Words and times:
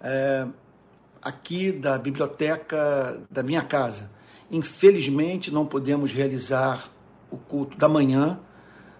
é, 0.00 0.46
aqui 1.22 1.72
da 1.72 1.98
biblioteca 1.98 3.20
da 3.30 3.42
minha 3.42 3.62
casa. 3.62 4.10
Infelizmente, 4.50 5.52
não 5.52 5.66
podemos 5.66 6.12
realizar 6.12 6.88
o 7.30 7.36
culto 7.36 7.76
da 7.76 7.88
manhã 7.88 8.38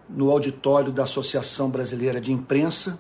no 0.09 0.31
auditório 0.31 0.93
da 0.93 1.05
Associação 1.05 1.71
Brasileira 1.71 2.21
de 2.21 2.33
Imprensa, 2.33 2.99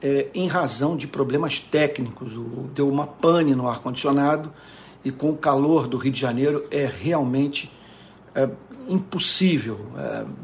é, 0.00 0.28
em 0.34 0.46
razão 0.46 0.96
de 0.96 1.06
problemas 1.06 1.60
técnicos. 1.60 2.36
O, 2.36 2.70
deu 2.74 2.88
uma 2.88 3.06
pane 3.06 3.54
no 3.54 3.68
ar-condicionado 3.68 4.52
e 5.04 5.10
com 5.10 5.30
o 5.30 5.36
calor 5.36 5.86
do 5.86 5.96
Rio 5.96 6.12
de 6.12 6.20
Janeiro 6.20 6.66
é 6.70 6.86
realmente 6.86 7.70
é, 8.34 8.48
impossível, 8.88 9.80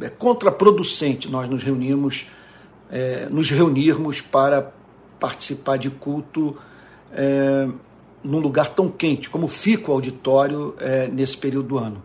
é, 0.01 0.07
é, 0.07 0.11
contraproducente 0.11 1.29
nós 1.29 1.49
nos 1.49 1.63
reunimos, 1.63 2.29
é, 2.91 3.29
nos 3.31 3.51
reunirmos 3.51 4.21
para 4.21 4.73
participar 5.19 5.77
de 5.77 5.91
culto 5.91 6.57
é, 7.13 7.69
num 8.23 8.39
lugar 8.39 8.69
tão 8.69 8.89
quente 8.89 9.31
como 9.31 9.49
fica 9.49 9.91
o 9.91 9.95
auditório 9.95 10.75
é, 10.81 11.09
nesse 11.09 11.37
período 11.37 11.69
do 11.69 11.79
ano. 11.79 12.03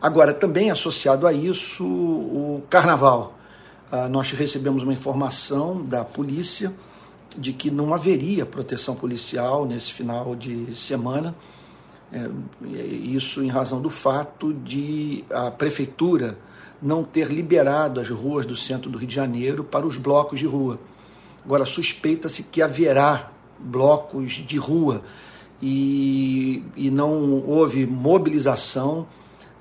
Agora, 0.00 0.32
também 0.34 0.70
associado 0.70 1.26
a 1.26 1.32
isso, 1.32 1.84
o 1.84 2.62
carnaval. 2.68 3.36
Ah, 3.90 4.08
nós 4.08 4.30
recebemos 4.32 4.82
uma 4.82 4.92
informação 4.92 5.82
da 5.84 6.04
polícia 6.04 6.74
de 7.36 7.52
que 7.52 7.70
não 7.70 7.94
haveria 7.94 8.44
proteção 8.44 8.94
policial 8.94 9.64
nesse 9.64 9.92
final 9.92 10.34
de 10.34 10.74
semana. 10.76 11.34
É, 12.12 12.28
isso 12.62 13.42
em 13.42 13.48
razão 13.48 13.80
do 13.80 13.90
fato 13.90 14.52
de 14.52 15.24
a 15.30 15.50
prefeitura 15.50 16.38
não 16.80 17.02
ter 17.02 17.28
liberado 17.28 18.00
as 18.00 18.08
ruas 18.08 18.44
do 18.44 18.54
centro 18.54 18.90
do 18.90 18.98
Rio 18.98 19.08
de 19.08 19.14
Janeiro 19.14 19.64
para 19.64 19.86
os 19.86 19.96
blocos 19.96 20.38
de 20.38 20.46
rua. 20.46 20.78
Agora, 21.44 21.64
suspeita-se 21.64 22.42
que 22.42 22.60
haverá 22.60 23.32
blocos 23.58 24.32
de 24.32 24.56
rua 24.56 25.02
e, 25.60 26.62
e 26.76 26.90
não 26.90 27.42
houve 27.46 27.86
mobilização 27.86 29.06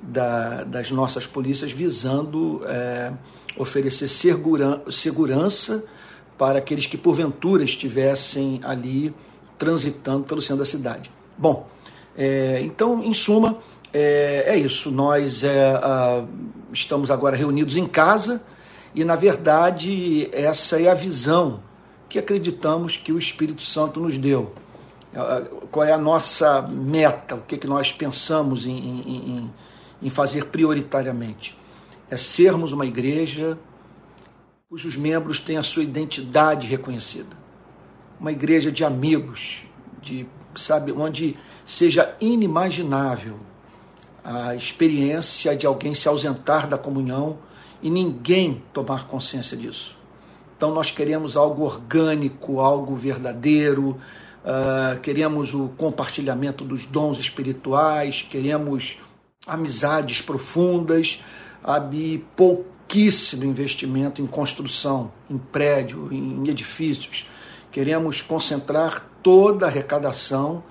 da, 0.01 0.63
das 0.63 0.91
nossas 0.91 1.25
polícias 1.25 1.71
visando 1.71 2.61
é, 2.66 3.13
oferecer 3.57 4.07
segura, 4.07 4.81
segurança 4.91 5.83
para 6.38 6.59
aqueles 6.59 6.85
que 6.85 6.97
porventura 6.97 7.63
estivessem 7.63 8.59
ali 8.63 9.13
transitando 9.57 10.25
pelo 10.25 10.41
centro 10.41 10.57
da 10.57 10.66
cidade. 10.66 11.09
Bom, 11.38 11.67
é, 12.17 12.61
então, 12.61 13.03
em 13.03 13.13
suma, 13.13 13.57
é, 13.93 14.43
é 14.47 14.57
isso. 14.57 14.91
Nós 14.91 15.43
é, 15.43 15.73
a, 15.75 16.25
estamos 16.73 17.09
agora 17.09 17.35
reunidos 17.35 17.77
em 17.77 17.88
casa 17.88 18.41
e, 18.93 19.03
na 19.03 19.16
verdade, 19.16 20.29
essa 20.33 20.79
é 20.79 20.89
a 20.89 20.93
visão 20.93 21.61
que 22.16 22.19
acreditamos 22.19 22.95
que 22.95 23.11
o 23.11 23.19
Espírito 23.19 23.61
Santo 23.61 23.99
nos 23.99 24.17
deu. 24.17 24.55
Qual 25.69 25.85
é 25.85 25.91
a 25.91 25.97
nossa 25.97 26.61
meta? 26.61 27.35
O 27.35 27.41
que, 27.41 27.57
que 27.57 27.67
nós 27.67 27.91
pensamos 27.91 28.66
em, 28.66 28.72
em, 28.72 29.53
em 30.02 30.09
fazer 30.09 30.45
prioritariamente? 30.45 31.57
É 32.09 32.16
sermos 32.16 32.72
uma 32.72 32.85
igreja 32.85 33.59
cujos 34.69 34.95
membros 34.95 35.41
têm 35.41 35.57
a 35.57 35.63
sua 35.63 35.83
identidade 35.83 36.67
reconhecida. 36.67 37.35
Uma 38.17 38.31
igreja 38.31 38.72
de 38.72 38.85
amigos, 38.85 39.66
de 40.02 40.25
sabe, 40.55 40.94
onde 40.94 41.35
seja 41.66 42.16
inimaginável 42.22 43.38
a 44.23 44.55
experiência 44.55 45.53
de 45.53 45.67
alguém 45.67 45.94
se 45.94 46.07
ausentar 46.07 46.66
da 46.66 46.77
comunhão 46.77 47.39
e 47.81 47.89
ninguém 47.89 48.63
tomar 48.72 49.05
consciência 49.05 49.57
disso. 49.57 49.94
Então 50.57 50.73
nós 50.73 50.91
queremos 50.91 51.35
algo 51.35 51.63
orgânico, 51.63 52.59
algo 52.59 52.95
verdadeiro, 52.95 53.89
uh, 54.43 54.99
queremos 55.01 55.53
o 55.53 55.69
compartilhamento 55.77 56.63
dos 56.63 56.85
dons 56.85 57.19
espirituais, 57.19 58.25
queremos 58.29 58.97
amizades 59.45 60.21
profundas, 60.21 61.19
e 61.91 62.23
pouquíssimo 62.35 63.44
investimento 63.44 64.21
em 64.21 64.27
construção, 64.27 65.11
em 65.29 65.38
prédio, 65.38 66.09
em 66.11 66.47
edifícios. 66.47 67.27
Queremos 67.71 68.21
concentrar 68.21 69.09
toda 69.23 69.65
a 69.65 69.69
arrecadação 69.69 70.63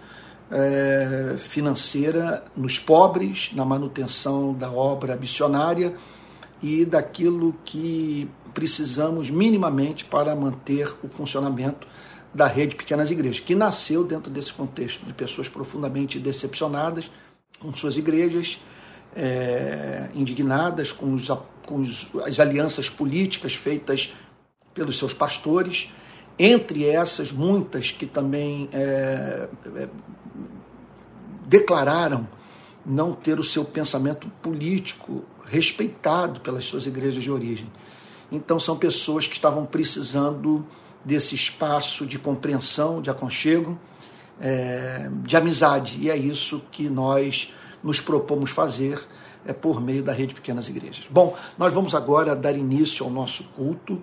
é, 0.50 1.34
financeira 1.36 2.44
nos 2.56 2.78
pobres, 2.78 3.50
na 3.54 3.64
manutenção 3.64 4.54
da 4.54 4.70
obra 4.70 5.16
missionária 5.16 5.94
e 6.62 6.84
daquilo 6.84 7.54
que 7.64 8.28
precisamos 8.52 9.28
minimamente 9.30 10.04
para 10.04 10.34
manter 10.34 10.94
o 11.02 11.08
funcionamento 11.08 11.86
da 12.32 12.46
rede 12.46 12.74
Pequenas 12.74 13.10
Igrejas, 13.10 13.40
que 13.40 13.54
nasceu 13.54 14.04
dentro 14.04 14.30
desse 14.30 14.52
contexto 14.52 15.04
de 15.06 15.12
pessoas 15.12 15.48
profundamente 15.48 16.18
decepcionadas 16.18 17.10
com 17.60 17.72
suas 17.72 17.96
igrejas, 17.96 18.60
é, 19.14 20.08
indignadas 20.14 20.90
com, 20.90 21.14
os, 21.14 21.28
com 21.64 21.76
os, 21.76 22.08
as 22.24 22.40
alianças 22.40 22.90
políticas 22.90 23.54
feitas 23.54 24.12
pelos 24.74 24.98
seus 24.98 25.14
pastores, 25.14 25.88
entre 26.36 26.86
essas 26.88 27.30
muitas 27.30 27.92
que 27.92 28.06
também 28.06 28.68
é, 28.72 29.48
é, 29.76 29.88
declararam 31.46 32.28
não 32.84 33.14
ter 33.14 33.38
o 33.38 33.44
seu 33.44 33.64
pensamento 33.64 34.28
político 34.42 35.24
respeitado 35.46 36.40
pelas 36.40 36.64
suas 36.64 36.86
igrejas 36.86 37.22
de 37.22 37.30
origem. 37.30 37.70
Então, 38.30 38.58
são 38.58 38.76
pessoas 38.76 39.26
que 39.26 39.34
estavam 39.34 39.64
precisando 39.66 40.66
desse 41.04 41.34
espaço 41.34 42.06
de 42.06 42.18
compreensão, 42.18 43.00
de 43.00 43.10
aconchego, 43.10 43.78
é, 44.40 45.08
de 45.22 45.36
amizade. 45.36 45.98
E 46.00 46.10
é 46.10 46.16
isso 46.16 46.62
que 46.70 46.88
nós 46.88 47.52
nos 47.82 48.00
propomos 48.00 48.50
fazer 48.50 49.00
é, 49.46 49.52
por 49.52 49.80
meio 49.80 50.02
da 50.02 50.12
rede 50.12 50.34
Pequenas 50.34 50.68
Igrejas. 50.68 51.06
Bom, 51.10 51.36
nós 51.58 51.72
vamos 51.72 51.94
agora 51.94 52.34
dar 52.34 52.56
início 52.56 53.04
ao 53.04 53.10
nosso 53.12 53.44
culto 53.54 54.02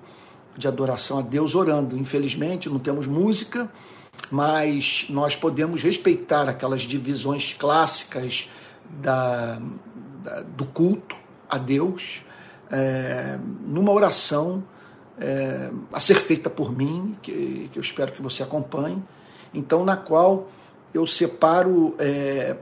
de 0.56 0.68
adoração 0.68 1.20
a 1.20 1.22
Deus 1.22 1.56
orando. 1.56 1.98
Infelizmente, 1.98 2.70
não 2.70 2.80
temos 2.80 3.08
música, 3.08 3.72
mas 4.30 5.08
nós 5.10 5.36
podemos 5.36 5.82
respeitar 5.82 6.48
aquelas 6.48 6.82
divisões 6.82 7.54
clássicas 7.58 8.50
da, 9.02 9.60
da 10.24 10.42
do 10.42 10.66
culto 10.66 11.21
a 11.52 11.58
Deus 11.58 12.24
é, 12.72 13.38
numa 13.66 13.92
oração 13.92 14.64
é, 15.20 15.70
a 15.92 16.00
ser 16.00 16.16
feita 16.16 16.50
por 16.50 16.76
mim, 16.76 17.18
que, 17.22 17.70
que, 17.72 17.78
eu 17.78 17.82
espero 17.82 18.14
que 18.14 18.22
você 18.22 18.42
acompanhe, 18.42 19.04
então 19.54 19.84
na 19.84 19.98
qual 19.98 20.48
eu 20.94 21.06
separo 21.06 21.94
é, 22.00 22.56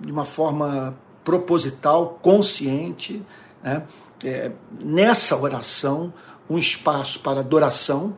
de 0.00 0.10
uma 0.10 0.24
forma 0.24 0.96
proposital, 1.22 2.18
consciente, 2.22 3.22
né, 3.62 3.86
é, 4.24 4.50
nessa 4.80 5.36
oração, 5.36 6.12
um 6.48 6.58
espaço 6.58 7.20
para 7.20 7.40
adoração, 7.40 8.16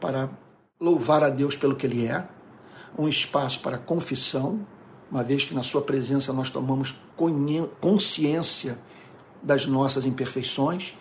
para 0.00 0.28
louvar 0.78 1.24
a 1.24 1.30
Deus 1.30 1.56
pelo 1.56 1.74
que 1.74 1.86
Ele 1.86 2.06
é, 2.06 2.26
um 2.96 3.08
espaço 3.08 3.60
para 3.60 3.78
confissão, 3.78 4.66
uma 5.10 5.22
vez 5.24 5.44
que 5.44 5.54
na 5.54 5.62
Sua 5.62 5.82
presença 5.82 6.32
nós 6.32 6.50
tomamos 6.50 6.96
consciência 7.80 8.78
das 9.42 9.66
nossas 9.66 10.06
imperfeições, 10.06 10.94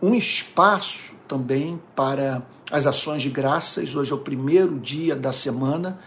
um 0.00 0.14
espaço 0.14 1.14
também 1.26 1.80
para 1.94 2.42
as 2.70 2.86
ações 2.86 3.22
de 3.22 3.30
graças. 3.30 3.94
Hoje 3.94 4.12
é 4.12 4.14
o 4.14 4.18
primeiro 4.18 4.78
dia 4.78 5.16
da 5.16 5.32
semana 5.32 5.98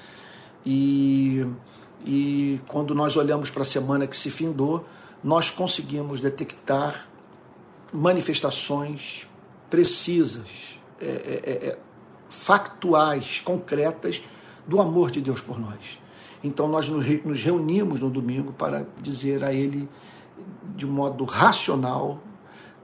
e, 0.66 1.46
e 2.06 2.60
quando 2.68 2.96
nós 2.96 3.16
olhamos 3.16 3.50
para 3.50 3.64
a 3.64 3.66
semana 3.66 4.08
que 4.08 4.16
se 4.16 4.30
findou, 4.30 4.86
nós 5.24 5.50
conseguimos 5.50 6.20
detectar 6.20 7.08
manifestações 7.92 9.28
precisas, 9.70 10.48
é, 11.00 11.06
é, 11.06 11.42
é, 11.46 11.68
é 11.68 11.80
factuais, 12.30 13.40
concretas 13.42 14.22
do 14.68 14.82
amor 14.82 15.12
de 15.12 15.22
Deus 15.22 15.42
por 15.42 15.60
nós. 15.60 16.00
Então 16.44 16.68
nós 16.68 16.88
nos 16.88 17.42
reunimos 17.44 18.00
no 18.00 18.10
domingo 18.10 18.52
para 18.54 18.86
dizer 19.02 19.44
a 19.44 19.54
Ele 19.54 19.88
de 20.76 20.86
modo 20.86 21.24
racional, 21.26 22.22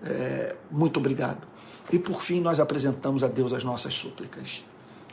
é, 0.03 0.55
muito 0.71 0.99
obrigado. 0.99 1.47
E 1.91 1.97
por 1.97 2.21
fim, 2.21 2.39
nós 2.39 2.59
apresentamos 2.59 3.23
a 3.23 3.27
Deus 3.27 3.51
as 3.51 3.63
nossas 3.63 3.93
súplicas, 3.93 4.63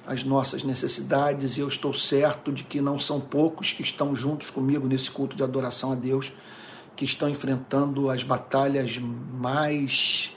as 0.06 0.22
nossas 0.22 0.62
necessidades, 0.62 1.56
e 1.56 1.60
eu 1.60 1.68
estou 1.68 1.92
certo 1.92 2.52
de 2.52 2.64
que 2.64 2.80
não 2.80 2.98
são 2.98 3.20
poucos 3.20 3.72
que 3.72 3.82
estão 3.82 4.14
juntos 4.14 4.50
comigo 4.50 4.86
nesse 4.86 5.10
culto 5.10 5.36
de 5.36 5.42
adoração 5.42 5.92
a 5.92 5.94
Deus, 5.94 6.32
que 6.94 7.04
estão 7.04 7.28
enfrentando 7.28 8.10
as 8.10 8.22
batalhas 8.22 8.98
mais 8.98 10.32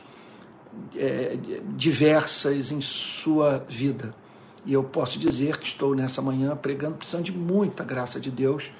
é, 0.96 1.38
diversas 1.76 2.72
em 2.72 2.82
sua 2.82 3.66
vida. 3.70 4.14
E 4.66 4.74
eu 4.74 4.84
posso 4.84 5.18
dizer 5.18 5.58
que 5.58 5.66
estou 5.66 5.96
nessa 5.96 6.22
manhã 6.22 6.56
pregando, 6.56 6.96
precisando 6.96 7.24
de 7.24 7.32
muita 7.32 7.84
graça 7.84 8.20
de 8.20 8.30
Deus 8.30 8.72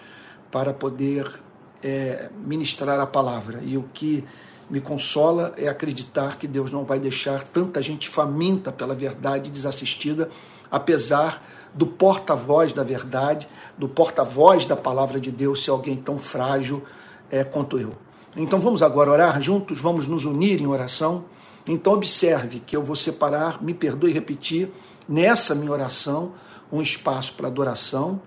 para 0.52 0.74
poder 0.74 1.40
é, 1.84 2.30
ministrar 2.46 3.00
a 3.00 3.08
palavra. 3.08 3.60
E 3.64 3.78
o 3.78 3.84
que 3.94 4.24
me 4.70 4.80
consola 4.80 5.54
é 5.58 5.68
acreditar 5.68 6.38
que 6.38 6.48
Deus 6.48 6.72
não 6.72 6.86
vai 6.86 7.00
deixar 7.00 7.44
tanta 7.44 7.82
gente 7.82 8.08
faminta 8.08 8.72
pela 8.72 8.94
verdade 8.94 9.50
desassistida 9.50 10.30
apesar 10.72 11.44
do 11.74 11.86
porta-voz 11.86 12.74
da 12.74 12.84
verdade, 12.84 13.48
do 13.78 13.88
porta-voz 13.88 14.66
da 14.66 14.76
palavra 14.76 15.20
de 15.20 15.32
Deus, 15.32 15.64
se 15.64 15.70
alguém 15.70 15.96
tão 15.96 16.18
frágil 16.18 16.84
é, 17.30 17.44
quanto 17.44 17.78
eu. 17.80 17.94
Então 18.36 18.60
vamos 18.60 18.82
agora 18.82 19.12
orar 19.12 19.42
juntos, 19.42 19.80
vamos 19.80 20.08
nos 20.08 20.26
unir 20.26 20.62
em 20.62 20.68
oração. 20.68 21.26
Então 21.68 21.94
observe 21.94 22.60
que 22.60 22.76
eu 22.76 22.84
vou 22.84 22.96
separar, 22.96 23.62
me 23.62 23.74
perdoe 23.74 24.12
repetir, 24.12 24.72
nessa 25.08 25.54
minha 25.56 25.72
oração, 25.72 26.34
um 26.72 26.82
espaço 26.82 27.34
para 27.34 27.48
adoração, 27.48 28.22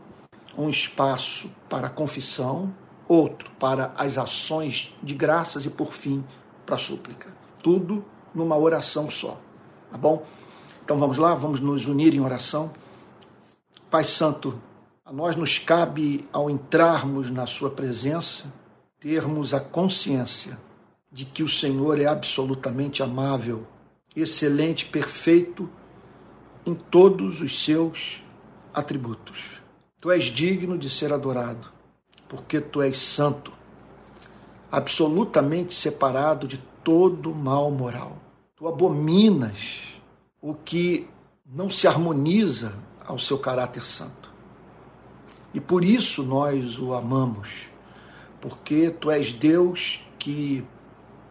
um 0.57 0.69
espaço 0.69 1.51
para 1.69 1.89
confissão, 1.89 2.73
outro 3.13 3.51
para 3.59 3.93
as 3.97 4.19
ações 4.19 4.95
de 5.03 5.15
graças 5.15 5.67
e 5.67 5.71
por 5.71 5.93
fim 5.93 6.25
para 6.65 6.77
a 6.77 6.79
súplica. 6.79 7.35
Tudo 7.63 8.05
numa 8.35 8.57
oração 8.57 9.11
só. 9.11 9.41
Tá 9.91 9.99
bom? 9.99 10.25
Então 10.85 10.99
vamos 10.99 11.19
lá, 11.19 11.35
vamos 11.35 11.61
nos 11.61 11.87
unir 11.87 12.15
em 12.15 12.21
oração. 12.21 12.73
Pai 13.91 14.05
Santo, 14.05 14.61
a 15.05 15.13
nós 15.13 15.37
nos 15.37 15.59
cabe, 15.59 16.27
ao 16.33 16.49
entrarmos 16.49 17.31
na 17.31 17.47
Sua 17.47 17.71
presença, 17.71 18.53
termos 18.99 19.53
a 19.53 19.61
consciência 19.61 20.59
de 21.11 21.25
que 21.25 21.43
o 21.43 21.49
Senhor 21.49 22.01
é 22.01 22.07
absolutamente 22.07 23.03
amável, 23.03 23.67
excelente, 24.17 24.87
perfeito 24.87 25.69
em 26.65 26.75
todos 26.75 27.41
os 27.41 27.63
seus 27.65 28.23
atributos. 28.73 29.61
Tu 30.01 30.11
és 30.11 30.25
digno 30.25 30.79
de 30.79 30.89
ser 30.89 31.13
adorado, 31.13 31.71
porque 32.33 32.63
tu 32.63 32.81
és 32.81 32.97
santo, 32.97 33.53
absolutamente 34.71 35.75
separado 35.75 36.49
de 36.49 36.57
todo 36.83 37.35
mal 37.35 37.71
moral. 37.71 38.17
Tu 38.57 38.67
abominas 38.67 39.99
o 40.41 40.55
que 40.55 41.07
não 41.45 41.69
se 41.69 41.87
harmoniza 41.87 42.73
ao 43.07 43.19
seu 43.19 43.39
caráter 43.39 43.85
santo. 43.85 44.33
E 45.53 45.61
por 45.61 45.85
isso 45.85 46.23
nós 46.23 46.79
o 46.79 46.95
amamos, 46.95 47.69
porque 48.41 48.89
tu 48.89 49.11
és 49.11 49.31
Deus 49.31 50.01
que 50.19 50.65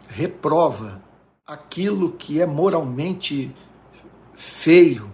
reprova 0.08 1.02
aquilo 1.48 2.12
que 2.12 2.40
é 2.40 2.46
moralmente 2.46 3.52
feio, 4.36 5.12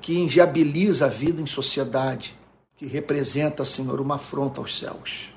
que 0.00 0.18
inviabiliza 0.18 1.04
a 1.04 1.10
vida 1.10 1.42
em 1.42 1.46
sociedade, 1.46 2.37
que 2.78 2.86
representa, 2.86 3.64
Senhor, 3.64 4.00
uma 4.00 4.14
afronta 4.14 4.60
aos 4.60 4.78
céus. 4.78 5.34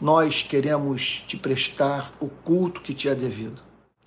Nós 0.00 0.42
queremos 0.42 1.22
te 1.26 1.36
prestar 1.36 2.14
o 2.18 2.28
culto 2.28 2.80
que 2.80 2.94
te 2.94 3.08
é 3.08 3.14
devido, 3.14 3.60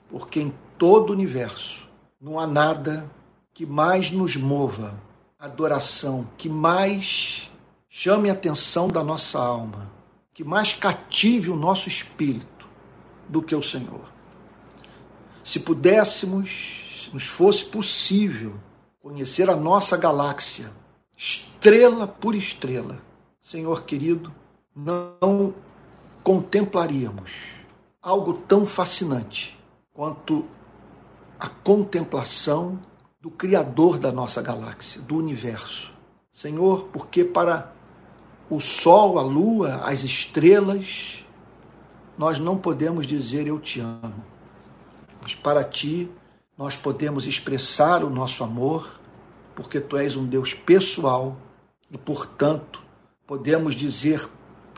porque 0.10 0.40
em 0.40 0.54
todo 0.78 1.12
o 1.12 1.14
universo 1.14 1.88
não 2.20 2.40
há 2.40 2.48
nada 2.48 3.12
que 3.54 3.66
mais 3.66 4.10
nos 4.10 4.36
mova 4.36 5.06
adoração 5.40 6.28
que 6.38 6.50
mais 6.50 7.52
chame 7.88 8.30
a 8.30 8.34
atenção 8.34 8.88
da 8.88 9.04
nossa 9.04 9.40
alma, 9.40 9.92
que 10.34 10.44
mais 10.44 10.74
cative 10.74 11.50
o 11.50 11.56
nosso 11.56 11.88
espírito 11.88 12.68
do 13.30 13.42
que 13.42 13.56
o 13.56 13.62
Senhor. 13.62 14.12
Se 15.44 15.60
pudéssemos, 15.60 17.04
se 17.04 17.14
nos 17.14 17.26
fosse 17.26 17.66
possível 17.66 18.56
conhecer 19.00 19.50
a 19.50 19.56
nossa 19.56 19.96
galáxia, 19.96 20.72
estrela 21.18 22.08
por 22.08 22.36
estrela, 22.36 23.02
Senhor 23.42 23.84
querido, 23.84 24.32
não 24.76 25.54
contemplaríamos 26.24 27.58
algo 28.02 28.34
tão 28.34 28.68
fascinante 28.68 29.58
quanto 29.92 30.46
a 31.40 31.48
contemplação 31.48 32.80
do 33.20 33.32
Criador 33.32 33.98
da 33.98 34.12
nossa 34.12 34.42
galáxia, 34.42 35.02
do 35.02 35.18
universo. 35.18 35.92
Senhor, 36.32 36.86
porque 36.94 37.24
para 37.24 37.74
o 38.50 38.60
Sol, 38.60 39.18
a 39.18 39.24
Lua, 39.24 39.78
as 39.84 40.04
estrelas, 40.04 41.26
nós 42.18 42.40
não 42.40 42.58
podemos 42.58 43.08
dizer 43.08 43.48
eu 43.48 43.60
te 43.60 43.80
amo. 43.80 44.24
Mas 45.22 45.34
para 45.34 45.64
ti, 45.64 46.10
nós 46.58 46.78
podemos 46.78 47.26
expressar 47.26 48.04
o 48.04 48.10
nosso 48.10 48.44
amor, 48.44 48.97
porque 49.58 49.82
tu 49.82 49.98
és 49.98 50.16
um 50.16 50.24
Deus 50.24 50.54
pessoal 50.54 51.36
e, 51.90 51.98
portanto, 51.98 52.80
podemos 53.26 53.74
dizer 53.74 54.30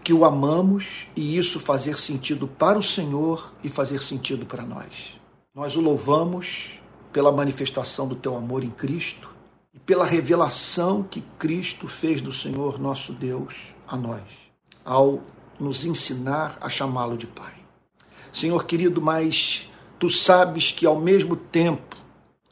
que 0.02 0.14
o 0.14 0.24
amamos 0.24 1.06
e 1.18 1.38
isso 1.38 1.60
fazer 1.60 2.00
sentido 2.00 2.48
para 2.48 2.80
o 2.80 2.82
Senhor 2.82 3.52
e 3.62 3.68
fazer 3.68 4.02
sentido 4.02 4.46
para 4.46 4.64
nós. 4.64 5.20
Nós 5.54 5.76
o 5.76 5.82
louvamos 5.82 6.80
pela 7.12 7.30
manifestação 7.30 8.08
do 8.08 8.16
teu 8.16 8.38
amor 8.38 8.64
em 8.64 8.70
Cristo 8.70 9.30
e 9.74 9.80
pela 9.80 10.06
revelação 10.06 11.04
que 11.04 11.22
Cristo 11.38 11.86
fez 11.90 12.22
do 12.22 12.32
Senhor 12.32 12.80
nosso 12.80 13.12
Deus 13.12 13.74
a 13.86 13.98
nós, 13.98 14.24
ao 14.86 15.22
nos 15.60 15.84
ensinar 15.84 16.58
a 16.62 16.70
chamá-lo 16.70 17.18
de 17.18 17.28
Pai. 17.28 17.54
Senhor 18.32 18.64
querido, 18.64 19.02
mas 19.02 19.70
tu 20.00 20.10
sabes 20.10 20.72
que 20.72 20.86
ao 20.86 20.98
mesmo 20.98 21.36
tempo 21.36 21.99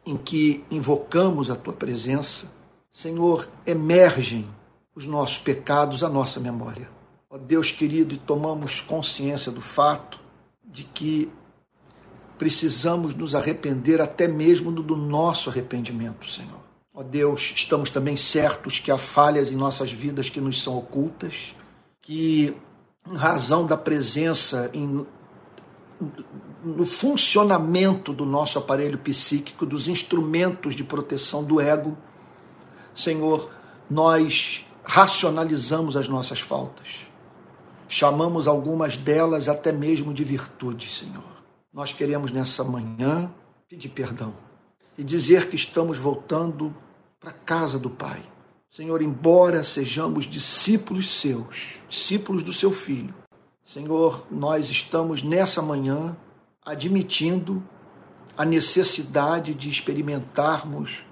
em 0.07 0.15
que 0.15 0.63
invocamos 0.71 1.51
a 1.51 1.55
tua 1.55 1.73
presença, 1.73 2.49
Senhor, 2.89 3.45
emergem 3.65 4.47
os 4.95 5.05
nossos 5.05 5.37
pecados 5.37 6.01
à 6.01 6.07
nossa 6.07 6.39
memória. 6.39 6.89
Ó 7.29 7.37
Deus 7.37 7.71
querido, 7.73 8.15
e 8.15 8.17
tomamos 8.17 8.79
consciência 8.79 9.51
do 9.51 9.59
fato 9.59 10.17
de 10.63 10.85
que 10.85 11.29
precisamos 12.37 13.13
nos 13.13 13.35
arrepender 13.35 13.99
até 13.99 14.29
mesmo 14.29 14.71
do 14.71 14.95
nosso 14.95 15.49
arrependimento, 15.49 16.29
Senhor. 16.29 16.61
Ó 16.93 17.03
Deus, 17.03 17.51
estamos 17.53 17.89
também 17.89 18.15
certos 18.15 18.79
que 18.79 18.89
há 18.89 18.97
falhas 18.97 19.51
em 19.51 19.55
nossas 19.55 19.91
vidas 19.91 20.29
que 20.29 20.39
nos 20.39 20.63
são 20.63 20.77
ocultas, 20.77 21.53
que 22.01 22.55
em 23.05 23.15
razão 23.15 23.65
da 23.65 23.75
presença 23.75 24.69
em, 24.73 25.05
no 26.67 26.85
funcionamento 26.85 28.13
do 28.13 28.25
nosso 28.25 28.59
aparelho 28.59 28.97
psíquico, 28.97 29.65
dos 29.65 29.87
instrumentos 29.87 30.75
de 30.75 30.83
proteção 30.83 31.43
do 31.43 31.59
ego, 31.61 31.97
Senhor, 32.93 33.49
nós 33.89 34.65
racionalizamos 34.83 35.95
as 35.95 36.07
nossas 36.07 36.39
faltas. 36.39 37.07
Chamamos 37.87 38.47
algumas 38.47 38.97
delas 38.97 39.47
até 39.47 39.71
mesmo 39.71 40.13
de 40.13 40.23
virtudes, 40.23 40.97
Senhor 40.97 41.37
nós 41.77 41.93
queremos 41.93 42.31
nessa 42.31 42.63
manhã 42.63 43.31
pedir 43.69 43.89
perdão 43.89 44.33
e 44.97 45.03
dizer 45.03 45.47
que 45.47 45.55
estamos 45.55 45.99
voltando 45.99 46.75
para 47.19 47.29
a 47.29 47.33
casa 47.33 47.77
do 47.77 47.87
Pai. 47.87 48.19
Senhor, 48.71 48.99
embora 48.99 49.63
sejamos 49.63 50.25
discípulos 50.25 51.07
seus, 51.07 51.79
discípulos 51.87 52.41
do 52.41 52.51
seu 52.51 52.71
Filho, 52.71 53.13
Senhor, 53.63 54.25
nós 54.31 54.71
estamos 54.71 55.21
nessa 55.21 55.61
manhã 55.61 56.17
admitindo 56.67 57.63
a 58.37 58.43
necessidade 58.43 59.53
de 59.53 59.69
experimentarmos 59.69 61.05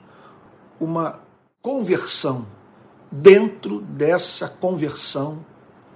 uma 0.78 1.22
conversão 1.62 2.46
dentro 3.10 3.80
dessa 3.80 4.50
conversão 4.50 5.46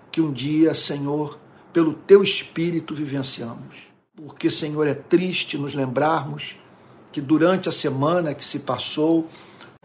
que 0.10 0.22
um 0.22 0.32
dia, 0.32 0.74
Senhor, 0.74 1.38
pelo 1.74 1.94
teu 1.94 2.24
Espírito 2.24 2.96
vivenciamos. 2.96 3.90
Porque, 4.16 4.50
Senhor, 4.50 4.88
é 4.88 4.94
triste 4.94 5.58
nos 5.58 5.76
lembrarmos 5.76 6.56
que 7.12 7.20
durante 7.20 7.68
a 7.68 7.72
semana 7.72 8.34
que 8.34 8.46
se 8.46 8.60
passou, 8.60 9.28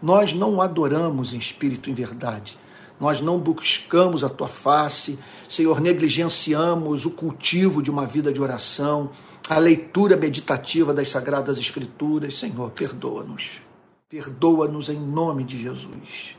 nós 0.01 0.33
não 0.33 0.61
adoramos 0.61 1.33
em 1.33 1.37
espírito 1.37 1.89
e 1.89 1.91
em 1.91 1.95
verdade. 1.95 2.57
Nós 2.97 3.19
não 3.19 3.39
buscamos 3.39 4.23
a 4.23 4.29
tua 4.29 4.47
face, 4.47 5.19
Senhor, 5.49 5.81
negligenciamos 5.81 7.05
o 7.05 7.11
cultivo 7.11 7.83
de 7.83 7.91
uma 7.91 8.05
vida 8.05 8.31
de 8.31 8.41
oração, 8.41 9.11
a 9.49 9.57
leitura 9.57 10.15
meditativa 10.17 10.93
das 10.93 11.09
sagradas 11.09 11.57
escrituras. 11.57 12.37
Senhor, 12.37 12.71
perdoa-nos. 12.71 13.61
Perdoa-nos 14.09 14.89
em 14.89 14.99
nome 14.99 15.43
de 15.43 15.61
Jesus. 15.61 16.37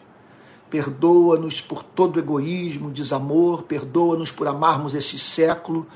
Perdoa-nos 0.68 1.60
por 1.60 1.82
todo 1.82 2.18
egoísmo, 2.18 2.90
desamor, 2.90 3.62
perdoa-nos 3.62 4.32
por 4.32 4.48
amarmos 4.48 4.94
esse 4.94 5.18
século 5.18 5.86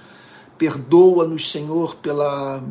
Perdoa-nos, 0.61 1.51
Senhor, 1.51 1.95
pela, 1.97 2.63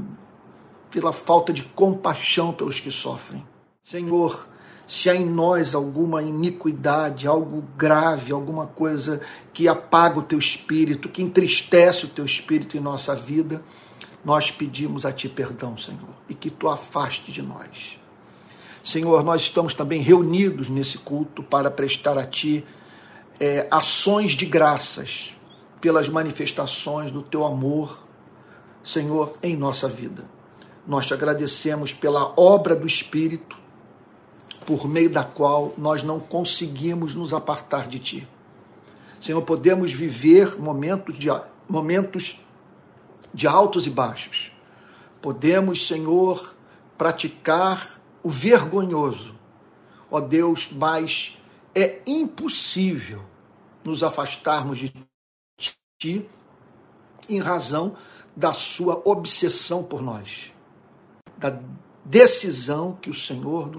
pela 0.91 1.11
falta 1.11 1.51
de 1.51 1.63
compaixão 1.63 2.53
pelos 2.53 2.79
que 2.79 2.91
sofrem. 2.91 3.43
Senhor, 3.81 4.47
se 4.85 5.09
há 5.09 5.15
em 5.15 5.25
nós 5.25 5.73
alguma 5.73 6.21
iniquidade, 6.21 7.25
algo 7.25 7.63
grave, 7.75 8.31
alguma 8.31 8.67
coisa 8.67 9.19
que 9.51 9.67
apaga 9.67 10.19
o 10.19 10.21
teu 10.21 10.37
espírito, 10.37 11.09
que 11.09 11.23
entristece 11.23 12.05
o 12.05 12.09
teu 12.09 12.23
espírito 12.23 12.77
em 12.77 12.79
nossa 12.79 13.15
vida, 13.15 13.63
nós 14.23 14.51
pedimos 14.51 15.05
a 15.05 15.11
ti 15.11 15.29
perdão, 15.29 15.77
Senhor, 15.77 16.09
e 16.27 16.33
que 16.33 16.49
tu 16.49 16.67
afaste 16.67 17.31
de 17.31 17.41
nós. 17.41 17.97
Senhor, 18.83 19.23
nós 19.23 19.41
estamos 19.41 19.73
também 19.73 20.01
reunidos 20.01 20.69
nesse 20.69 20.97
culto 20.97 21.43
para 21.43 21.69
prestar 21.69 22.17
a 22.17 22.25
ti 22.25 22.65
é, 23.39 23.67
ações 23.69 24.33
de 24.33 24.45
graças 24.45 25.35
pelas 25.79 26.09
manifestações 26.09 27.11
do 27.11 27.21
teu 27.21 27.45
amor, 27.45 28.05
Senhor, 28.83 29.33
em 29.41 29.55
nossa 29.55 29.87
vida. 29.87 30.23
Nós 30.87 31.05
te 31.05 31.13
agradecemos 31.13 31.93
pela 31.93 32.33
obra 32.37 32.75
do 32.75 32.87
Espírito, 32.87 33.57
por 34.65 34.87
meio 34.87 35.09
da 35.09 35.23
qual 35.23 35.73
nós 35.77 36.03
não 36.03 36.19
conseguimos 36.19 37.15
nos 37.15 37.33
apartar 37.33 37.87
de 37.87 37.99
Ti. 37.99 38.27
Senhor, 39.19 39.41
podemos 39.41 39.91
viver 39.91 40.59
momentos 40.59 41.17
de, 41.17 41.27
momentos 41.67 42.39
de 43.33 43.47
altos 43.47 43.87
e 43.87 43.89
baixos. 43.89 44.51
Podemos, 45.21 45.87
Senhor, 45.87 46.55
praticar 46.97 47.99
o 48.23 48.29
vergonhoso. 48.29 49.35
Ó 50.11 50.19
Deus, 50.19 50.69
mas 50.71 51.37
é 51.75 52.01
impossível 52.05 53.23
nos 53.83 54.03
afastarmos 54.03 54.79
de 54.79 54.93
Ti 55.97 56.27
em 57.27 57.39
razão 57.39 57.95
da 58.35 58.53
Sua 58.53 59.01
obsessão 59.03 59.83
por 59.83 60.01
nós, 60.01 60.51
da 61.37 61.59
decisão 62.05 62.97
que 63.01 63.09
o 63.09 63.13
Senhor, 63.13 63.69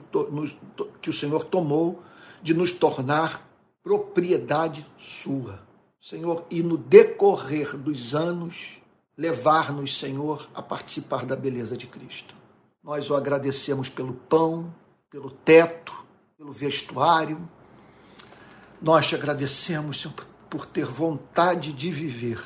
que 1.01 1.09
o 1.09 1.13
Senhor 1.13 1.45
tomou 1.45 2.03
de 2.43 2.55
nos 2.55 2.71
tornar 2.71 3.49
propriedade 3.83 4.87
sua. 4.99 5.63
Senhor, 6.01 6.45
e 6.51 6.63
no 6.63 6.77
decorrer 6.77 7.77
dos 7.77 8.15
anos, 8.15 8.80
levar-nos, 9.21 9.99
Senhor, 9.99 10.49
a 10.55 10.63
participar 10.63 11.27
da 11.27 11.37
beleza 11.37 11.77
de 11.77 11.87
Cristo. 11.87 12.35
Nós 12.83 13.11
o 13.11 13.15
agradecemos 13.15 13.91
pelo 13.91 14.15
pão, 14.15 14.75
pelo 15.11 15.31
teto, 15.31 15.95
pelo 16.39 16.51
vestuário. 16.51 17.47
Nós 18.81 19.07
te 19.07 19.15
agradecemos, 19.15 20.01
Senhor, 20.01 20.15
por 20.49 20.65
ter 20.65 20.87
vontade 20.87 21.75
de 21.75 21.91
viver. 21.91 22.41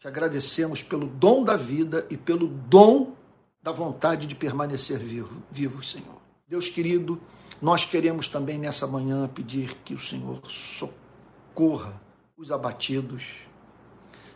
Te 0.00 0.08
agradecemos 0.08 0.82
pelo 0.82 1.06
dom 1.06 1.44
da 1.44 1.56
vida 1.56 2.04
e 2.10 2.16
pelo 2.16 2.48
dom 2.48 3.14
da 3.62 3.70
vontade 3.70 4.26
de 4.26 4.34
permanecer 4.34 4.98
vivo, 4.98 5.40
vivo, 5.48 5.84
Senhor. 5.84 6.18
Deus 6.48 6.68
querido, 6.68 7.20
nós 7.62 7.84
queremos 7.84 8.26
também 8.26 8.58
nessa 8.58 8.88
manhã 8.88 9.28
pedir 9.28 9.76
que 9.84 9.94
o 9.94 9.98
Senhor 10.00 10.40
socorra 10.44 11.92
os 12.36 12.50
abatidos. 12.50 13.46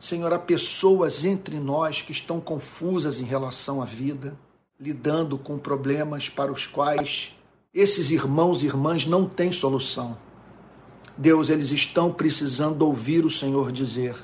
Senhor, 0.03 0.33
há 0.33 0.39
pessoas 0.39 1.25
entre 1.25 1.59
nós 1.59 2.03
que 2.03 2.11
estão 2.11 2.41
confusas 2.41 3.21
em 3.21 3.25
relação 3.25 3.81
à 3.81 3.85
vida, 3.85 4.37
lidando 4.81 5.39
com 5.39 5.59
problemas 5.59 6.29
para 6.29 6.51
os 6.51 6.67
quais 6.67 7.37
esses 7.73 8.11
irmãos 8.11 8.63
e 8.63 8.67
irmãs 8.67 9.07
não 9.07 9.29
têm 9.29 9.53
solução. 9.53 10.19
Deus, 11.17 11.51
eles 11.51 11.71
estão 11.71 12.13
precisando 12.13 12.83
ouvir 12.83 13.25
o 13.25 13.31
Senhor 13.31 13.71
dizer: 13.71 14.17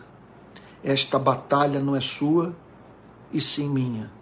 Esta 0.83 1.19
batalha 1.19 1.79
não 1.79 1.95
é 1.95 2.01
sua, 2.01 2.57
e 3.33 3.41
sim 3.41 3.69
minha 3.69 4.19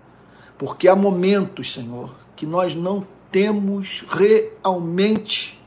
porque 0.59 0.89
há 0.89 0.97
momentos, 0.97 1.73
Senhor, 1.73 2.15
que 2.35 2.47
nós 2.47 2.75
não 2.75 3.07
temos 3.31 4.05
realmente 4.09 5.61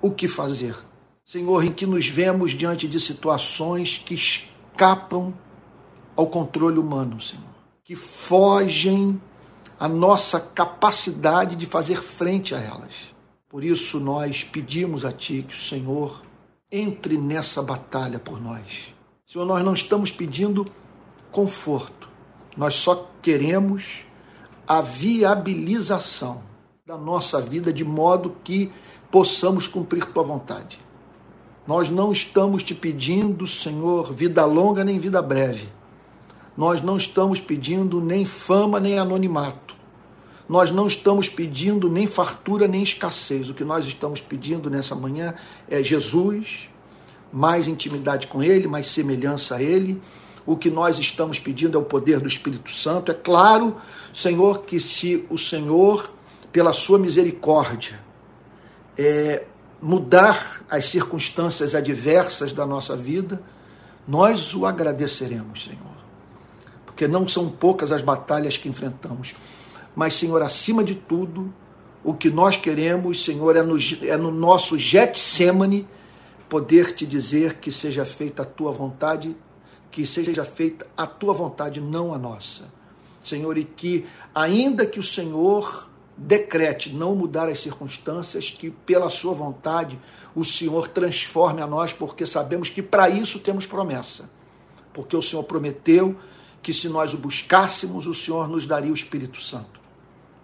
o 0.00 0.10
que 0.10 0.26
fazer. 0.26 0.76
Senhor, 1.24 1.64
em 1.64 1.72
que 1.72 1.86
nos 1.86 2.08
vemos 2.08 2.52
diante 2.52 2.86
de 2.88 3.00
situações 3.00 3.98
que 3.98 4.14
escapam 4.76 5.32
ao 6.14 6.26
controle 6.26 6.78
humano, 6.78 7.18
Senhor, 7.18 7.44
que 7.82 7.96
fogem 7.96 9.20
à 9.80 9.88
nossa 9.88 10.38
capacidade 10.38 11.56
de 11.56 11.64
fazer 11.64 12.02
frente 12.02 12.54
a 12.54 12.58
elas. 12.58 12.92
Por 13.48 13.64
isso 13.64 13.98
nós 13.98 14.44
pedimos 14.44 15.04
a 15.04 15.12
Ti 15.12 15.46
que 15.48 15.54
o 15.54 15.58
Senhor 15.58 16.22
entre 16.70 17.16
nessa 17.16 17.62
batalha 17.62 18.18
por 18.18 18.40
nós. 18.40 18.94
Senhor, 19.26 19.46
nós 19.46 19.64
não 19.64 19.72
estamos 19.72 20.10
pedindo 20.10 20.64
conforto, 21.32 22.08
nós 22.54 22.74
só 22.74 23.10
queremos 23.22 24.04
a 24.68 24.82
viabilização 24.82 26.42
da 26.84 26.98
nossa 26.98 27.40
vida 27.40 27.72
de 27.72 27.84
modo 27.84 28.36
que 28.44 28.70
possamos 29.10 29.66
cumprir 29.66 30.04
tua 30.06 30.22
vontade. 30.22 30.85
Nós 31.66 31.90
não 31.90 32.12
estamos 32.12 32.62
te 32.62 32.74
pedindo, 32.74 33.46
Senhor, 33.46 34.12
vida 34.12 34.44
longa 34.44 34.84
nem 34.84 34.98
vida 34.98 35.20
breve. 35.20 35.68
Nós 36.56 36.82
não 36.82 36.96
estamos 36.96 37.40
pedindo 37.40 38.00
nem 38.00 38.24
fama 38.24 38.80
nem 38.80 38.98
anonimato. 38.98 39.74
Nós 40.48 40.70
não 40.70 40.86
estamos 40.86 41.28
pedindo 41.28 41.90
nem 41.90 42.06
fartura 42.06 42.68
nem 42.68 42.82
escassez. 42.82 43.50
O 43.50 43.54
que 43.54 43.64
nós 43.64 43.84
estamos 43.86 44.20
pedindo 44.20 44.70
nessa 44.70 44.94
manhã 44.94 45.34
é 45.68 45.82
Jesus, 45.82 46.70
mais 47.32 47.66
intimidade 47.66 48.28
com 48.28 48.42
Ele, 48.42 48.68
mais 48.68 48.88
semelhança 48.88 49.56
a 49.56 49.62
Ele 49.62 50.00
o 50.46 50.56
que 50.56 50.70
nós 50.70 50.98
estamos 50.98 51.40
pedindo 51.40 51.76
é 51.76 51.80
o 51.80 51.84
poder 51.84 52.20
do 52.20 52.28
Espírito 52.28 52.70
Santo. 52.70 53.10
É 53.10 53.14
claro, 53.14 53.76
Senhor, 54.14 54.62
que 54.62 54.78
se 54.78 55.26
o 55.28 55.36
Senhor, 55.36 56.12
pela 56.52 56.72
sua 56.72 56.98
misericórdia, 56.98 57.98
é, 58.96 59.44
mudar 59.80 60.62
as 60.70 60.86
circunstâncias 60.86 61.74
adversas 61.74 62.52
da 62.52 62.66
nossa 62.66 62.96
vida, 62.96 63.42
nós 64.06 64.54
o 64.54 64.66
agradeceremos, 64.66 65.64
Senhor. 65.64 65.96
Porque 66.84 67.06
não 67.06 67.26
são 67.26 67.48
poucas 67.48 67.92
as 67.92 68.02
batalhas 68.02 68.56
que 68.56 68.68
enfrentamos. 68.68 69.34
Mas, 69.94 70.14
Senhor, 70.14 70.42
acima 70.42 70.82
de 70.82 70.94
tudo, 70.94 71.52
o 72.02 72.14
que 72.14 72.30
nós 72.30 72.56
queremos, 72.56 73.24
Senhor, 73.24 73.56
é 73.56 73.62
no, 73.62 73.76
é 74.02 74.16
no 74.16 74.30
nosso 74.30 74.78
Getsemane 74.78 75.86
poder 76.48 76.94
te 76.94 77.06
dizer 77.06 77.54
que 77.54 77.72
seja 77.72 78.04
feita 78.04 78.42
a 78.42 78.46
tua 78.46 78.70
vontade 78.70 79.36
que 79.96 80.04
seja 80.04 80.44
feita 80.44 80.86
a 80.94 81.06
tua 81.06 81.32
vontade, 81.32 81.80
não 81.80 82.12
a 82.12 82.18
nossa. 82.18 82.64
Senhor, 83.24 83.56
e 83.56 83.64
que, 83.64 84.04
ainda 84.34 84.84
que 84.84 85.00
o 85.00 85.02
Senhor 85.02 85.90
decrete 86.16 86.94
não 86.94 87.14
mudar 87.14 87.48
as 87.48 87.60
circunstâncias, 87.60 88.50
que 88.50 88.70
pela 88.70 89.10
sua 89.10 89.34
vontade 89.34 89.98
o 90.34 90.44
Senhor 90.44 90.88
transforme 90.88 91.60
a 91.60 91.66
nós, 91.66 91.92
porque 91.92 92.24
sabemos 92.24 92.68
que 92.68 92.82
para 92.82 93.08
isso 93.08 93.38
temos 93.38 93.66
promessa. 93.66 94.30
Porque 94.92 95.16
o 95.16 95.22
Senhor 95.22 95.42
prometeu 95.42 96.16
que 96.62 96.72
se 96.72 96.88
nós 96.88 97.12
o 97.12 97.18
buscássemos, 97.18 98.06
o 98.06 98.14
Senhor 98.14 98.48
nos 98.48 98.66
daria 98.66 98.90
o 98.90 98.94
Espírito 98.94 99.40
Santo. 99.40 99.80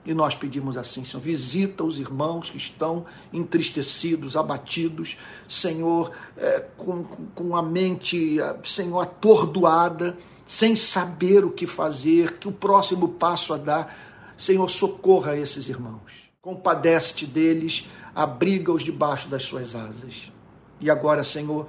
E 0.04 0.12
nós 0.12 0.34
pedimos 0.34 0.76
assim, 0.76 1.04
Senhor, 1.04 1.22
visita 1.22 1.84
os 1.84 2.00
irmãos 2.00 2.50
que 2.50 2.56
estão 2.56 3.06
entristecidos, 3.32 4.36
abatidos, 4.36 5.16
Senhor, 5.48 6.10
é, 6.36 6.60
com, 6.76 7.04
com 7.34 7.56
a 7.56 7.62
mente, 7.62 8.36
Senhor, 8.64 9.00
atordoada, 9.00 10.16
sem 10.44 10.74
saber 10.74 11.44
o 11.44 11.50
que 11.50 11.66
fazer, 11.66 12.38
que 12.38 12.48
o 12.48 12.52
próximo 12.52 13.08
passo 13.08 13.54
a 13.54 13.56
dar. 13.56 14.11
Senhor, 14.42 14.68
socorra 14.68 15.36
esses 15.36 15.68
irmãos. 15.68 16.32
Compadece-te 16.40 17.26
deles, 17.26 17.86
abriga-os 18.12 18.82
debaixo 18.82 19.28
das 19.28 19.44
suas 19.44 19.76
asas. 19.76 20.32
E 20.80 20.90
agora, 20.90 21.22
Senhor, 21.22 21.68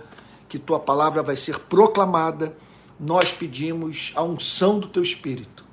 que 0.49 0.57
tua 0.57 0.79
palavra 0.79 1.21
vai 1.21 1.35
ser 1.35 1.59
proclamada, 1.59 2.57
nós 2.99 3.31
pedimos 3.31 4.11
a 4.15 4.23
unção 4.23 4.79
do 4.79 4.87
teu 4.87 5.03
Espírito 5.03 5.63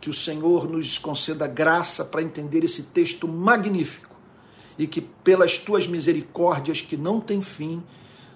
que 0.00 0.08
o 0.08 0.14
Senhor 0.14 0.66
nos 0.66 0.96
conceda 0.96 1.46
graça 1.46 2.02
para 2.02 2.22
entender 2.22 2.64
esse 2.64 2.84
texto 2.84 3.28
magnífico 3.28 4.16
e 4.78 4.86
que, 4.86 5.02
pelas 5.02 5.58
tuas 5.58 5.86
misericórdias 5.86 6.80
que 6.80 6.96
não 6.96 7.20
têm 7.20 7.42
fim, 7.42 7.82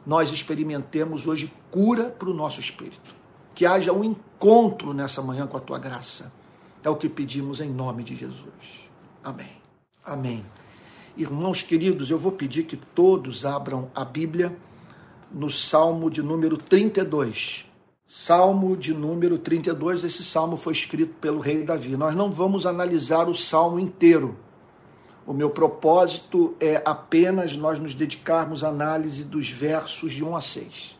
nós 0.06 0.30
experimentemos 0.30 1.26
hoje 1.26 1.50
cura 1.70 2.10
para 2.10 2.28
o 2.28 2.34
nosso 2.34 2.60
espírito. 2.60 3.14
Que 3.54 3.64
haja 3.64 3.90
um 3.90 4.04
encontro 4.04 4.92
nessa 4.92 5.22
manhã 5.22 5.46
com 5.46 5.56
a 5.56 5.60
tua 5.60 5.78
graça. 5.78 6.41
É 6.84 6.90
o 6.90 6.96
que 6.96 7.08
pedimos 7.08 7.60
em 7.60 7.70
nome 7.70 8.02
de 8.02 8.16
Jesus. 8.16 8.90
Amém. 9.22 9.56
Amém. 10.04 10.44
Irmãos 11.16 11.62
queridos, 11.62 12.10
eu 12.10 12.18
vou 12.18 12.32
pedir 12.32 12.64
que 12.64 12.76
todos 12.76 13.44
abram 13.44 13.90
a 13.94 14.04
Bíblia 14.04 14.56
no 15.30 15.50
Salmo 15.50 16.10
de 16.10 16.22
número 16.22 16.56
32. 16.56 17.66
Salmo 18.06 18.76
de 18.76 18.92
número 18.92 19.38
32, 19.38 20.04
esse 20.04 20.22
salmo 20.22 20.56
foi 20.56 20.74
escrito 20.74 21.14
pelo 21.14 21.40
rei 21.40 21.62
Davi. 21.62 21.96
Nós 21.96 22.14
não 22.14 22.30
vamos 22.30 22.66
analisar 22.66 23.28
o 23.28 23.34
salmo 23.34 23.78
inteiro. 23.78 24.36
O 25.26 25.32
meu 25.32 25.48
propósito 25.50 26.54
é 26.58 26.82
apenas 26.84 27.56
nós 27.56 27.78
nos 27.78 27.94
dedicarmos 27.94 28.64
à 28.64 28.68
análise 28.68 29.24
dos 29.24 29.48
versos 29.48 30.12
de 30.12 30.24
1 30.24 30.36
a 30.36 30.40
6. 30.40 30.98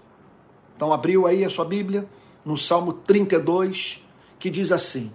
Então, 0.77 0.93
abriu 0.93 1.27
aí 1.27 1.45
a 1.45 1.51
sua 1.51 1.65
Bíblia, 1.65 2.09
no 2.45 2.57
Salmo 2.57 2.93
32, 2.93 4.03
que 4.39 4.49
diz 4.49 4.73
assim: 4.73 5.13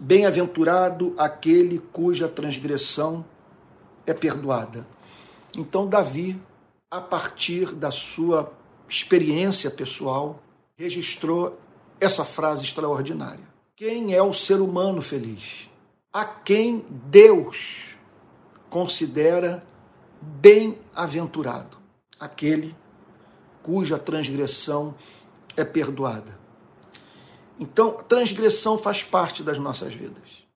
Bem-aventurado 0.00 1.14
aquele 1.18 1.78
cuja 1.92 2.28
transgressão 2.28 3.24
é 4.06 4.14
perdoada. 4.14 4.86
Então, 5.56 5.88
Davi, 5.88 6.40
a 6.90 7.00
partir 7.00 7.74
da 7.74 7.90
sua 7.90 8.52
experiência 8.88 9.70
pessoal, 9.70 10.40
registrou 10.76 11.58
essa 12.00 12.24
frase 12.24 12.62
extraordinária. 12.62 13.44
Quem 13.74 14.14
é 14.14 14.22
o 14.22 14.32
ser 14.32 14.60
humano 14.60 15.02
feliz? 15.02 15.68
A 16.12 16.24
quem 16.24 16.84
Deus 16.88 17.96
considera 18.70 19.64
bem-aventurado? 20.20 21.76
Aquele 22.20 22.74
cuja 23.62 23.98
transgressão 23.98 24.94
é 25.56 25.64
perdoada. 25.64 26.37
Então, 27.58 27.92
transgressão 28.08 28.78
faz 28.78 29.02
parte 29.02 29.42
das 29.42 29.58
nossas 29.58 29.92
vidas. 29.92 30.46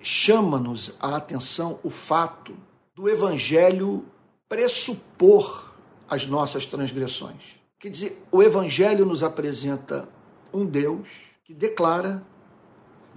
Chama-nos 0.00 0.94
a 1.00 1.16
atenção 1.16 1.78
o 1.82 1.90
fato 1.90 2.56
do 2.94 3.08
evangelho 3.08 4.04
pressupor 4.48 5.74
as 6.08 6.26
nossas 6.26 6.64
transgressões. 6.64 7.42
Quer 7.78 7.90
dizer, 7.90 8.22
o 8.30 8.42
evangelho 8.42 9.04
nos 9.04 9.22
apresenta 9.22 10.08
um 10.52 10.64
Deus 10.64 11.08
que 11.44 11.52
declara 11.52 12.24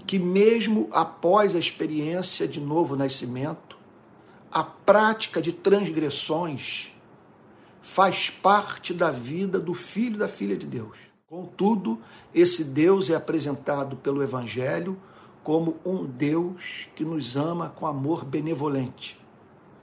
que 0.06 0.20
mesmo 0.20 0.89
após 0.91 1.56
a 1.56 1.60
experiência 1.60 2.48
de 2.48 2.60
novo 2.60 2.96
nascimento, 2.96 3.77
a 4.51 4.63
prática 4.63 5.41
de 5.41 5.53
transgressões 5.53 6.91
faz 7.82 8.29
parte 8.29 8.94
da 8.94 9.12
vida 9.12 9.60
do 9.60 9.74
filho 9.74 10.15
e 10.15 10.20
da 10.20 10.27
filha 10.27 10.58
de 10.58 10.65
Deus. 10.68 10.98
Contudo, 11.30 12.02
esse 12.34 12.64
Deus 12.64 13.08
é 13.12 13.14
apresentado 13.14 13.96
pelo 13.96 14.24
Evangelho 14.24 15.00
como 15.44 15.78
um 15.86 16.04
Deus 16.04 16.88
que 16.96 17.06
nos 17.06 17.38
ama 17.38 17.70
com 17.70 17.86
amor 17.86 18.26
benevolente, 18.26 19.16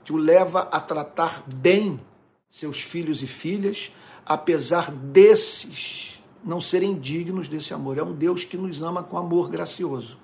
que 0.03 0.11
o 0.11 0.17
leva 0.17 0.63
a 0.63 0.81
tratar 0.81 1.43
bem 1.47 2.01
seus 2.49 2.81
filhos 2.81 3.23
e 3.23 3.27
filhas, 3.27 3.93
apesar 4.25 4.91
desses 4.91 6.21
não 6.43 6.59
serem 6.59 6.99
dignos 6.99 7.47
desse 7.47 7.73
amor. 7.73 7.97
É 7.97 8.03
um 8.03 8.13
Deus 8.13 8.43
que 8.43 8.57
nos 8.57 8.83
ama 8.83 9.01
com 9.01 9.17
amor 9.17 9.49
gracioso. 9.49 10.17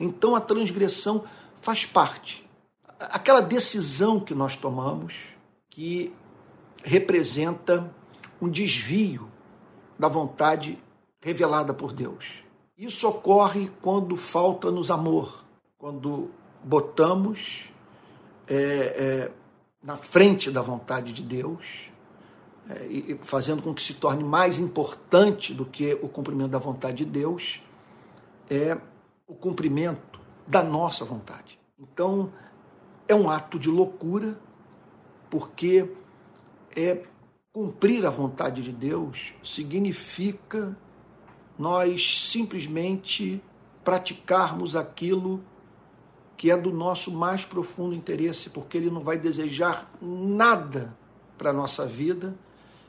Então 0.00 0.34
a 0.34 0.40
transgressão 0.40 1.24
faz 1.60 1.86
parte. 1.86 2.44
Aquela 2.98 3.40
decisão 3.40 4.18
que 4.18 4.34
nós 4.34 4.56
tomamos, 4.56 5.36
que 5.70 6.12
representa 6.82 7.94
um 8.42 8.48
desvio 8.48 9.28
da 9.98 10.08
vontade 10.08 10.78
revelada 11.20 11.74
por 11.74 11.92
Deus. 11.92 12.44
Isso 12.76 13.08
ocorre 13.08 13.70
quando 13.82 14.16
falta-nos 14.16 14.90
amor, 14.90 15.44
quando 15.76 16.30
botamos 16.62 17.72
é, 18.46 18.54
é, 18.54 19.30
na 19.82 19.96
frente 19.96 20.50
da 20.50 20.62
vontade 20.62 21.12
de 21.12 21.22
Deus, 21.22 21.90
é, 22.68 22.86
e 22.86 23.18
fazendo 23.22 23.62
com 23.62 23.74
que 23.74 23.82
se 23.82 23.94
torne 23.94 24.22
mais 24.22 24.58
importante 24.58 25.52
do 25.52 25.64
que 25.64 25.94
o 26.02 26.08
cumprimento 26.08 26.50
da 26.50 26.58
vontade 26.58 26.98
de 26.98 27.06
Deus, 27.06 27.62
é 28.48 28.78
o 29.26 29.34
cumprimento 29.34 30.20
da 30.46 30.62
nossa 30.62 31.04
vontade. 31.04 31.58
Então, 31.78 32.32
é 33.06 33.14
um 33.14 33.28
ato 33.28 33.58
de 33.58 33.68
loucura, 33.68 34.38
porque 35.30 35.90
é 36.76 37.04
cumprir 37.58 38.06
a 38.06 38.10
vontade 38.10 38.62
de 38.62 38.70
Deus 38.70 39.34
significa 39.42 40.78
nós 41.58 42.30
simplesmente 42.30 43.42
praticarmos 43.82 44.76
aquilo 44.76 45.42
que 46.36 46.52
é 46.52 46.56
do 46.56 46.70
nosso 46.70 47.10
mais 47.10 47.44
profundo 47.44 47.96
interesse, 47.96 48.48
porque 48.48 48.78
ele 48.78 48.92
não 48.92 49.00
vai 49.00 49.18
desejar 49.18 49.90
nada 50.00 50.96
para 51.36 51.50
a 51.50 51.52
nossa 51.52 51.84
vida 51.84 52.32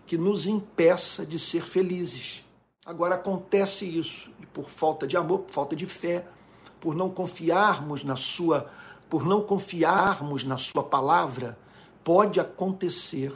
que 0.06 0.20
nos 0.20 0.46
impeça 0.46 1.26
de 1.26 1.40
ser 1.40 1.66
felizes. 1.66 2.46
Agora 2.86 3.16
acontece 3.16 3.86
isso 3.86 4.30
por 4.54 4.70
falta 4.70 5.08
de 5.08 5.18
amor, 5.18 5.40
por 5.40 5.52
falta 5.52 5.76
de 5.76 5.88
fé, 5.88 6.28
por 6.80 6.94
não 6.94 7.10
confiarmos 7.10 8.04
na 8.04 8.16
sua, 8.16 8.70
por 9.10 9.26
não 9.26 9.42
confiarmos 9.42 10.44
na 10.44 10.60
sua 10.60 10.84
palavra, 10.84 11.58
pode 12.04 12.40
acontecer 12.40 13.34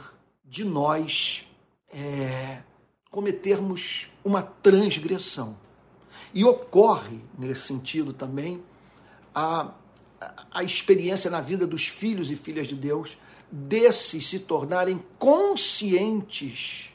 de 0.54 0.64
nós 0.64 1.48
é, 1.92 2.60
cometermos 3.10 4.08
uma 4.24 4.40
transgressão. 4.40 5.56
E 6.32 6.44
ocorre, 6.44 7.20
nesse 7.36 7.62
sentido 7.62 8.12
também, 8.12 8.62
a, 9.34 9.72
a 10.52 10.62
experiência 10.62 11.28
na 11.28 11.40
vida 11.40 11.66
dos 11.66 11.88
filhos 11.88 12.30
e 12.30 12.36
filhas 12.36 12.68
de 12.68 12.76
Deus 12.76 13.18
desses 13.50 14.28
se 14.28 14.38
tornarem 14.38 15.04
conscientes 15.18 16.94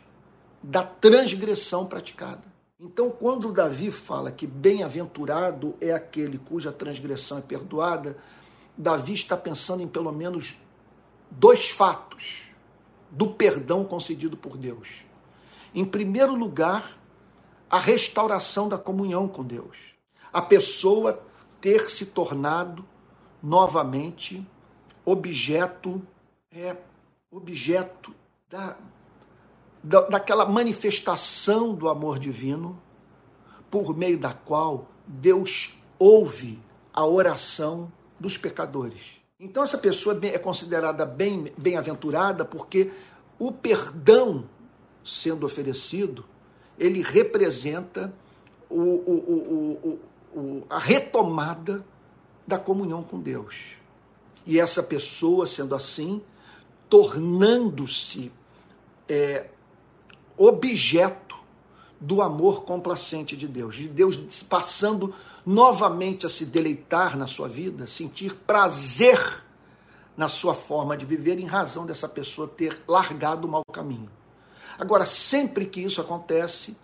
da 0.63 0.81
transgressão 0.81 1.85
praticada. 1.85 2.43
Então, 2.79 3.09
quando 3.09 3.51
Davi 3.51 3.91
fala 3.91 4.31
que 4.31 4.47
bem-aventurado 4.47 5.75
é 5.81 5.91
aquele 5.91 6.38
cuja 6.38 6.71
transgressão 6.71 7.39
é 7.39 7.41
perdoada, 7.41 8.17
Davi 8.77 9.15
está 9.15 9.36
pensando 9.36 9.84
em 9.84 9.88
pelo 9.88 10.13
menos 10.13 10.55
dois 11.29 11.69
fatos 11.69 12.48
do 13.12 13.28
perdão 13.28 13.84
concedido 13.84 14.38
por 14.38 14.58
Deus. 14.58 15.04
Em 15.74 15.86
primeiro 15.86 16.34
lugar, 16.36 16.98
a 17.69 17.80
restauração 17.80 18.67
da 18.67 18.78
comunhão 18.78 19.28
com 19.28 19.43
Deus. 19.43 19.78
A 20.32 20.41
pessoa 20.41 21.22
ter 21.62 21.89
se 21.89 22.08
tornado 22.08 22.86
novamente 23.41 24.45
objeto 25.06 26.02
é 26.52 26.76
objeto 27.32 28.13
da 28.50 28.78
da, 29.84 30.02
daquela 30.02 30.45
manifestação 30.45 31.74
do 31.74 31.89
amor 31.89 32.19
divino, 32.19 32.80
por 33.69 33.95
meio 33.95 34.17
da 34.17 34.34
qual 34.34 34.88
Deus 35.06 35.74
ouve 35.98 36.60
a 36.93 37.06
oração 37.06 37.91
dos 38.19 38.38
pecadores. 38.38 39.18
Então, 39.39 39.63
essa 39.63 39.78
pessoa 39.78 40.19
é 40.21 40.38
considerada 40.38 41.06
bem, 41.06 41.54
bem-aventurada 41.58 42.43
porque 42.43 42.91
o 43.38 43.54
perdão 43.54 44.43
sendo 45.02 45.45
oferecido, 45.45 46.25
ele 46.78 47.02
representa 47.02 48.13
o, 48.69 48.82
o, 48.82 49.99
o, 50.36 50.63
a 50.69 50.78
retomada 50.78 51.86
da 52.45 52.60
comunhão 52.60 53.02
com 53.02 53.17
Deus. 53.19 53.78
E 54.45 54.60
essa 54.60 54.84
pessoa, 54.84 55.47
sendo 55.47 55.73
assim, 55.73 56.21
tornando-se 56.89 58.32
é, 59.08 59.47
objeto 60.38 61.38
do 61.99 62.21
amor 62.21 62.63
complacente 62.63 63.36
de 63.38 63.47
Deus, 63.47 63.75
de 63.75 63.88
Deus 63.88 64.43
passando 64.43 65.13
novamente 65.49 66.27
a 66.27 66.29
se 66.29 66.45
deleitar 66.45 67.17
na 67.17 67.25
sua 67.25 67.47
vida, 67.47 67.88
sentir 67.88 68.35
prazer 68.35 69.43
na 70.15 70.27
sua 70.27 70.53
forma 70.53 70.95
de 70.95 71.07
viver 71.07 71.39
em 71.39 71.45
razão 71.47 71.88
dessa 71.88 72.07
pessoa 72.07 72.47
ter 72.47 72.79
largado 72.88 73.47
o 73.47 73.49
mau 73.49 73.63
caminho. 73.73 74.12
Agora, 74.77 75.07
sempre 75.07 75.65
que 75.65 75.81
isso 75.81 75.99
acontece, 75.99 76.77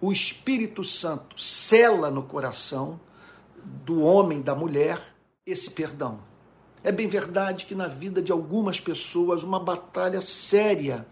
o 0.00 0.12
Espírito 0.12 0.84
Santo 0.84 1.36
cela 1.36 2.12
no 2.12 2.22
coração 2.22 3.00
do 3.64 4.02
homem, 4.02 4.40
da 4.40 4.54
mulher, 4.54 5.02
esse 5.44 5.70
perdão. 5.70 6.20
É 6.84 6.92
bem 6.92 7.08
verdade 7.08 7.66
que 7.66 7.74
na 7.74 7.88
vida 7.88 8.22
de 8.22 8.30
algumas 8.30 8.78
pessoas 8.78 9.42
uma 9.42 9.58
batalha 9.58 10.20
séria 10.20 11.04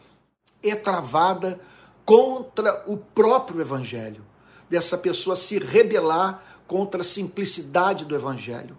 é 0.62 0.76
travada 0.76 1.58
contra 2.04 2.84
o 2.86 2.96
próprio 2.96 3.60
Evangelho, 3.60 4.24
dessa 4.68 4.96
pessoa 4.96 5.34
se 5.34 5.58
rebelar 5.58 6.59
contra 6.70 7.00
a 7.00 7.04
simplicidade 7.04 8.04
do 8.04 8.14
Evangelho, 8.14 8.78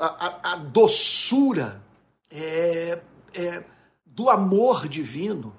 a, 0.00 0.06
a, 0.06 0.52
a 0.54 0.56
doçura 0.56 1.82
é, 2.30 2.98
é, 3.34 3.62
do 4.06 4.30
amor 4.30 4.88
divino 4.88 5.54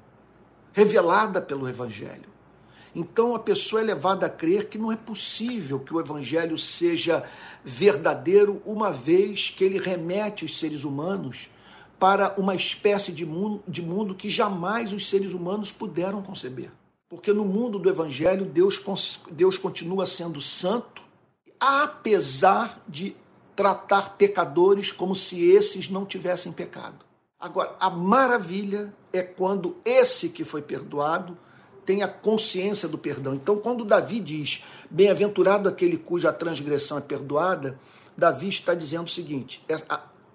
revelada 0.73 1.39
pelo 1.39 1.69
Evangelho. 1.69 2.27
Então 2.95 3.35
a 3.35 3.39
pessoa 3.39 3.79
é 3.79 3.85
levada 3.85 4.25
a 4.25 4.29
crer 4.29 4.69
que 4.69 4.79
não 4.79 4.91
é 4.91 4.95
possível 4.95 5.79
que 5.79 5.93
o 5.93 5.99
Evangelho 5.99 6.57
seja 6.57 7.23
verdadeiro, 7.63 8.59
uma 8.65 8.91
vez 8.91 9.51
que 9.51 9.63
ele 9.63 9.79
remete 9.79 10.45
os 10.45 10.57
seres 10.57 10.83
humanos 10.83 11.51
para 11.99 12.33
uma 12.39 12.55
espécie 12.55 13.11
de 13.11 13.23
mundo, 13.23 13.63
de 13.67 13.83
mundo 13.83 14.15
que 14.15 14.31
jamais 14.31 14.91
os 14.91 15.07
seres 15.07 15.31
humanos 15.31 15.71
puderam 15.71 16.23
conceber. 16.23 16.71
Porque 17.07 17.31
no 17.31 17.45
mundo 17.45 17.77
do 17.77 17.87
Evangelho, 17.87 18.45
Deus, 18.45 18.81
Deus 19.31 19.59
continua 19.59 20.07
sendo 20.07 20.41
santo, 20.41 21.04
apesar 21.59 22.81
de 22.87 23.15
tratar 23.55 24.17
pecadores 24.17 24.91
como 24.91 25.15
se 25.15 25.49
esses 25.49 25.89
não 25.89 26.05
tivessem 26.05 26.51
pecado. 26.51 27.05
Agora, 27.39 27.75
a 27.79 27.89
maravilha 27.89 28.93
é 29.13 29.21
quando 29.21 29.77
esse 29.85 30.29
que 30.29 30.43
foi 30.43 30.61
perdoado 30.61 31.37
tem 31.85 32.01
a 32.01 32.07
consciência 32.07 32.87
do 32.87 32.97
perdão. 32.97 33.35
Então, 33.35 33.57
quando 33.57 33.85
Davi 33.85 34.19
diz: 34.19 34.63
Bem-aventurado 34.89 35.69
aquele 35.69 35.97
cuja 35.97 36.33
transgressão 36.33 36.97
é 36.97 37.01
perdoada, 37.01 37.79
Davi 38.17 38.49
está 38.49 38.73
dizendo 38.73 39.05
o 39.05 39.11
seguinte: 39.11 39.63
é, 39.69 39.75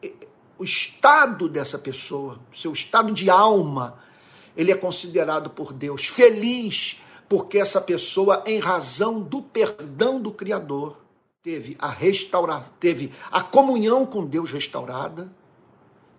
é, 0.03 0.13
o 0.59 0.65
estado 0.65 1.49
dessa 1.49 1.79
pessoa, 1.79 2.39
seu 2.55 2.73
estado 2.73 3.13
de 3.13 3.29
alma, 3.29 3.99
ele 4.57 4.71
é 4.71 4.77
considerado 4.77 5.51
por 5.51 5.73
Deus 5.73 6.07
feliz, 6.07 7.01
porque 7.29 7.59
essa 7.59 7.81
pessoa, 7.81 8.43
em 8.47 8.61
razão 8.61 9.21
do 9.21 9.43
perdão 9.43 10.21
do 10.21 10.31
Criador, 10.31 10.97
teve 11.43 11.75
a 11.79 11.89
restaurar, 11.89 12.71
teve 12.79 13.13
a 13.31 13.43
comunhão 13.43 14.05
com 14.05 14.27
Deus 14.27 14.51
restaurada 14.51 15.33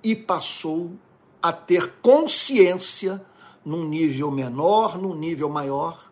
e 0.04 0.16
passou 0.16 0.94
a 1.40 1.54
ter 1.54 1.94
consciência 2.02 3.24
num 3.64 3.88
nível 3.88 4.32
menor, 4.32 4.98
num 4.98 5.14
nível 5.14 5.48
maior 5.48 6.12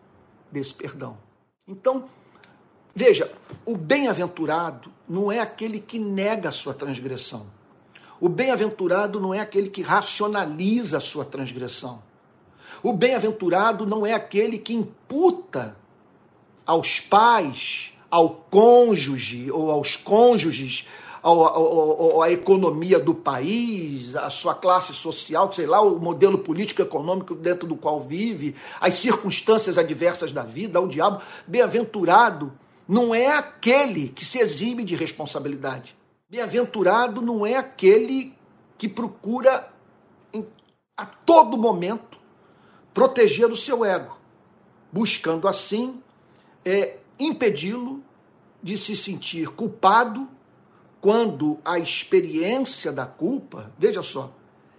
desse 0.50 0.72
perdão. 0.72 1.18
Então, 1.66 2.08
veja, 2.94 3.32
o 3.64 3.76
bem-aventurado 3.76 4.92
não 5.08 5.32
é 5.32 5.40
aquele 5.40 5.80
que 5.80 5.98
nega 5.98 6.50
a 6.50 6.52
sua 6.52 6.72
transgressão 6.72 7.46
O 8.20 8.28
bem-aventurado 8.28 9.18
não 9.18 9.34
é 9.34 9.40
aquele 9.40 9.70
que 9.70 9.82
racionaliza 9.82 10.98
a 10.98 11.00
sua 11.00 11.24
transgressão. 11.24 12.00
O 12.80 12.92
bem-aventurado 12.92 13.86
não 13.86 14.06
é 14.06 14.12
aquele 14.12 14.58
que 14.58 14.74
imputa 14.74 15.76
aos 16.64 17.00
pais, 17.00 17.94
ao 18.10 18.30
cônjuge 18.50 19.50
ou 19.50 19.70
aos 19.70 19.96
cônjuges, 19.96 20.86
a 22.22 22.30
economia 22.30 22.98
do 22.98 23.14
país, 23.14 24.16
a 24.16 24.30
sua 24.30 24.54
classe 24.54 24.94
social, 24.94 25.52
sei 25.52 25.66
lá, 25.66 25.80
o 25.82 25.98
modelo 25.98 26.38
político 26.38 26.80
econômico 26.80 27.34
dentro 27.34 27.68
do 27.68 27.76
qual 27.76 28.00
vive, 28.00 28.56
as 28.80 28.94
circunstâncias 28.94 29.76
adversas 29.76 30.32
da 30.32 30.42
vida, 30.42 30.78
ao 30.78 30.88
diabo. 30.88 31.22
Bem-aventurado 31.46 32.52
não 32.88 33.14
é 33.14 33.26
aquele 33.26 34.08
que 34.08 34.24
se 34.24 34.38
exime 34.38 34.82
de 34.82 34.96
responsabilidade. 34.96 35.94
Bem-aventurado 36.28 37.20
não 37.20 37.44
é 37.44 37.56
aquele 37.56 38.34
que 38.78 38.88
procura 38.88 39.68
em, 40.32 40.46
a 40.96 41.04
todo 41.04 41.58
momento 41.58 42.18
proteger 42.94 43.50
o 43.50 43.56
seu 43.56 43.84
ego, 43.84 44.16
buscando 44.90 45.46
assim 45.46 46.00
é, 46.64 46.96
impedi-lo 47.20 48.02
de 48.62 48.76
se 48.76 48.96
sentir 48.96 49.48
culpado 49.50 50.28
quando 51.00 51.58
a 51.64 51.78
experiência 51.78 52.92
da 52.92 53.06
culpa, 53.06 53.72
veja 53.78 54.02
só, 54.02 54.32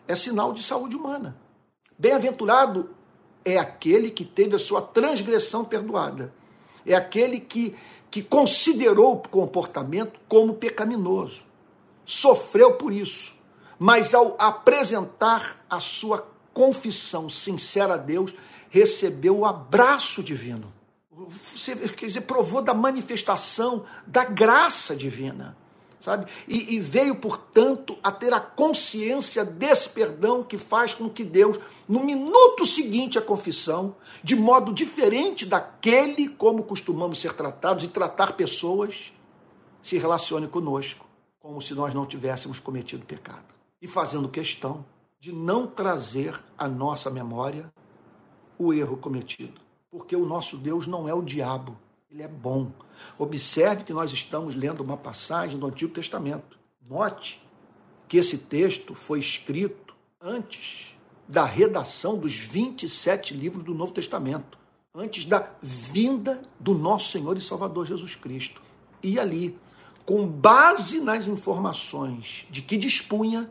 é 0.07 0.15
sinal 0.15 0.53
de 0.53 0.61
saúde 0.61 0.95
humana. 0.95 1.37
Bem-aventurado 1.97 2.89
é 3.45 3.57
aquele 3.57 4.11
que 4.11 4.25
teve 4.25 4.55
a 4.55 4.59
sua 4.59 4.81
transgressão 4.81 5.63
perdoada. 5.63 6.33
É 6.85 6.93
aquele 6.95 7.39
que 7.39 7.75
que 8.11 8.21
considerou 8.21 9.13
o 9.13 9.29
comportamento 9.29 10.19
como 10.27 10.53
pecaminoso. 10.53 11.43
Sofreu 12.05 12.73
por 12.73 12.91
isso, 12.91 13.33
mas 13.79 14.13
ao 14.13 14.35
apresentar 14.37 15.63
a 15.69 15.79
sua 15.79 16.27
confissão 16.53 17.29
sincera 17.29 17.93
a 17.93 17.97
Deus, 17.97 18.33
recebeu 18.69 19.39
o 19.39 19.45
abraço 19.45 20.21
divino. 20.21 20.73
Quer 21.95 22.07
dizer, 22.07 22.21
provou 22.21 22.61
da 22.61 22.73
manifestação 22.73 23.85
da 24.05 24.23
graça 24.23 24.95
divina 24.95 25.57
sabe? 26.01 26.25
E, 26.47 26.75
e, 26.75 26.79
veio, 26.79 27.15
portanto, 27.15 27.97
a 28.03 28.11
ter 28.11 28.33
a 28.33 28.39
consciência 28.39 29.45
desse 29.45 29.87
perdão 29.89 30.43
que 30.43 30.57
faz 30.57 30.93
com 30.93 31.09
que 31.09 31.23
Deus, 31.23 31.59
no 31.87 32.03
minuto 32.03 32.65
seguinte 32.65 33.17
à 33.17 33.21
confissão, 33.21 33.95
de 34.23 34.35
modo 34.35 34.73
diferente 34.73 35.45
daquele 35.45 36.27
como 36.27 36.63
costumamos 36.63 37.19
ser 37.19 37.33
tratados 37.33 37.83
e 37.83 37.87
tratar 37.87 38.33
pessoas, 38.33 39.13
se 39.81 39.97
relacione 39.97 40.47
conosco, 40.47 41.05
como 41.39 41.61
se 41.61 41.73
nós 41.73 41.93
não 41.93 42.05
tivéssemos 42.05 42.59
cometido 42.59 43.05
pecado. 43.05 43.53
E 43.81 43.87
fazendo 43.87 44.27
questão 44.27 44.83
de 45.19 45.31
não 45.31 45.67
trazer 45.67 46.39
à 46.57 46.67
nossa 46.67 47.09
memória 47.09 47.71
o 48.57 48.73
erro 48.73 48.97
cometido. 48.97 49.61
Porque 49.91 50.15
o 50.15 50.25
nosso 50.25 50.57
Deus 50.57 50.87
não 50.87 51.07
é 51.07 51.13
o 51.13 51.21
diabo 51.21 51.77
ele 52.11 52.23
é 52.23 52.27
bom. 52.27 52.71
Observe 53.17 53.83
que 53.83 53.93
nós 53.93 54.11
estamos 54.11 54.53
lendo 54.53 54.81
uma 54.81 54.97
passagem 54.97 55.57
do 55.57 55.65
Antigo 55.65 55.93
Testamento. 55.93 56.59
Note 56.87 57.41
que 58.07 58.17
esse 58.17 58.37
texto 58.37 58.93
foi 58.93 59.19
escrito 59.19 59.95
antes 60.19 60.97
da 61.25 61.45
redação 61.45 62.17
dos 62.17 62.35
27 62.35 63.33
livros 63.33 63.63
do 63.63 63.73
Novo 63.73 63.93
Testamento, 63.93 64.57
antes 64.93 65.23
da 65.23 65.49
vinda 65.61 66.41
do 66.59 66.73
nosso 66.73 67.11
Senhor 67.11 67.37
e 67.37 67.41
Salvador 67.41 67.85
Jesus 67.85 68.15
Cristo. 68.15 68.61
E 69.01 69.17
ali, 69.17 69.57
com 70.05 70.27
base 70.27 70.99
nas 70.99 71.27
informações 71.27 72.45
de 72.49 72.61
que 72.61 72.75
dispunha, 72.75 73.49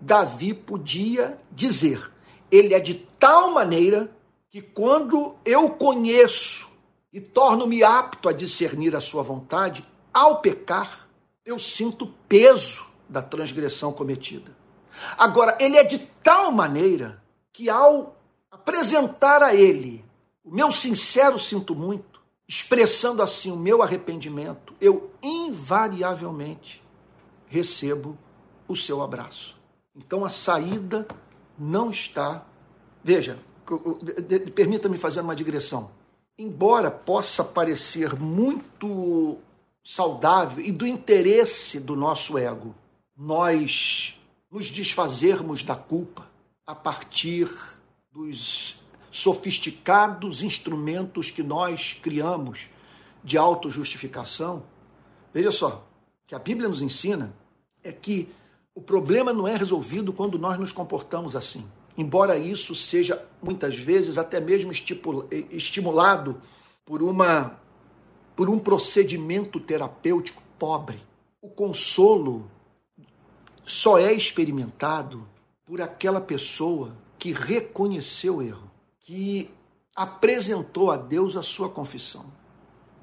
Davi 0.00 0.54
podia 0.54 1.38
dizer: 1.50 2.10
ele 2.50 2.72
é 2.72 2.80
de 2.80 2.94
tal 2.94 3.52
maneira 3.52 4.10
que 4.52 4.60
quando 4.60 5.34
eu 5.46 5.70
conheço 5.70 6.68
e 7.10 7.22
torno-me 7.22 7.82
apto 7.82 8.28
a 8.28 8.34
discernir 8.34 8.94
a 8.94 9.00
sua 9.00 9.22
vontade, 9.22 9.82
ao 10.12 10.42
pecar, 10.42 11.08
eu 11.42 11.58
sinto 11.58 12.06
peso 12.28 12.86
da 13.08 13.22
transgressão 13.22 13.94
cometida. 13.94 14.54
Agora, 15.16 15.56
ele 15.58 15.78
é 15.78 15.84
de 15.84 15.98
tal 16.22 16.52
maneira 16.52 17.22
que 17.50 17.70
ao 17.70 18.14
apresentar 18.50 19.42
a 19.42 19.54
ele 19.54 20.04
o 20.44 20.50
meu 20.54 20.70
sincero 20.70 21.38
sinto 21.38 21.74
muito, 21.74 22.20
expressando 22.46 23.22
assim 23.22 23.50
o 23.50 23.56
meu 23.56 23.82
arrependimento, 23.82 24.74
eu 24.78 25.10
invariavelmente 25.22 26.82
recebo 27.46 28.18
o 28.68 28.76
seu 28.76 29.00
abraço. 29.00 29.56
Então 29.96 30.26
a 30.26 30.28
saída 30.28 31.06
não 31.58 31.90
está. 31.90 32.44
Veja, 33.02 33.38
permita-me 34.54 34.98
fazer 34.98 35.20
uma 35.20 35.36
digressão 35.36 35.90
embora 36.38 36.90
possa 36.90 37.44
parecer 37.44 38.14
muito 38.18 39.38
saudável 39.84 40.64
e 40.64 40.72
do 40.72 40.86
interesse 40.86 41.78
do 41.78 41.96
nosso 41.96 42.38
ego, 42.38 42.74
nós 43.16 44.18
nos 44.50 44.70
desfazermos 44.70 45.62
da 45.62 45.76
culpa 45.76 46.26
a 46.66 46.74
partir 46.74 47.50
dos 48.10 48.76
sofisticados 49.10 50.42
instrumentos 50.42 51.30
que 51.30 51.42
nós 51.42 51.98
criamos 52.02 52.68
de 53.22 53.36
autojustificação. 53.36 54.64
Veja 55.32 55.52
só, 55.52 55.86
que 56.26 56.34
a 56.34 56.38
Bíblia 56.38 56.68
nos 56.68 56.82
ensina 56.82 57.34
é 57.82 57.92
que 57.92 58.28
o 58.74 58.80
problema 58.80 59.32
não 59.32 59.46
é 59.46 59.56
resolvido 59.56 60.12
quando 60.12 60.38
nós 60.38 60.58
nos 60.58 60.72
comportamos 60.72 61.36
assim 61.36 61.66
embora 61.96 62.38
isso 62.38 62.74
seja 62.74 63.24
muitas 63.42 63.76
vezes 63.76 64.18
até 64.18 64.40
mesmo 64.40 64.72
estimulado 65.50 66.40
por 66.84 67.02
uma 67.02 67.60
por 68.34 68.48
um 68.48 68.58
procedimento 68.58 69.60
terapêutico 69.60 70.42
pobre. 70.58 70.98
O 71.40 71.50
consolo 71.50 72.50
só 73.64 73.98
é 73.98 74.12
experimentado 74.12 75.28
por 75.66 75.80
aquela 75.80 76.20
pessoa 76.20 76.96
que 77.18 77.32
reconheceu 77.32 78.36
o 78.36 78.42
erro, 78.42 78.70
que 79.00 79.50
apresentou 79.94 80.90
a 80.90 80.96
Deus 80.96 81.36
a 81.36 81.42
sua 81.42 81.68
confissão. 81.68 82.24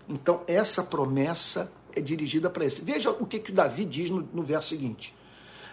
Então, 0.08 0.42
essa 0.48 0.84
promessa 0.84 1.72
é 1.96 2.02
dirigida 2.02 2.50
para 2.50 2.66
esse. 2.66 2.82
Veja 2.82 3.12
o 3.12 3.26
que, 3.26 3.40
que 3.40 3.52
Davi 3.52 3.86
diz 3.86 4.10
no, 4.10 4.22
no 4.34 4.42
verso 4.42 4.70
seguinte: 4.70 5.16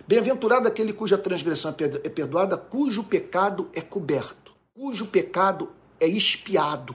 Bem-aventurado 0.07 0.69
aquele 0.69 0.93
cuja 0.93 1.19
transgressão 1.19 1.75
é 2.05 2.09
perdoada, 2.09 2.57
cujo 2.57 3.03
pecado 3.03 3.69
é 3.73 3.81
coberto, 3.81 4.55
cujo 4.73 5.07
pecado 5.07 5.73
é 5.99 6.07
espiado. 6.07 6.95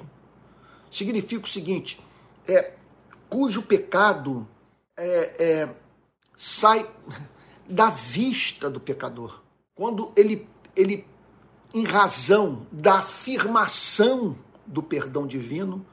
Significa 0.89 1.43
o 1.43 1.49
seguinte: 1.49 1.99
é, 2.47 2.73
cujo 3.29 3.63
pecado 3.63 4.47
é, 4.95 5.43
é, 5.43 5.69
sai 6.37 6.89
da 7.67 7.89
vista 7.89 8.69
do 8.69 8.79
pecador. 8.79 9.41
Quando 9.75 10.13
ele, 10.15 10.47
ele, 10.73 11.05
em 11.73 11.83
razão 11.83 12.65
da 12.71 12.99
afirmação 12.99 14.37
do 14.65 14.81
perdão 14.81 15.27
divino, 15.27 15.85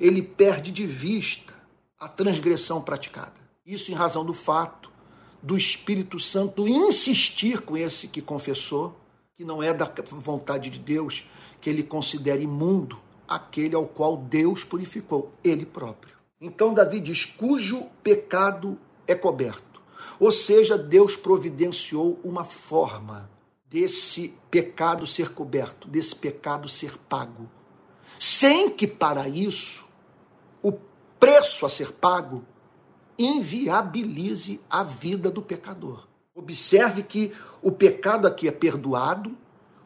ele 0.00 0.22
perde 0.22 0.70
de 0.70 0.86
vista 0.86 1.52
a 1.98 2.08
transgressão 2.08 2.80
praticada. 2.80 3.34
Isso 3.64 3.90
em 3.90 3.94
razão 3.94 4.24
do 4.24 4.32
fato 4.32 4.95
do 5.42 5.56
Espírito 5.56 6.18
Santo 6.18 6.66
insistir 6.66 7.60
com 7.60 7.76
esse 7.76 8.08
que 8.08 8.20
confessou, 8.20 8.96
que 9.36 9.44
não 9.44 9.62
é 9.62 9.72
da 9.72 9.90
vontade 10.10 10.70
de 10.70 10.78
Deus, 10.78 11.26
que 11.60 11.70
ele 11.70 11.82
considere 11.82 12.42
imundo 12.42 12.98
aquele 13.28 13.74
ao 13.74 13.86
qual 13.86 14.16
Deus 14.16 14.64
purificou, 14.64 15.32
ele 15.42 15.66
próprio. 15.66 16.14
Então 16.40 16.74
Davi 16.74 17.00
diz: 17.00 17.24
cujo 17.24 17.84
pecado 18.02 18.78
é 19.06 19.14
coberto. 19.14 19.80
Ou 20.18 20.32
seja, 20.32 20.78
Deus 20.78 21.16
providenciou 21.16 22.18
uma 22.22 22.44
forma 22.44 23.30
desse 23.68 24.34
pecado 24.50 25.06
ser 25.06 25.30
coberto, 25.30 25.88
desse 25.88 26.14
pecado 26.14 26.68
ser 26.68 26.96
pago, 27.08 27.50
sem 28.18 28.70
que 28.70 28.86
para 28.86 29.28
isso 29.28 29.86
o 30.62 30.72
preço 31.18 31.66
a 31.66 31.68
ser 31.68 31.92
pago 31.92 32.44
inviabilize 33.18 34.60
a 34.68 34.82
vida 34.82 35.30
do 35.30 35.42
pecador. 35.42 36.06
Observe 36.34 37.02
que 37.02 37.32
o 37.62 37.72
pecado 37.72 38.26
aqui 38.26 38.46
é 38.46 38.52
perdoado. 38.52 39.36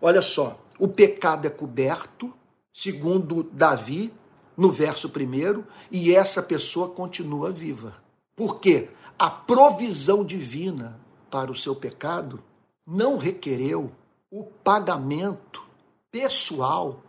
Olha 0.00 0.20
só, 0.20 0.60
o 0.78 0.88
pecado 0.88 1.46
é 1.46 1.50
coberto, 1.50 2.32
segundo 2.72 3.44
Davi, 3.52 4.12
no 4.56 4.70
verso 4.70 5.08
primeiro, 5.08 5.64
e 5.90 6.14
essa 6.14 6.42
pessoa 6.42 6.88
continua 6.88 7.50
viva. 7.50 7.94
Por 8.34 8.58
quê? 8.58 8.88
A 9.18 9.30
provisão 9.30 10.24
divina 10.24 10.98
para 11.30 11.52
o 11.52 11.56
seu 11.56 11.76
pecado 11.76 12.42
não 12.86 13.16
requereu 13.16 13.92
o 14.30 14.44
pagamento 14.44 15.62
pessoal 16.10 17.02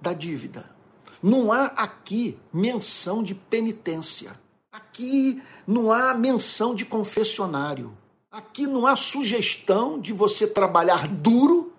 da 0.00 0.12
dívida. 0.12 0.70
Não 1.22 1.52
há 1.52 1.66
aqui 1.66 2.38
menção 2.52 3.22
de 3.22 3.34
penitência. 3.34 4.38
Aqui 4.72 5.42
não 5.66 5.92
há 5.92 6.14
menção 6.14 6.74
de 6.74 6.86
confessionário. 6.86 7.92
Aqui 8.30 8.66
não 8.66 8.86
há 8.86 8.96
sugestão 8.96 10.00
de 10.00 10.14
você 10.14 10.46
trabalhar 10.46 11.06
duro 11.06 11.74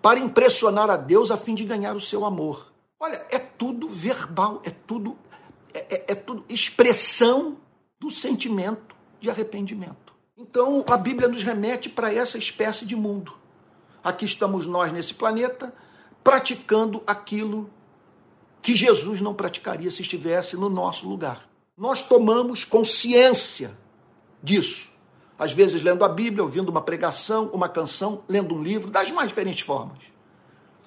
para 0.00 0.18
impressionar 0.18 0.88
a 0.88 0.96
Deus 0.96 1.30
a 1.30 1.36
fim 1.36 1.54
de 1.54 1.64
ganhar 1.64 1.94
o 1.94 2.00
seu 2.00 2.24
amor. 2.24 2.72
Olha, 2.98 3.26
é 3.30 3.38
tudo 3.38 3.90
verbal, 3.90 4.62
é 4.64 4.70
tudo 4.70 5.18
é, 5.74 5.96
é, 5.96 6.04
é 6.12 6.14
tudo 6.14 6.46
expressão 6.48 7.58
do 8.00 8.10
sentimento 8.10 8.96
de 9.20 9.28
arrependimento. 9.28 10.14
Então, 10.34 10.82
a 10.88 10.96
Bíblia 10.96 11.28
nos 11.28 11.42
remete 11.42 11.90
para 11.90 12.12
essa 12.12 12.38
espécie 12.38 12.86
de 12.86 12.96
mundo. 12.96 13.34
Aqui 14.02 14.24
estamos 14.24 14.64
nós 14.64 14.90
nesse 14.92 15.12
planeta 15.12 15.74
praticando 16.24 17.02
aquilo 17.06 17.68
que 18.62 18.74
Jesus 18.74 19.20
não 19.20 19.34
praticaria 19.34 19.90
se 19.90 20.00
estivesse 20.00 20.56
no 20.56 20.70
nosso 20.70 21.06
lugar. 21.06 21.46
Nós 21.78 22.02
tomamos 22.02 22.64
consciência 22.64 23.70
disso. 24.42 24.88
Às 25.38 25.52
vezes 25.52 25.80
lendo 25.80 26.04
a 26.04 26.08
Bíblia, 26.08 26.42
ouvindo 26.42 26.70
uma 26.70 26.82
pregação, 26.82 27.46
uma 27.52 27.68
canção, 27.68 28.24
lendo 28.28 28.52
um 28.56 28.60
livro, 28.60 28.90
das 28.90 29.12
mais 29.12 29.28
diferentes 29.28 29.64
formas. 29.64 29.98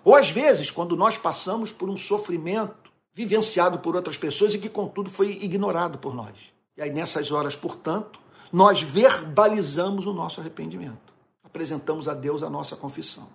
Ou 0.04 0.14
às 0.18 0.30
vezes, 0.30 0.70
quando 0.70 0.98
nós 0.98 1.18
passamos 1.18 1.72
por 1.72 1.90
um 1.90 1.96
sofrimento 1.96 2.92
vivenciado 3.14 3.80
por 3.80 3.96
outras 3.96 4.18
pessoas 4.18 4.54
e 4.54 4.60
que, 4.60 4.68
contudo, 4.68 5.10
foi 5.10 5.32
ignorado 5.42 5.98
por 5.98 6.14
nós. 6.14 6.36
E 6.76 6.82
aí, 6.82 6.92
nessas 6.92 7.32
horas, 7.32 7.56
portanto, 7.56 8.20
nós 8.52 8.82
verbalizamos 8.82 10.06
o 10.06 10.12
nosso 10.12 10.42
arrependimento. 10.42 11.14
Apresentamos 11.42 12.10
a 12.10 12.14
Deus 12.14 12.44
a 12.44 12.50
nossa 12.50 12.76
confissão. 12.76 13.30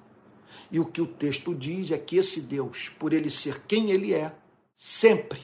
E 0.70 0.78
o 0.78 0.84
que 0.84 1.00
o 1.00 1.06
texto 1.06 1.54
diz 1.54 1.90
é 1.90 1.96
que 1.96 2.16
esse 2.16 2.42
Deus, 2.42 2.90
por 2.98 3.14
ele 3.14 3.30
ser 3.30 3.62
quem 3.66 3.92
ele 3.92 4.12
é, 4.12 4.34
sempre, 4.74 5.40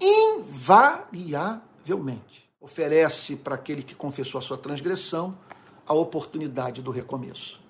invariavelmente, 0.00 2.48
oferece 2.60 3.36
para 3.36 3.54
aquele 3.54 3.82
que 3.82 3.94
confessou 3.94 4.38
a 4.38 4.42
sua 4.42 4.56
transgressão 4.56 5.36
a 5.86 5.92
oportunidade 5.92 6.80
do 6.80 6.90
recomeço. 6.90 7.60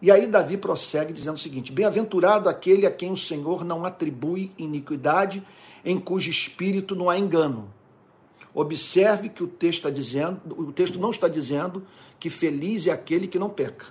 E 0.00 0.10
aí 0.10 0.26
Davi 0.26 0.56
prossegue 0.56 1.12
dizendo 1.12 1.36
o 1.36 1.40
seguinte: 1.40 1.70
Bem-aventurado 1.70 2.48
aquele 2.48 2.86
a 2.86 2.90
quem 2.90 3.12
o 3.12 3.16
Senhor 3.16 3.64
não 3.64 3.84
atribui 3.84 4.50
iniquidade, 4.58 5.46
em 5.84 5.98
cujo 5.98 6.28
espírito 6.28 6.96
não 6.96 7.08
há 7.08 7.16
engano. 7.16 7.72
Observe 8.54 9.28
que 9.28 9.42
o 9.42 9.46
texto 9.46 9.78
está 9.78 9.90
dizendo, 9.90 10.40
o 10.58 10.72
texto 10.72 10.98
não 10.98 11.10
está 11.10 11.28
dizendo 11.28 11.86
que 12.18 12.28
feliz 12.28 12.86
é 12.86 12.90
aquele 12.90 13.26
que 13.26 13.38
não 13.38 13.48
peca. 13.48 13.86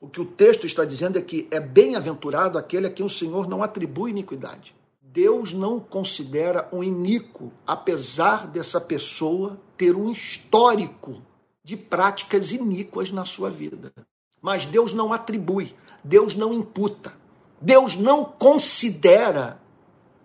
O 0.00 0.08
que 0.08 0.20
o 0.20 0.24
texto 0.24 0.66
está 0.66 0.84
dizendo 0.84 1.16
é 1.16 1.22
que 1.22 1.46
é 1.50 1.60
bem-aventurado 1.60 2.58
aquele 2.58 2.88
a 2.88 2.90
quem 2.90 3.06
o 3.06 3.10
Senhor 3.10 3.48
não 3.48 3.62
atribui 3.62 4.10
iniquidade. 4.10 4.74
Deus 5.12 5.52
não 5.52 5.78
considera 5.78 6.66
um 6.72 6.82
iníquo, 6.82 7.52
apesar 7.66 8.46
dessa 8.46 8.80
pessoa 8.80 9.60
ter 9.76 9.94
um 9.94 10.10
histórico 10.10 11.20
de 11.62 11.76
práticas 11.76 12.50
iníquas 12.50 13.10
na 13.10 13.26
sua 13.26 13.50
vida. 13.50 13.92
Mas 14.40 14.64
Deus 14.64 14.94
não 14.94 15.12
atribui, 15.12 15.76
Deus 16.02 16.34
não 16.34 16.54
imputa, 16.54 17.12
Deus 17.60 17.94
não 17.94 18.24
considera 18.24 19.60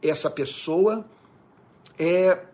essa 0.01 0.29
pessoa, 0.29 1.05
é, 1.99 2.45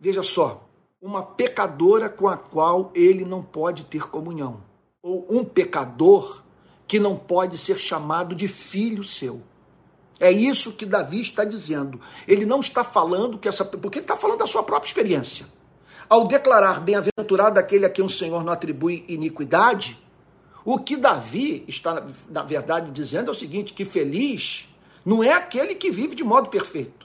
veja 0.00 0.22
só, 0.22 0.66
uma 0.98 1.22
pecadora 1.22 2.08
com 2.08 2.26
a 2.26 2.38
qual 2.38 2.90
ele 2.94 3.26
não 3.26 3.42
pode 3.42 3.84
ter 3.84 4.08
comunhão, 4.08 4.62
ou 5.02 5.26
um 5.28 5.44
pecador 5.44 6.42
que 6.88 6.98
não 6.98 7.16
pode 7.16 7.58
ser 7.58 7.76
chamado 7.76 8.34
de 8.34 8.48
filho 8.48 9.04
seu. 9.04 9.42
É 10.22 10.30
isso 10.30 10.70
que 10.70 10.86
Davi 10.86 11.20
está 11.20 11.44
dizendo. 11.44 12.00
Ele 12.28 12.46
não 12.46 12.60
está 12.60 12.84
falando 12.84 13.36
que 13.36 13.48
essa. 13.48 13.64
Porque 13.64 13.98
ele 13.98 14.04
está 14.04 14.16
falando 14.16 14.38
da 14.38 14.46
sua 14.46 14.62
própria 14.62 14.88
experiência. 14.88 15.46
Ao 16.08 16.28
declarar 16.28 16.78
bem-aventurado 16.78 17.58
aquele 17.58 17.86
a 17.86 17.90
quem 17.90 18.04
o 18.04 18.08
Senhor 18.08 18.44
não 18.44 18.52
atribui 18.52 19.04
iniquidade, 19.08 19.98
o 20.64 20.78
que 20.78 20.96
Davi 20.96 21.64
está, 21.66 22.06
na 22.30 22.44
verdade, 22.44 22.92
dizendo 22.92 23.30
é 23.30 23.32
o 23.32 23.34
seguinte: 23.34 23.72
que 23.72 23.84
feliz 23.84 24.68
não 25.04 25.24
é 25.24 25.32
aquele 25.32 25.74
que 25.74 25.90
vive 25.90 26.14
de 26.14 26.22
modo 26.22 26.48
perfeito. 26.48 27.04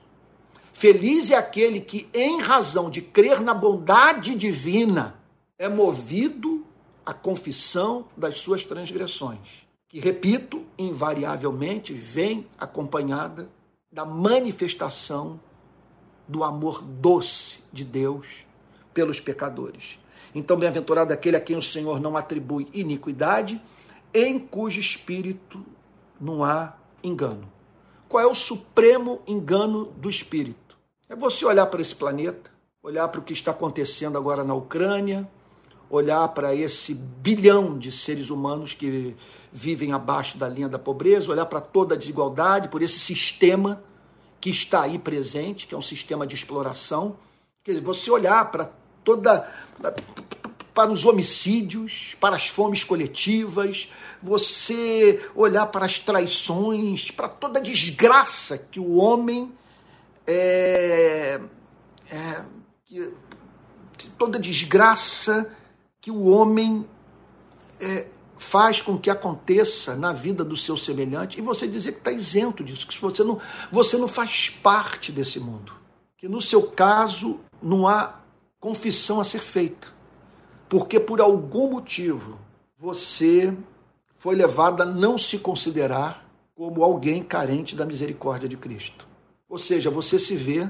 Feliz 0.71 1.31
é 1.31 1.35
aquele 1.35 1.81
que, 1.81 2.07
em 2.13 2.39
razão 2.39 2.87
de 2.87 3.01
crer 3.01 3.41
na 3.41 3.55
bondade 3.55 4.35
divina, 4.35 5.15
é 5.57 5.67
movido 5.67 6.63
à 7.03 7.15
confissão 7.15 8.05
das 8.15 8.37
suas 8.37 8.63
transgressões 8.63 9.66
que, 9.87 9.99
repito, 9.99 10.65
invariavelmente 10.77 11.93
vem 11.93 12.47
acompanhada 12.57 13.49
da 13.91 14.05
manifestação 14.05 15.39
do 16.27 16.43
amor 16.43 16.81
doce 16.81 17.59
de 17.71 17.85
Deus 17.85 18.45
pelos 18.93 19.19
pecadores. 19.19 19.97
Então, 20.35 20.57
bem-aventurado 20.57 21.13
aquele 21.13 21.37
a 21.37 21.41
quem 21.41 21.55
o 21.55 21.61
Senhor 21.61 21.99
não 21.99 22.17
atribui 22.17 22.67
iniquidade, 22.73 23.61
em 24.13 24.37
cujo 24.37 24.79
espírito 24.79 25.65
não 26.19 26.43
há 26.43 26.73
engano. 27.03 27.51
Qual 28.09 28.21
é 28.21 28.27
o 28.27 28.35
supremo 28.35 29.21
engano 29.25 29.85
do 29.85 30.09
espírito? 30.09 30.77
É 31.09 31.15
você 31.15 31.45
olhar 31.45 31.65
para 31.67 31.81
esse 31.81 31.95
planeta, 31.95 32.51
olhar 32.83 33.07
para 33.07 33.19
o 33.19 33.23
que 33.23 33.33
está 33.33 33.51
acontecendo 33.51 34.17
agora 34.17 34.43
na 34.43 34.53
Ucrânia, 34.53 35.29
olhar 35.89 36.27
para 36.29 36.53
esse 36.53 36.93
bilhão 36.93 37.77
de 37.77 37.91
seres 37.91 38.29
humanos 38.29 38.73
que 38.73 39.15
vivem 39.51 39.93
abaixo 39.93 40.37
da 40.37 40.47
linha 40.47 40.67
da 40.67 40.77
pobreza, 40.77 41.31
olhar 41.31 41.45
para 41.45 41.61
toda 41.61 41.95
a 41.95 41.97
desigualdade, 41.97 42.67
por 42.67 42.81
esse 42.81 42.99
sistema 42.99 43.81
que 44.39 44.49
está 44.49 44.83
aí 44.83 44.99
presente, 44.99 45.65
que 45.65 45.73
é 45.73 45.77
um 45.77 45.81
sistema 45.81 46.27
de 46.27 46.35
exploração. 46.35 47.17
Quer 47.63 47.71
dizer, 47.71 47.83
você 47.83 48.11
olhar 48.11 48.51
para 48.51 48.71
toda 49.03 49.49
para 50.73 50.91
os 50.91 51.07
homicídios, 51.07 52.15
para 52.19 52.35
as 52.35 52.49
fomes 52.49 52.83
coletivas, 52.83 53.89
você 54.21 55.19
olhar 55.33 55.65
para 55.65 55.87
as 55.87 55.97
traições, 55.97 57.09
para 57.09 57.27
toda 57.27 57.57
a 57.57 57.61
desgraça 57.61 58.59
que 58.59 58.79
o 58.79 58.97
homem 58.97 59.51
é, 60.27 61.41
é 62.11 62.43
toda 64.19 64.37
desgraça 64.37 65.51
que 66.07 66.11
o 66.11 66.27
homem 66.27 66.87
é, 67.81 68.07
faz 68.37 68.81
com 68.81 68.97
que 68.97 69.09
aconteça 69.09 69.93
na 69.93 70.13
vida 70.13 70.41
do 70.41 70.55
seu 70.55 70.77
semelhante 70.77 71.37
e 71.37 71.41
você 71.41 71.67
dizer 71.67 71.91
que 71.91 71.97
está 71.97 72.13
isento 72.13 72.63
disso, 72.63 72.87
que 72.87 72.97
você 73.01 73.25
não, 73.25 73.41
você 73.69 73.97
não 73.97 74.07
faz 74.07 74.49
parte 74.49 75.11
desse 75.11 75.37
mundo. 75.37 75.73
Que 76.15 76.29
no 76.29 76.41
seu 76.41 76.63
caso 76.63 77.41
não 77.61 77.85
há 77.85 78.21
confissão 78.57 79.19
a 79.19 79.25
ser 79.25 79.39
feita. 79.39 79.89
Porque 80.69 80.97
por 80.97 81.19
algum 81.19 81.71
motivo 81.71 82.39
você 82.77 83.53
foi 84.17 84.33
levado 84.33 84.83
a 84.83 84.85
não 84.85 85.17
se 85.17 85.37
considerar 85.37 86.25
como 86.55 86.85
alguém 86.85 87.21
carente 87.21 87.75
da 87.75 87.85
misericórdia 87.85 88.47
de 88.47 88.55
Cristo. 88.55 89.05
Ou 89.49 89.57
seja, 89.57 89.91
você 89.91 90.17
se 90.17 90.37
vê 90.37 90.69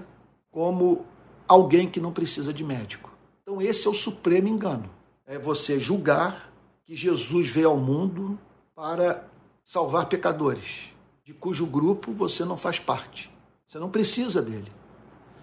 como 0.50 1.06
alguém 1.48 1.88
que 1.88 2.00
não 2.00 2.12
precisa 2.12 2.52
de 2.52 2.64
médico. 2.64 3.12
Então, 3.44 3.62
esse 3.62 3.86
é 3.86 3.90
o 3.92 3.94
supremo 3.94 4.48
engano 4.48 4.97
é 5.28 5.38
você 5.38 5.78
julgar 5.78 6.50
que 6.86 6.96
Jesus 6.96 7.50
veio 7.50 7.70
ao 7.70 7.78
mundo 7.78 8.40
para 8.74 9.28
salvar 9.66 10.06
pecadores, 10.06 10.94
de 11.26 11.34
cujo 11.34 11.66
grupo 11.68 12.14
você 12.14 12.46
não 12.46 12.56
faz 12.56 12.80
parte. 12.80 13.30
Você 13.68 13.78
não 13.78 13.90
precisa 13.90 14.42
dele. 14.42 14.72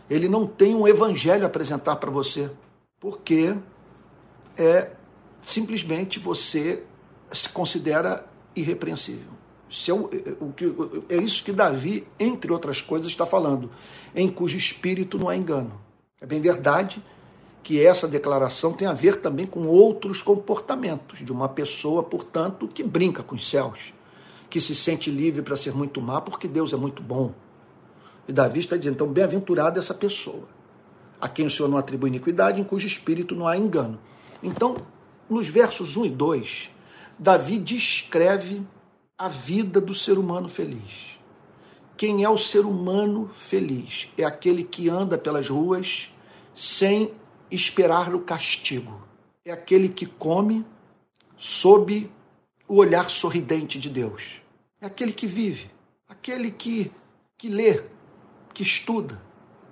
Ele 0.09 0.27
não 0.27 0.47
tem 0.47 0.75
um 0.75 0.89
evangelho 0.89 1.45
a 1.45 1.47
apresentar 1.47 1.97
para 1.97 2.11
você, 2.11 2.51
porque 2.99 3.55
é 4.57 4.91
simplesmente 5.43 6.19
você 6.19 6.83
se 7.31 7.51
considera 7.51 8.27
irrepreensível. 8.57 9.29
Isso 9.69 9.91
é, 9.91 9.95
o, 9.95 11.05
é 11.11 11.17
isso 11.17 11.45
que 11.45 11.53
Davi, 11.53 12.07
entre 12.19 12.51
outras 12.51 12.81
coisas, 12.81 13.09
está 13.09 13.27
falando, 13.27 13.71
em 14.15 14.31
cujo 14.31 14.57
espírito 14.57 15.19
não 15.19 15.29
há 15.29 15.37
engano. 15.37 15.79
É 16.21 16.25
bem 16.25 16.41
verdade 16.41 17.03
que 17.65 17.85
essa 17.85 18.07
declaração 18.07 18.75
tem 18.75 18.87
a 18.87 18.93
ver 18.93 19.23
também 19.23 19.47
com 19.47 19.67
outros 19.67 20.23
comportamentos 20.23 21.21
de 21.21 21.33
uma 21.33 21.49
pessoa, 21.49 22.03
portanto, 22.03 22.69
que 22.69 22.83
brinca 22.83 23.23
com 23.23 23.35
os 23.35 23.49
céus, 23.49 23.95
que 24.51 24.61
se 24.61 24.75
sente 24.75 25.11
livre 25.11 25.41
para 25.41 25.57
ser 25.57 25.75
muito 25.75 26.01
má 26.01 26.21
porque 26.21 26.47
Deus 26.47 26.75
é 26.75 26.77
muito 26.77 27.03
bom. 27.03 27.33
E 28.29 28.33
Davi 28.33 28.61
está 28.61 28.77
dizendo, 28.77 28.97
então, 28.97 29.09
bem-aventurada 29.09 29.79
essa 29.79 29.95
pessoa, 29.95 30.47
a 31.19 31.27
quem 31.27 31.47
o 31.47 31.51
Senhor 31.51 31.69
não 31.71 31.79
atribui 31.79 32.11
iniquidade, 32.11 32.61
em 32.61 32.65
cujo 32.65 32.87
espírito 32.87 33.35
não 33.35 33.49
há 33.49 33.57
engano. 33.57 33.99
Então, 34.43 34.77
nos 35.29 35.49
versos 35.49 35.97
1 35.97 36.05
e 36.05 36.11
2, 36.11 36.71
Davi 37.19 37.57
descreve 37.57 38.63
a 39.17 39.29
vida 39.29 39.81
do 39.81 39.95
ser 39.95 40.19
humano 40.19 40.51
feliz. 40.51 41.19
Quem 41.97 42.25
é 42.25 42.29
o 42.29 42.37
ser 42.37 42.67
humano 42.67 43.31
feliz? 43.39 44.11
É 44.19 44.25
aquele 44.25 44.65
que 44.65 44.91
anda 44.91 45.17
pelas 45.17 45.49
ruas 45.49 46.11
sem 46.55 47.11
esperar 47.51 48.15
o 48.15 48.21
castigo. 48.21 49.01
É 49.45 49.53
aquele 49.53 49.89
que 49.89 50.07
come 50.07 50.65
sob 51.37 52.11
o 52.67 52.77
olhar 52.77 53.11
sorridente 53.11 53.79
de 53.79 53.91
Deus. 53.91 54.41
É 54.81 54.87
aquele 54.87 55.13
que 55.13 55.27
vive, 55.27 55.71
aquele 56.09 56.51
que, 56.51 56.91
que 57.37 57.49
lê, 57.49 57.83
que 58.53 58.63
estuda, 58.63 59.21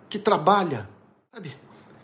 que 0.08 0.18
trabalha, 0.18 0.88
sabe? 1.32 1.52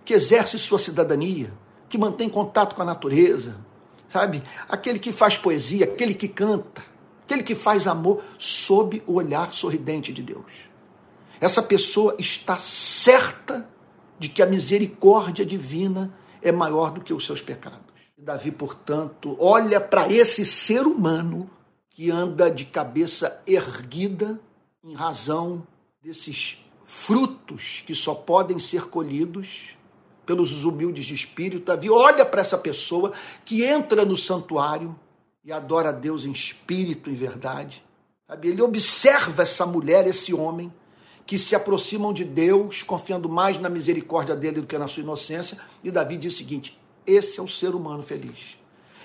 que 0.05 0.15
exerce 0.15 0.59
sua 0.59 0.79
cidadania, 0.79 1.53
que 1.87 1.99
mantém 1.99 2.31
contato 2.31 2.75
com 2.75 2.81
a 2.81 2.85
natureza, 2.85 3.57
sabe? 4.09 4.43
Aquele 4.67 4.99
que 4.99 5.13
faz 5.13 5.37
poesia, 5.37 5.85
aquele 5.85 6.15
que 6.15 6.27
canta, 6.27 6.83
aquele 7.25 7.43
que 7.43 7.55
faz 7.55 7.87
amor 7.87 8.23
sob 8.39 9.03
o 9.07 9.15
olhar 9.15 9.53
sorridente 9.53 10.11
de 10.11 10.23
Deus. 10.23 10.69
Essa 11.39 11.63
pessoa 11.63 12.17
está 12.19 12.57
certa 12.57 13.69
de 14.19 14.29
que 14.29 14.43
a 14.43 14.47
misericórdia 14.47 15.45
divina 15.45 16.13
é 16.43 16.53
maior 16.53 16.91
do 16.91 17.01
que 17.01 17.13
os 17.13 17.25
seus 17.25 17.41
pecados. 17.41 17.81
Davi, 18.17 18.51
portanto, 18.51 19.37
olha 19.39 19.81
para 19.81 20.13
esse 20.13 20.45
ser 20.45 20.87
humano 20.87 21.49
que 21.91 22.11
anda 22.11 22.51
de 22.51 22.65
cabeça 22.65 23.41
erguida 23.47 24.39
em 24.83 24.95
razão 24.95 25.67
desses 26.03 26.65
frutos 26.85 27.83
que 27.87 27.95
só 27.95 28.15
podem 28.15 28.59
ser 28.59 28.87
colhidos 28.87 29.77
pelos 30.25 30.65
humildes 30.65 31.07
de 31.07 31.15
espírito. 31.15 31.67
Davi 31.67 31.89
olha 31.91 32.25
para 32.25 32.41
essa 32.41 32.59
pessoa 32.59 33.13
que 33.45 33.65
entra 33.65 34.05
no 34.05 34.17
santuário 34.17 34.99
e 35.45 35.53
adora 35.53 35.91
a 35.91 35.93
Deus 35.93 36.25
em 36.25 36.33
espírito 36.33 37.09
e 37.11 37.15
verdade. 37.15 37.85
Ele 38.43 38.61
observa 38.61 39.43
essa 39.43 39.65
mulher, 39.65 40.07
esse 40.07 40.35
homem, 40.35 40.73
que 41.29 41.37
se 41.37 41.55
aproximam 41.55 42.11
de 42.11 42.25
Deus, 42.25 42.83
confiando 42.83 43.29
mais 43.29 43.59
na 43.59 43.69
misericórdia 43.69 44.35
dele 44.35 44.63
do 44.63 44.67
que 44.67 44.79
na 44.79 44.89
sua 44.89 45.03
inocência. 45.03 45.59
E 45.85 45.91
Davi 45.91 46.17
diz 46.17 46.33
o 46.33 46.37
seguinte: 46.39 46.81
esse 47.07 47.39
é 47.39 47.43
o 47.43 47.47
ser 47.47 47.75
humano 47.75 48.03
feliz. 48.03 48.57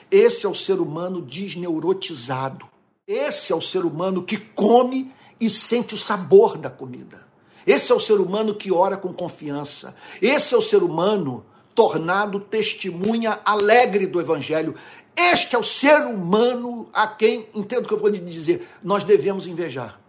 Esse 0.09 0.45
é 0.45 0.49
o 0.49 0.55
ser 0.55 0.79
humano 0.79 1.21
desneurotizado. 1.21 2.65
Esse 3.05 3.51
é 3.51 3.55
o 3.55 3.59
ser 3.59 3.83
humano 3.83 4.23
que 4.23 4.37
come 4.37 5.13
e 5.37 5.49
sente 5.49 5.95
o 5.95 5.97
sabor 5.97 6.57
da 6.57 6.69
comida. 6.69 7.27
Esse 7.67 7.91
é 7.91 7.95
o 7.95 7.99
ser 7.99 8.21
humano 8.21 8.55
que 8.55 8.71
ora 8.71 8.95
com 8.95 9.13
confiança. 9.13 9.93
Esse 10.21 10.55
é 10.55 10.57
o 10.57 10.61
ser 10.61 10.81
humano 10.81 11.45
tornado 11.75 12.39
testemunha 12.39 13.41
alegre 13.43 14.07
do 14.07 14.21
Evangelho. 14.21 14.75
Este 15.13 15.57
é 15.57 15.59
o 15.59 15.63
ser 15.63 16.01
humano 16.03 16.87
a 16.93 17.05
quem, 17.05 17.49
entendo 17.53 17.83
o 17.83 17.87
que 17.89 17.93
eu 17.93 17.99
vou 17.99 18.07
lhe 18.07 18.19
dizer, 18.19 18.65
nós 18.81 19.03
devemos 19.03 19.45
invejar. 19.45 19.99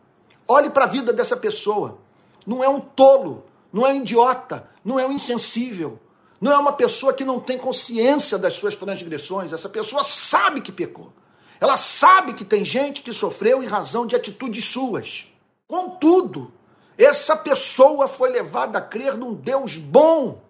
Olhe 0.46 0.70
para 0.70 0.84
a 0.84 0.88
vida 0.88 1.12
dessa 1.12 1.36
pessoa. 1.36 2.03
Não 2.46 2.62
é 2.62 2.68
um 2.68 2.80
tolo, 2.80 3.44
não 3.72 3.86
é 3.86 3.92
um 3.92 3.96
idiota, 3.96 4.68
não 4.84 4.98
é 4.98 5.06
um 5.06 5.12
insensível, 5.12 5.98
não 6.40 6.52
é 6.52 6.58
uma 6.58 6.72
pessoa 6.72 7.12
que 7.12 7.24
não 7.24 7.40
tem 7.40 7.58
consciência 7.58 8.36
das 8.36 8.54
suas 8.54 8.76
transgressões. 8.76 9.52
Essa 9.52 9.68
pessoa 9.68 10.04
sabe 10.04 10.60
que 10.60 10.70
pecou. 10.70 11.12
Ela 11.60 11.76
sabe 11.76 12.34
que 12.34 12.44
tem 12.44 12.64
gente 12.64 13.00
que 13.00 13.12
sofreu 13.12 13.62
em 13.62 13.66
razão 13.66 14.06
de 14.06 14.14
atitudes 14.14 14.66
suas. 14.66 15.28
Contudo, 15.66 16.52
essa 16.98 17.36
pessoa 17.36 18.06
foi 18.06 18.30
levada 18.30 18.78
a 18.78 18.82
crer 18.82 19.16
num 19.16 19.34
Deus 19.34 19.76
bom 19.76 20.42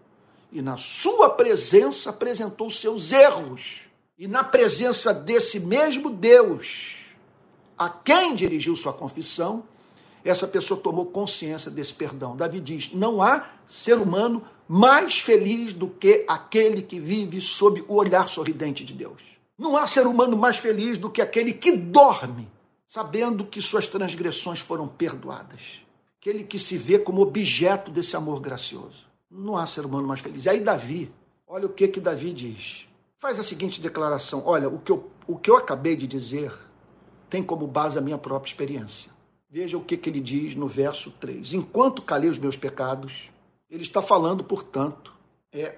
e, 0.53 0.61
na 0.61 0.77
sua 0.77 1.31
presença, 1.31 2.11
apresentou 2.11 2.69
seus 2.69 3.13
erros. 3.13 3.83
E 4.19 4.29
na 4.29 4.45
presença 4.45 5.13
desse 5.13 5.59
mesmo 5.59 6.11
Deus, 6.11 6.97
a 7.77 7.89
quem 7.89 8.35
dirigiu 8.35 8.77
sua 8.77 8.93
confissão, 8.93 9.65
essa 10.25 10.47
pessoa 10.47 10.81
tomou 10.81 11.07
consciência 11.07 11.71
desse 11.71 11.93
perdão. 11.95 12.37
Davi 12.37 12.61
diz: 12.61 12.93
não 12.93 13.21
há 13.21 13.45
ser 13.67 13.99
humano 13.99 14.43
mais 14.67 15.21
feliz 15.21 15.73
do 15.73 15.89
que 15.89 16.25
aquele 16.27 16.83
que 16.83 16.99
vive 16.99 17.41
sob 17.41 17.85
o 17.87 17.95
olhar 17.95 18.29
sorridente 18.29 18.85
de 18.85 18.95
Deus. 18.95 19.23
Não 19.59 19.77
há 19.77 19.87
ser 19.87 20.07
humano 20.07 20.37
mais 20.37 20.57
feliz 20.57 20.99
do 20.99 21.11
que 21.11 21.23
aquele 21.23 21.53
que 21.53 21.73
dorme, 21.73 22.51
sabendo 22.89 23.45
que 23.45 23.61
suas 23.61 23.87
transgressões 23.87 24.59
foram 24.59 24.89
perdoadas 24.89 25.85
aquele 26.25 26.43
que 26.43 26.59
se 26.59 26.79
vê 26.79 26.99
como 26.99 27.21
objeto 27.21 27.91
desse 27.91 28.17
amor 28.17 28.41
gracioso. 28.41 29.07
Não 29.31 29.59
há 29.59 29.67
ser 29.67 29.85
humano 29.85 30.09
mais 30.09 30.21
feliz. 30.21 30.47
E 30.47 30.49
aí 30.49 30.61
Davi, 30.61 31.13
olha 31.47 31.67
o 31.67 31.69
que 31.69 31.87
que 31.87 32.01
Davi 32.01 32.33
diz. 32.33 32.89
Faz 33.19 33.39
a 33.39 33.43
seguinte 33.43 33.79
declaração: 33.79 34.43
olha, 34.47 34.67
o 34.67 34.79
que 34.79 34.91
eu, 34.91 35.11
o 35.27 35.37
que 35.37 35.51
eu 35.51 35.57
acabei 35.57 35.95
de 35.95 36.07
dizer 36.07 36.51
tem 37.29 37.43
como 37.43 37.67
base 37.67 37.99
a 37.99 38.01
minha 38.01 38.17
própria 38.17 38.51
experiência. 38.51 39.13
Veja 39.55 39.79
o 39.79 39.81
que, 39.81 39.97
que 39.97 40.11
ele 40.11 40.19
diz 40.19 40.57
no 40.57 40.67
verso 40.67 41.13
3. 41.13 41.53
Enquanto 41.53 42.03
calei 42.03 42.29
os 42.29 42.41
meus 42.41 42.57
pecados, 42.57 43.31
ele 43.71 43.85
está 43.85 44.03
falando, 44.03 44.43
portanto, 44.43 45.15
é, 45.53 45.77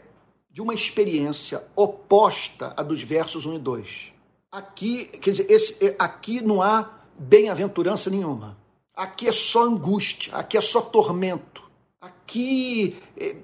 de 0.51 0.63
uma 0.63 0.73
experiência 0.73 1.63
oposta 1.77 2.73
à 2.75 2.83
dos 2.83 3.03
versos 3.03 3.45
1 3.45 3.57
e 3.57 3.59
2. 3.59 4.13
Aqui, 4.51 5.05
quer 5.21 5.31
dizer, 5.33 5.51
esse, 5.51 5.85
é, 5.85 5.95
aqui 5.99 6.41
não 6.41 6.63
há 6.63 6.91
bem-aventurança 7.19 8.09
nenhuma. 8.09 8.57
Aqui 8.95 9.29
é 9.29 9.33
só 9.33 9.65
angústia, 9.65 10.35
aqui 10.35 10.57
é 10.57 10.61
só 10.63 10.81
tormento, 10.81 11.63
aqui, 12.01 12.97
é, 13.15 13.37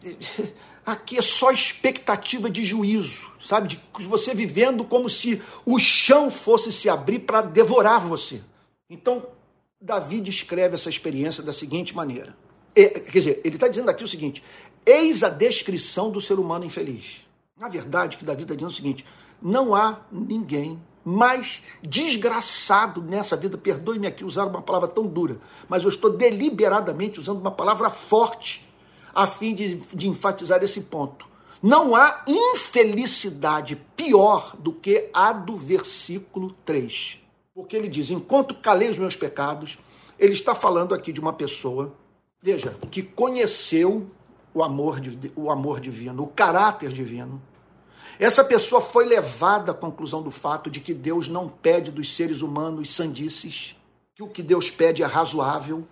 aqui 0.86 1.18
é 1.18 1.22
só 1.22 1.50
expectativa 1.50 2.48
de 2.48 2.64
juízo, 2.64 3.30
sabe? 3.38 3.68
De 3.68 4.06
você 4.06 4.32
vivendo 4.32 4.82
como 4.82 5.10
se 5.10 5.42
o 5.66 5.78
chão 5.78 6.30
fosse 6.30 6.72
se 6.72 6.88
abrir 6.88 7.18
para 7.18 7.42
devorar 7.42 8.00
você. 8.00 8.40
Então, 8.88 9.26
Davi 9.82 10.20
descreve 10.20 10.76
essa 10.76 10.88
experiência 10.88 11.42
da 11.42 11.52
seguinte 11.52 11.94
maneira. 11.94 12.36
É, 12.74 12.88
quer 12.88 13.10
dizer, 13.10 13.40
ele 13.44 13.56
está 13.56 13.66
dizendo 13.66 13.88
aqui 13.88 14.04
o 14.04 14.08
seguinte: 14.08 14.42
eis 14.86 15.24
a 15.24 15.28
descrição 15.28 16.08
do 16.08 16.20
ser 16.20 16.38
humano 16.38 16.64
infeliz. 16.64 17.22
Na 17.58 17.68
verdade, 17.68 18.16
que 18.16 18.24
Davi 18.24 18.42
está 18.42 18.54
dizendo 18.54 18.70
o 18.70 18.74
seguinte: 18.74 19.04
não 19.42 19.74
há 19.74 20.00
ninguém 20.10 20.80
mais 21.04 21.62
desgraçado 21.82 23.02
nessa 23.02 23.36
vida. 23.36 23.58
Perdoe-me 23.58 24.06
aqui 24.06 24.24
usar 24.24 24.46
uma 24.46 24.62
palavra 24.62 24.86
tão 24.86 25.04
dura, 25.04 25.38
mas 25.68 25.82
eu 25.82 25.88
estou 25.88 26.10
deliberadamente 26.10 27.18
usando 27.18 27.40
uma 27.40 27.50
palavra 27.50 27.90
forte 27.90 28.64
a 29.12 29.26
fim 29.26 29.52
de, 29.52 29.76
de 29.92 30.08
enfatizar 30.08 30.62
esse 30.62 30.82
ponto. 30.82 31.26
Não 31.60 31.94
há 31.96 32.24
infelicidade 32.26 33.76
pior 33.96 34.56
do 34.56 34.72
que 34.72 35.10
a 35.12 35.32
do 35.32 35.56
versículo 35.56 36.54
3. 36.64 37.21
Porque 37.54 37.76
ele 37.76 37.88
diz: 37.88 38.10
Enquanto 38.10 38.54
calei 38.54 38.88
os 38.88 38.98
meus 38.98 39.16
pecados, 39.16 39.78
ele 40.18 40.32
está 40.32 40.54
falando 40.54 40.94
aqui 40.94 41.12
de 41.12 41.20
uma 41.20 41.32
pessoa, 41.32 41.94
veja, 42.40 42.76
que 42.90 43.02
conheceu 43.02 44.10
o 44.54 44.62
amor, 44.62 45.00
o 45.36 45.50
amor 45.50 45.80
divino, 45.80 46.22
o 46.22 46.28
caráter 46.28 46.90
divino, 46.90 47.40
essa 48.18 48.44
pessoa 48.44 48.80
foi 48.80 49.04
levada 49.06 49.72
à 49.72 49.74
conclusão 49.74 50.22
do 50.22 50.30
fato 50.30 50.70
de 50.70 50.80
que 50.80 50.94
Deus 50.94 51.28
não 51.28 51.48
pede 51.48 51.90
dos 51.90 52.14
seres 52.14 52.40
humanos 52.40 52.94
sandices, 52.94 53.76
que 54.14 54.22
o 54.22 54.28
que 54.28 54.42
Deus 54.42 54.70
pede 54.70 55.02
é 55.02 55.06
razoável. 55.06 55.86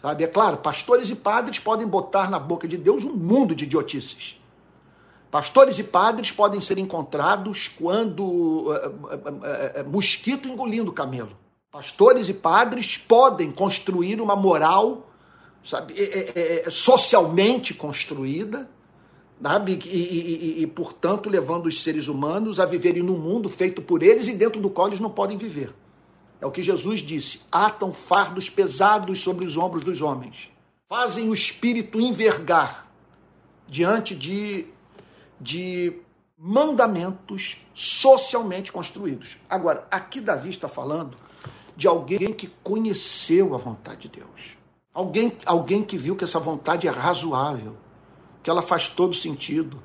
Sabe? 0.00 0.24
É 0.24 0.26
claro, 0.26 0.56
pastores 0.58 1.10
e 1.10 1.14
padres 1.14 1.58
podem 1.58 1.86
botar 1.86 2.28
na 2.28 2.38
boca 2.38 2.66
de 2.66 2.76
Deus 2.76 3.04
um 3.04 3.14
mundo 3.14 3.54
de 3.54 3.64
idiotices. 3.64 4.40
Pastores 5.34 5.80
e 5.80 5.82
padres 5.82 6.30
podem 6.30 6.60
ser 6.60 6.78
encontrados 6.78 7.66
quando 7.66 8.22
uh, 8.22 8.70
uh, 8.70 9.80
uh, 9.82 9.90
mosquito 9.90 10.46
engolindo 10.46 10.92
camelo. 10.92 11.36
Pastores 11.72 12.28
e 12.28 12.34
padres 12.34 12.96
podem 12.96 13.50
construir 13.50 14.20
uma 14.20 14.36
moral 14.36 15.10
sabe, 15.64 15.92
é, 15.96 16.62
é, 16.68 16.70
socialmente 16.70 17.74
construída, 17.74 18.70
sabe? 19.42 19.80
E, 19.84 19.98
e, 19.98 20.62
e, 20.62 20.66
portanto, 20.68 21.28
levando 21.28 21.66
os 21.66 21.82
seres 21.82 22.06
humanos 22.06 22.60
a 22.60 22.64
viverem 22.64 23.02
num 23.02 23.18
mundo 23.18 23.48
feito 23.48 23.82
por 23.82 24.04
eles 24.04 24.28
e 24.28 24.34
dentro 24.34 24.62
do 24.62 24.70
qual 24.70 24.86
eles 24.86 25.00
não 25.00 25.10
podem 25.10 25.36
viver. 25.36 25.74
É 26.40 26.46
o 26.46 26.52
que 26.52 26.62
Jesus 26.62 27.00
disse: 27.00 27.40
atam 27.50 27.92
fardos 27.92 28.48
pesados 28.48 29.20
sobre 29.20 29.44
os 29.44 29.56
ombros 29.56 29.82
dos 29.82 30.00
homens, 30.00 30.48
fazem 30.88 31.28
o 31.28 31.34
espírito 31.34 32.00
envergar 32.00 32.88
diante 33.66 34.14
de, 34.14 34.68
de 35.40 36.00
mandamentos 36.36 37.58
socialmente 37.72 38.72
construídos. 38.72 39.36
Agora, 39.48 39.86
aqui 39.90 40.20
Davi 40.20 40.50
está 40.50 40.68
falando 40.68 41.16
de 41.76 41.86
alguém 41.86 42.32
que 42.32 42.48
conheceu 42.62 43.54
a 43.54 43.58
vontade 43.58 44.08
de 44.08 44.20
Deus. 44.20 44.58
Alguém, 44.92 45.36
alguém 45.44 45.82
que 45.82 45.98
viu 45.98 46.14
que 46.14 46.24
essa 46.24 46.38
vontade 46.38 46.86
é 46.86 46.90
razoável 46.90 47.76
que 48.44 48.50
ela 48.50 48.60
faz 48.60 48.90
todo 48.90 49.14
sentido, 49.14 49.82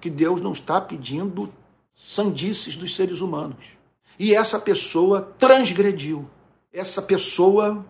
que 0.00 0.08
Deus 0.08 0.40
não 0.40 0.52
está 0.52 0.80
pedindo 0.80 1.52
sandices 1.94 2.74
dos 2.74 2.96
seres 2.96 3.20
humanos. 3.20 3.76
E 4.18 4.34
essa 4.34 4.58
pessoa 4.58 5.20
transgrediu. 5.38 6.28
Essa 6.72 7.02
pessoa 7.02 7.84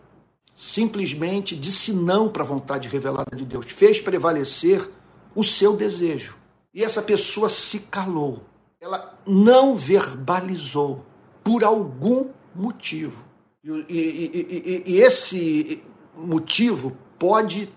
simplesmente 0.57 1.55
disse 1.55 1.93
não 1.93 2.29
para 2.29 2.43
a 2.43 2.47
vontade 2.47 2.89
revelada 2.89 3.37
de 3.37 3.45
Deus, 3.45 3.67
fez 3.67 4.01
prevalecer 4.01 4.91
o 5.37 5.45
seu 5.45 5.77
desejo. 5.77 6.37
E 6.79 6.85
essa 6.85 7.03
pessoa 7.03 7.49
se 7.49 7.81
calou. 7.81 8.45
Ela 8.81 9.19
não 9.27 9.75
verbalizou 9.75 11.05
por 11.43 11.65
algum 11.65 12.31
motivo. 12.55 13.25
E, 13.65 13.69
e, 13.89 14.85
e, 14.87 14.93
e 14.93 15.01
esse 15.01 15.83
motivo 16.15 16.97
pode 17.19 17.69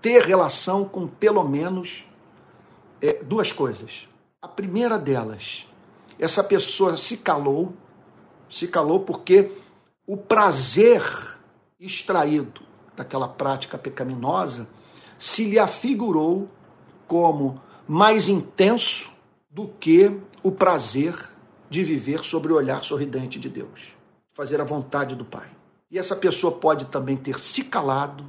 ter 0.00 0.22
relação 0.22 0.86
com 0.86 1.06
pelo 1.06 1.44
menos 1.44 2.06
é, 3.02 3.22
duas 3.22 3.52
coisas. 3.52 4.08
A 4.40 4.48
primeira 4.48 4.98
delas, 4.98 5.68
essa 6.18 6.42
pessoa 6.42 6.96
se 6.96 7.18
calou, 7.18 7.74
se 8.48 8.66
calou 8.66 9.00
porque 9.00 9.52
o 10.06 10.16
prazer 10.16 11.02
extraído 11.78 12.62
daquela 12.96 13.28
prática 13.28 13.76
pecaminosa 13.76 14.66
se 15.18 15.44
lhe 15.44 15.58
afigurou 15.58 16.48
como 17.06 17.65
mais 17.88 18.28
intenso 18.28 19.10
do 19.50 19.68
que 19.68 20.10
o 20.42 20.50
prazer 20.50 21.14
de 21.70 21.82
viver 21.82 22.20
sobre 22.20 22.52
o 22.52 22.56
olhar 22.56 22.82
sorridente 22.82 23.38
de 23.38 23.48
Deus, 23.48 23.96
fazer 24.34 24.60
a 24.60 24.64
vontade 24.64 25.14
do 25.14 25.24
Pai. 25.24 25.48
E 25.90 25.98
essa 25.98 26.16
pessoa 26.16 26.52
pode 26.52 26.86
também 26.86 27.16
ter 27.16 27.38
se 27.38 27.64
calado 27.64 28.24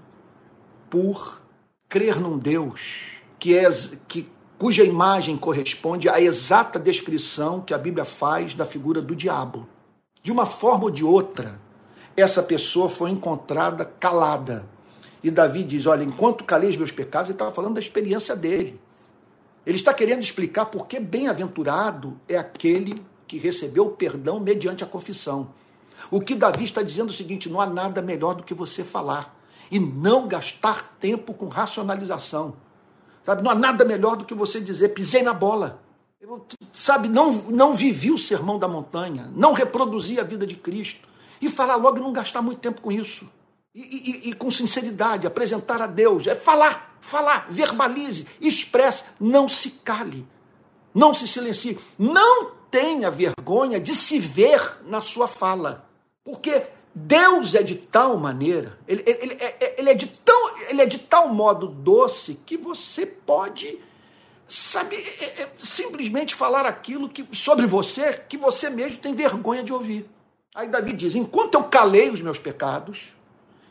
por 0.89 1.41
crer 1.89 2.19
num 2.19 2.37
Deus 2.37 3.17
que 3.39 3.55
é 3.55 3.69
que 4.07 4.29
cuja 4.57 4.83
imagem 4.83 5.37
corresponde 5.37 6.09
à 6.09 6.19
exata 6.19 6.79
descrição 6.79 7.61
que 7.61 7.73
a 7.73 7.77
Bíblia 7.77 8.05
faz 8.05 8.53
da 8.53 8.65
figura 8.65 9.01
do 9.01 9.15
diabo. 9.15 9.67
De 10.23 10.31
uma 10.31 10.45
forma 10.45 10.85
ou 10.85 10.91
de 10.91 11.03
outra, 11.03 11.59
essa 12.15 12.41
pessoa 12.41 12.89
foi 12.89 13.11
encontrada 13.11 13.85
calada. 13.85 14.67
E 15.23 15.29
Davi 15.29 15.63
diz: 15.63 15.85
Olha, 15.85 16.03
enquanto 16.03 16.43
calei 16.43 16.69
os 16.69 16.77
meus 16.77 16.91
pecados, 16.91 17.29
ele 17.29 17.35
estava 17.35 17.51
falando 17.51 17.75
da 17.75 17.79
experiência 17.79 18.35
dele. 18.35 18.79
Ele 19.67 19.75
está 19.75 19.93
querendo 19.93 20.23
explicar 20.23 20.67
por 20.67 20.87
que 20.87 20.97
bem-aventurado 20.97 22.17
é 22.25 22.37
aquele 22.37 22.95
que 23.27 23.37
recebeu 23.37 23.87
o 23.87 23.91
perdão 23.91 24.39
mediante 24.39 24.81
a 24.81 24.87
confissão. 24.87 25.49
O 26.09 26.21
que 26.21 26.35
Davi 26.35 26.63
está 26.63 26.81
dizendo 26.81 27.09
é 27.09 27.11
o 27.11 27.13
seguinte: 27.13 27.49
não 27.49 27.59
há 27.59 27.65
nada 27.65 28.01
melhor 28.01 28.35
do 28.35 28.43
que 28.43 28.53
você 28.53 28.81
falar 28.81 29.37
e 29.69 29.77
não 29.77 30.25
gastar 30.25 30.95
tempo 31.01 31.33
com 31.33 31.49
racionalização. 31.49 32.55
Sabe, 33.21 33.43
não 33.43 33.51
há 33.51 33.55
nada 33.55 33.83
melhor 33.83 34.15
do 34.15 34.23
que 34.23 34.33
você 34.33 34.61
dizer, 34.61 34.93
pisei 34.93 35.21
na 35.21 35.33
bola. 35.33 35.83
Eu, 36.21 36.47
sabe, 36.71 37.09
não, 37.09 37.33
não 37.33 37.75
vivi 37.75 38.09
o 38.09 38.17
sermão 38.17 38.57
da 38.57 38.69
montanha, 38.69 39.29
não 39.35 39.51
reproduzi 39.51 40.17
a 40.17 40.23
vida 40.23 40.47
de 40.47 40.55
Cristo. 40.55 41.09
E 41.41 41.49
falar 41.49 41.75
logo 41.75 41.97
e 41.97 42.01
não 42.01 42.13
gastar 42.13 42.41
muito 42.41 42.59
tempo 42.59 42.81
com 42.81 42.89
isso. 42.89 43.29
E, 43.75 43.81
e, 43.81 44.29
e, 44.29 44.33
com 44.33 44.49
sinceridade, 44.49 45.27
apresentar 45.27 45.81
a 45.81 45.87
Deus. 45.87 46.25
É 46.25 46.33
falar, 46.33 46.96
falar, 47.01 47.47
verbalize, 47.49 48.27
expresse, 48.41 49.03
não 49.19 49.47
se 49.47 49.71
cale, 49.71 50.25
não 50.93 51.13
se 51.13 51.27
silencie. 51.27 51.77
Não 51.97 52.51
tenha 52.69 53.09
vergonha 53.09 53.79
de 53.79 53.95
se 53.95 54.19
ver 54.19 54.79
na 54.85 55.01
sua 55.01 55.27
fala. 55.27 55.87
Porque 56.23 56.63
Deus 56.93 57.53
é 57.53 57.61
de 57.61 57.75
tal 57.75 58.17
maneira, 58.17 58.77
ele, 58.87 59.03
ele, 59.05 59.19
ele, 59.21 59.37
ele, 59.77 59.89
é 59.89 59.93
de 59.93 60.07
tão, 60.07 60.57
ele 60.67 60.81
é 60.81 60.85
de 60.85 60.97
tal 60.97 61.31
modo 61.31 61.67
doce 61.67 62.39
que 62.43 62.57
você 62.57 63.05
pode, 63.05 63.79
sabe, 64.49 64.95
é, 64.95 65.43
é, 65.43 65.51
simplesmente 65.61 66.33
falar 66.33 66.65
aquilo 66.65 67.07
que, 67.07 67.27
sobre 67.33 67.67
você 67.67 68.13
que 68.27 68.35
você 68.35 68.69
mesmo 68.69 68.99
tem 68.99 69.13
vergonha 69.13 69.61
de 69.63 69.71
ouvir. 69.71 70.09
Aí 70.55 70.67
Davi 70.67 70.91
diz: 70.93 71.13
Enquanto 71.13 71.53
eu 71.53 71.65
calei 71.65 72.09
os 72.09 72.19
meus 72.19 72.39
pecados, 72.39 73.15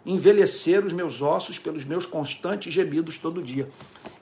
envelhecer 0.06 0.86
os 0.86 0.92
meus 0.92 1.20
ossos 1.20 1.58
pelos 1.58 1.84
meus 1.84 2.06
constantes 2.06 2.72
gemidos 2.72 3.18
todo 3.18 3.42
dia. 3.42 3.68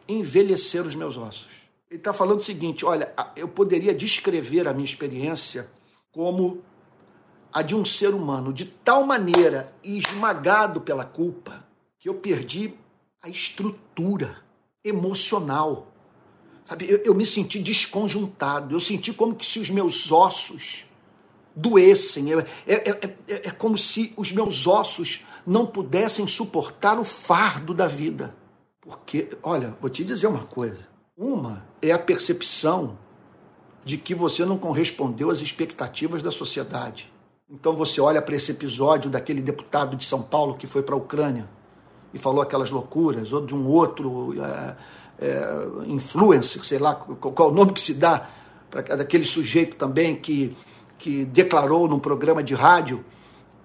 Envelhecer 0.08 0.82
os 0.82 0.94
meus 0.94 1.18
ossos. 1.18 1.48
Ele 1.90 2.00
está 2.00 2.12
falando 2.12 2.40
o 2.40 2.44
seguinte: 2.44 2.84
olha, 2.84 3.12
eu 3.36 3.46
poderia 3.46 3.94
descrever 3.94 4.66
a 4.66 4.72
minha 4.72 4.84
experiência 4.84 5.70
como 6.10 6.62
a 7.52 7.62
de 7.62 7.76
um 7.76 7.84
ser 7.84 8.14
humano 8.14 8.52
de 8.52 8.64
tal 8.64 9.04
maneira 9.06 9.72
esmagado 9.82 10.80
pela 10.80 11.04
culpa 11.04 11.64
que 12.00 12.08
eu 12.08 12.14
perdi 12.14 12.74
a 13.22 13.28
estrutura 13.28 14.38
emocional. 14.82 15.92
Sabe, 16.66 16.90
eu, 16.90 17.02
eu 17.04 17.14
me 17.14 17.26
senti 17.26 17.58
desconjuntado, 17.58 18.74
eu 18.74 18.80
senti 18.80 19.12
como 19.12 19.34
que 19.34 19.44
se 19.44 19.58
os 19.58 19.70
meus 19.70 20.10
ossos 20.10 20.86
doessem, 21.54 22.32
é, 22.32 22.38
é, 22.66 22.90
é, 22.90 23.16
é 23.28 23.50
como 23.50 23.78
se 23.78 24.12
os 24.16 24.32
meus 24.32 24.66
ossos 24.66 25.24
não 25.46 25.66
pudessem 25.66 26.26
suportar 26.26 26.98
o 26.98 27.04
fardo 27.04 27.74
da 27.74 27.86
vida. 27.86 28.34
Porque, 28.80 29.28
olha, 29.42 29.76
vou 29.80 29.90
te 29.90 30.04
dizer 30.04 30.26
uma 30.26 30.44
coisa. 30.44 30.86
Uma 31.16 31.64
é 31.80 31.92
a 31.92 31.98
percepção 31.98 32.98
de 33.84 33.96
que 33.96 34.14
você 34.14 34.44
não 34.44 34.58
correspondeu 34.58 35.30
às 35.30 35.40
expectativas 35.40 36.22
da 36.22 36.30
sociedade. 36.30 37.12
Então 37.48 37.76
você 37.76 38.00
olha 38.00 38.22
para 38.22 38.34
esse 38.34 38.50
episódio 38.50 39.10
daquele 39.10 39.42
deputado 39.42 39.96
de 39.96 40.04
São 40.04 40.22
Paulo 40.22 40.56
que 40.56 40.66
foi 40.66 40.82
para 40.82 40.94
a 40.94 40.98
Ucrânia 40.98 41.48
e 42.12 42.18
falou 42.18 42.40
aquelas 42.40 42.70
loucuras, 42.70 43.32
ou 43.32 43.44
de 43.44 43.54
um 43.54 43.66
outro 43.68 44.34
é, 44.40 44.76
é, 45.18 45.58
influencer, 45.86 46.64
sei 46.64 46.78
lá 46.78 46.94
qual, 46.94 47.32
qual, 47.32 47.50
o 47.50 47.54
nome 47.54 47.72
que 47.72 47.80
se 47.80 47.94
dá, 47.94 48.28
para 48.70 48.96
daquele 48.96 49.24
sujeito 49.24 49.76
também 49.76 50.16
que, 50.16 50.56
que 50.96 51.24
declarou 51.24 51.88
num 51.88 51.98
programa 51.98 52.42
de 52.42 52.54
rádio 52.54 53.04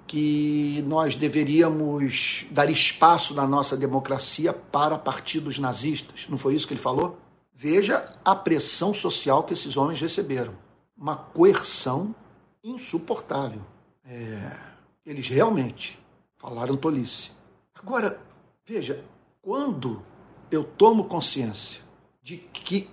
que 0.09 0.83
nós 0.87 1.13
deveríamos 1.13 2.47
dar 2.49 2.67
espaço 2.67 3.35
na 3.35 3.45
nossa 3.45 3.77
democracia 3.77 4.51
para 4.51 4.97
partidos 4.97 5.59
nazistas. 5.59 6.25
Não 6.27 6.35
foi 6.35 6.55
isso 6.55 6.67
que 6.67 6.73
ele 6.73 6.81
falou? 6.81 7.19
Veja 7.53 8.11
a 8.25 8.35
pressão 8.35 8.91
social 8.91 9.43
que 9.43 9.53
esses 9.53 9.77
homens 9.77 10.01
receberam. 10.01 10.55
Uma 10.97 11.15
coerção 11.15 12.15
insuportável. 12.63 13.61
É, 14.03 14.57
eles 15.05 15.27
realmente 15.27 15.99
falaram 16.37 16.75
tolice. 16.75 17.29
Agora, 17.75 18.19
veja, 18.65 19.05
quando 19.43 20.01
eu 20.49 20.63
tomo 20.63 21.03
consciência 21.03 21.81
de 22.19 22.37
que, 22.37 22.89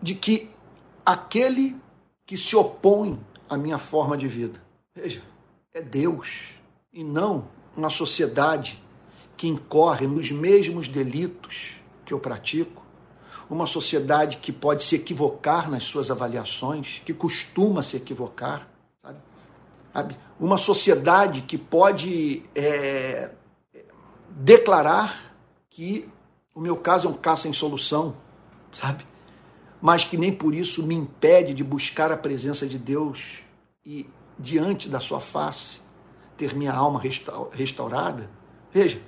de 0.00 0.14
que 0.14 0.50
aquele 1.04 1.76
que 2.24 2.38
se 2.38 2.56
opõe 2.56 3.20
à 3.46 3.58
minha 3.58 3.76
forma 3.76 4.16
de 4.16 4.26
vida, 4.26 4.58
veja, 4.94 5.22
é 5.76 5.82
Deus 5.82 6.54
e 6.90 7.04
não 7.04 7.48
uma 7.76 7.90
sociedade 7.90 8.82
que 9.36 9.46
incorre 9.46 10.06
nos 10.06 10.30
mesmos 10.30 10.88
delitos 10.88 11.74
que 12.06 12.14
eu 12.14 12.18
pratico, 12.18 12.82
uma 13.50 13.66
sociedade 13.66 14.38
que 14.38 14.50
pode 14.50 14.82
se 14.82 14.96
equivocar 14.96 15.70
nas 15.70 15.84
suas 15.84 16.10
avaliações, 16.10 17.02
que 17.04 17.12
costuma 17.12 17.82
se 17.82 17.98
equivocar, 17.98 18.66
sabe? 19.92 20.16
Uma 20.40 20.56
sociedade 20.56 21.42
que 21.42 21.58
pode 21.58 22.42
é, 22.54 23.30
declarar 24.30 25.34
que 25.68 26.08
o 26.54 26.60
meu 26.60 26.76
caso 26.78 27.06
é 27.06 27.10
um 27.10 27.14
caso 27.14 27.42
sem 27.42 27.52
solução, 27.52 28.16
sabe? 28.72 29.06
Mas 29.78 30.06
que 30.06 30.16
nem 30.16 30.32
por 30.32 30.54
isso 30.54 30.82
me 30.82 30.94
impede 30.94 31.52
de 31.52 31.62
buscar 31.62 32.10
a 32.10 32.16
presença 32.16 32.66
de 32.66 32.78
Deus 32.78 33.44
e, 33.84 34.06
diante 34.38 34.88
da 34.88 35.00
sua 35.00 35.20
face, 35.20 35.80
ter 36.36 36.54
minha 36.54 36.72
alma 36.72 37.00
restaurada. 37.52 38.30
Veja, 38.72 39.00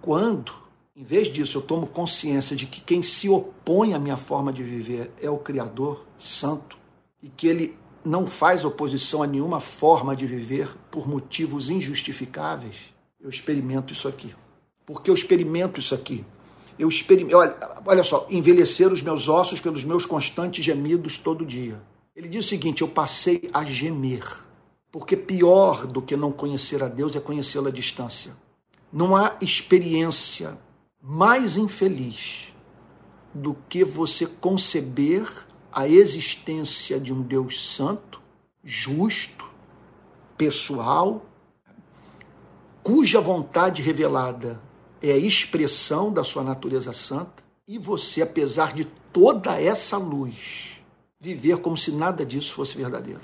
quando, 0.00 0.52
em 0.96 1.04
vez 1.04 1.28
disso, 1.28 1.58
eu 1.58 1.62
tomo 1.62 1.86
consciência 1.86 2.56
de 2.56 2.66
que 2.66 2.80
quem 2.80 3.02
se 3.02 3.28
opõe 3.28 3.94
à 3.94 3.98
minha 3.98 4.16
forma 4.16 4.52
de 4.52 4.62
viver 4.62 5.12
é 5.20 5.30
o 5.30 5.38
Criador 5.38 6.04
Santo 6.18 6.76
e 7.22 7.28
que 7.28 7.46
ele 7.46 7.78
não 8.04 8.26
faz 8.26 8.64
oposição 8.64 9.22
a 9.22 9.26
nenhuma 9.26 9.60
forma 9.60 10.16
de 10.16 10.26
viver 10.26 10.68
por 10.90 11.08
motivos 11.08 11.70
injustificáveis, 11.70 12.74
eu 13.20 13.30
experimento 13.30 13.92
isso 13.92 14.08
aqui. 14.08 14.34
Porque 14.84 15.08
eu 15.08 15.14
experimento 15.14 15.78
isso 15.78 15.94
aqui. 15.94 16.24
Eu 16.76 16.88
experimento, 16.88 17.36
olha, 17.36 17.56
olha 17.86 18.02
só, 18.02 18.26
envelhecer 18.28 18.92
os 18.92 19.02
meus 19.02 19.28
ossos 19.28 19.60
pelos 19.60 19.84
meus 19.84 20.04
constantes 20.04 20.64
gemidos 20.64 21.16
todo 21.16 21.46
dia. 21.46 21.80
Ele 22.14 22.28
diz 22.28 22.44
o 22.44 22.48
seguinte: 22.48 22.82
eu 22.82 22.88
passei 22.88 23.50
a 23.52 23.64
gemer. 23.64 24.24
Porque 24.90 25.16
pior 25.16 25.86
do 25.86 26.02
que 26.02 26.14
não 26.16 26.30
conhecer 26.30 26.82
a 26.82 26.88
Deus 26.88 27.16
é 27.16 27.20
conhecê-lo 27.20 27.68
à 27.68 27.70
distância. 27.70 28.36
Não 28.92 29.16
há 29.16 29.36
experiência 29.40 30.58
mais 31.00 31.56
infeliz 31.56 32.52
do 33.34 33.56
que 33.68 33.82
você 33.82 34.26
conceber 34.26 35.26
a 35.72 35.88
existência 35.88 37.00
de 37.00 37.10
um 37.10 37.22
Deus 37.22 37.74
santo, 37.74 38.20
justo, 38.62 39.46
pessoal, 40.36 41.24
cuja 42.82 43.18
vontade 43.20 43.80
revelada 43.80 44.60
é 45.00 45.12
a 45.12 45.16
expressão 45.16 46.12
da 46.12 46.22
sua 46.22 46.44
natureza 46.44 46.92
santa, 46.92 47.42
e 47.66 47.78
você, 47.78 48.20
apesar 48.20 48.74
de 48.74 48.84
toda 48.84 49.58
essa 49.58 49.96
luz, 49.96 50.71
viver 51.22 51.58
como 51.58 51.76
se 51.76 51.92
nada 51.92 52.26
disso 52.26 52.52
fosse 52.52 52.76
verdadeiro. 52.76 53.20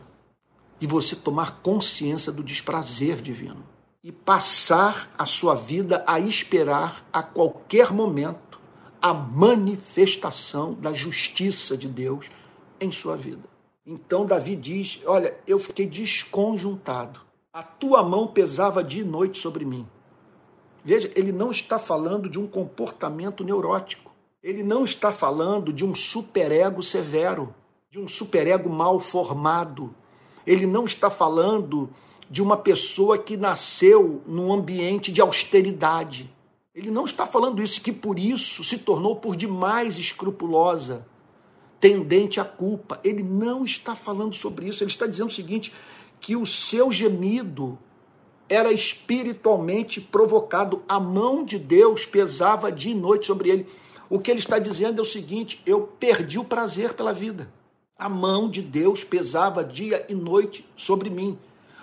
E 0.80 0.86
você 0.86 1.16
tomar 1.16 1.60
consciência 1.60 2.30
do 2.30 2.44
desprazer 2.44 3.20
divino. 3.20 3.64
E 4.04 4.12
passar 4.12 5.12
a 5.18 5.26
sua 5.26 5.56
vida 5.56 6.04
a 6.06 6.20
esperar 6.20 7.04
a 7.12 7.20
qualquer 7.20 7.92
momento 7.92 8.60
a 9.02 9.12
manifestação 9.12 10.74
da 10.74 10.94
justiça 10.94 11.76
de 11.76 11.88
Deus 11.88 12.30
em 12.80 12.92
sua 12.92 13.16
vida. 13.16 13.42
Então 13.84 14.24
Davi 14.24 14.54
diz: 14.54 15.00
Olha, 15.04 15.36
eu 15.44 15.58
fiquei 15.58 15.84
desconjuntado. 15.84 17.20
A 17.52 17.64
tua 17.64 18.04
mão 18.04 18.28
pesava 18.28 18.84
dia 18.84 19.02
e 19.02 19.04
noite 19.04 19.40
sobre 19.40 19.64
mim. 19.64 19.84
Veja, 20.84 21.10
ele 21.16 21.32
não 21.32 21.50
está 21.50 21.78
falando 21.78 22.30
de 22.30 22.38
um 22.38 22.46
comportamento 22.46 23.42
neurótico. 23.42 24.12
Ele 24.40 24.62
não 24.62 24.84
está 24.84 25.10
falando 25.10 25.72
de 25.72 25.84
um 25.84 25.94
superego 25.94 26.82
severo, 26.82 27.52
de 27.90 27.98
um 27.98 28.06
superego 28.06 28.68
mal 28.68 29.00
formado. 29.00 29.94
Ele 30.46 30.66
não 30.66 30.84
está 30.84 31.08
falando 31.08 31.88
de 32.28 32.42
uma 32.42 32.54
pessoa 32.54 33.16
que 33.16 33.34
nasceu 33.34 34.22
num 34.26 34.52
ambiente 34.52 35.10
de 35.10 35.22
austeridade. 35.22 36.30
Ele 36.74 36.90
não 36.90 37.06
está 37.06 37.24
falando 37.24 37.62
isso 37.62 37.80
que 37.80 37.90
por 37.90 38.18
isso 38.18 38.62
se 38.62 38.76
tornou 38.76 39.16
por 39.16 39.34
demais 39.34 39.96
escrupulosa 39.96 41.06
tendente 41.80 42.38
à 42.38 42.44
culpa. 42.44 43.00
Ele 43.02 43.22
não 43.22 43.64
está 43.64 43.94
falando 43.94 44.34
sobre 44.34 44.68
isso, 44.68 44.84
ele 44.84 44.90
está 44.90 45.06
dizendo 45.06 45.28
o 45.28 45.34
seguinte: 45.34 45.72
que 46.20 46.36
o 46.36 46.44
seu 46.44 46.92
gemido 46.92 47.78
era 48.50 48.70
espiritualmente 48.70 49.98
provocado, 49.98 50.82
a 50.86 51.00
mão 51.00 51.42
de 51.42 51.58
Deus 51.58 52.04
pesava 52.04 52.70
dia 52.70 52.92
e 52.92 52.94
noite 52.94 53.24
sobre 53.24 53.48
ele. 53.48 53.66
O 54.10 54.18
que 54.18 54.30
ele 54.30 54.40
está 54.40 54.58
dizendo 54.58 54.98
é 54.98 55.02
o 55.02 55.06
seguinte: 55.06 55.62
eu 55.64 55.88
perdi 55.98 56.38
o 56.38 56.44
prazer 56.44 56.92
pela 56.92 57.14
vida. 57.14 57.50
A 57.98 58.08
mão 58.08 58.48
de 58.48 58.62
Deus 58.62 59.02
pesava 59.02 59.64
dia 59.64 60.06
e 60.08 60.14
noite 60.14 60.64
sobre 60.76 61.10
mim. 61.10 61.38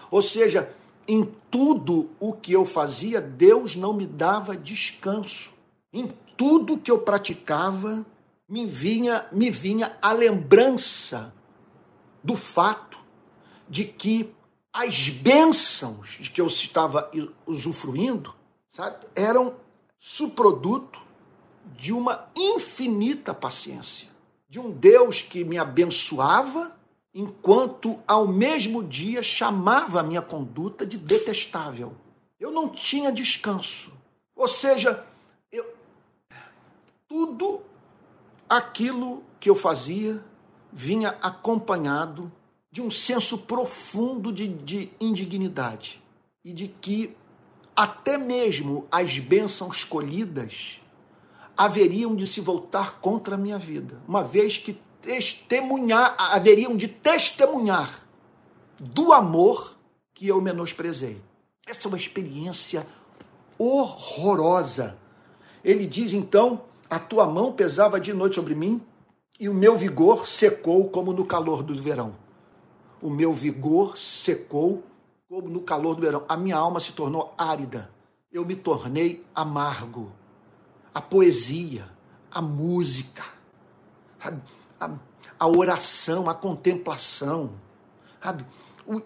Ou 0.09 0.21
seja, 0.21 0.73
em 1.07 1.29
tudo 1.51 2.09
o 2.19 2.31
que 2.33 2.53
eu 2.53 2.65
fazia, 2.65 3.19
Deus 3.19 3.75
não 3.75 3.93
me 3.93 4.07
dava 4.07 4.55
descanso. 4.55 5.53
Em 5.91 6.11
tudo 6.37 6.77
que 6.77 6.89
eu 6.89 6.99
praticava, 6.99 8.05
me 8.47 8.65
vinha, 8.65 9.25
me 9.31 9.49
vinha 9.49 9.97
a 10.01 10.11
lembrança 10.11 11.33
do 12.23 12.35
fato 12.35 12.97
de 13.67 13.83
que 13.83 14.33
as 14.71 15.09
bênçãos 15.09 16.17
de 16.19 16.29
que 16.29 16.41
eu 16.41 16.47
estava 16.47 17.09
usufruindo 17.45 18.33
sabe, 18.69 19.05
eram 19.15 19.55
subproduto 19.97 20.99
de 21.77 21.93
uma 21.93 22.27
infinita 22.35 23.33
paciência, 23.33 24.09
de 24.55 24.59
um 24.61 24.71
Deus 24.71 25.21
que 25.21 25.43
me 25.43 25.57
abençoava, 25.57 26.73
enquanto 27.13 27.99
ao 28.07 28.25
mesmo 28.25 28.81
dia 28.81 29.21
chamava 29.21 29.99
a 29.99 30.03
minha 30.03 30.21
conduta 30.21 30.85
de 30.85 30.97
detestável. 30.97 31.93
Eu 32.39 32.51
não 32.51 32.69
tinha 32.69 33.11
descanso. 33.11 33.91
Ou 34.33 34.47
seja, 34.47 35.05
eu, 35.51 35.75
tudo 37.05 37.63
aquilo 38.47 39.25
que 39.41 39.49
eu 39.49 39.55
fazia 39.57 40.23
vinha 40.71 41.09
acompanhado 41.21 42.31
de 42.71 42.81
um 42.81 42.89
senso 42.89 43.39
profundo 43.39 44.31
de, 44.31 44.47
de 44.47 44.89
indignidade 45.01 46.01
e 46.45 46.53
de 46.53 46.69
que 46.69 47.13
até 47.75 48.17
mesmo 48.17 48.87
as 48.89 49.19
bênçãos 49.19 49.79
escolhidas 49.79 50.79
haveriam 51.57 52.15
de 52.15 52.27
se 52.27 52.41
voltar 52.41 52.99
contra 52.99 53.35
a 53.35 53.37
minha 53.37 53.57
vida, 53.57 54.01
uma 54.07 54.23
vez 54.23 54.57
que 54.57 54.73
testemunhar, 55.01 56.15
haveriam 56.17 56.75
de 56.75 56.87
testemunhar 56.87 58.05
do 58.79 59.13
amor 59.13 59.77
que 60.13 60.27
eu 60.27 60.41
menosprezei. 60.41 61.21
Essa 61.67 61.87
é 61.87 61.89
uma 61.89 61.97
experiência 61.97 62.85
horrorosa. 63.57 64.97
Ele 65.63 65.85
diz 65.85 66.13
então: 66.13 66.61
a 66.89 66.99
tua 66.99 67.25
mão 67.25 67.51
pesava 67.51 67.99
de 67.99 68.13
noite 68.13 68.35
sobre 68.35 68.55
mim 68.55 68.81
e 69.39 69.49
o 69.49 69.53
meu 69.53 69.77
vigor 69.77 70.25
secou 70.25 70.89
como 70.89 71.11
no 71.11 71.25
calor 71.25 71.63
do 71.63 71.75
verão. 71.75 72.15
O 73.01 73.09
meu 73.09 73.33
vigor 73.33 73.97
secou 73.97 74.83
como 75.27 75.49
no 75.49 75.61
calor 75.61 75.95
do 75.95 76.01
verão. 76.01 76.23
A 76.27 76.37
minha 76.37 76.55
alma 76.55 76.79
se 76.79 76.93
tornou 76.93 77.33
árida. 77.37 77.89
Eu 78.31 78.45
me 78.45 78.55
tornei 78.55 79.25
amargo. 79.33 80.11
A 80.95 81.01
poesia, 81.01 81.87
a 82.31 82.41
música, 82.41 83.23
a, 84.19 84.33
a, 84.79 84.91
a 85.37 85.47
oração, 85.47 86.27
a 86.27 86.33
contemplação, 86.33 87.51
sabe? 88.23 88.43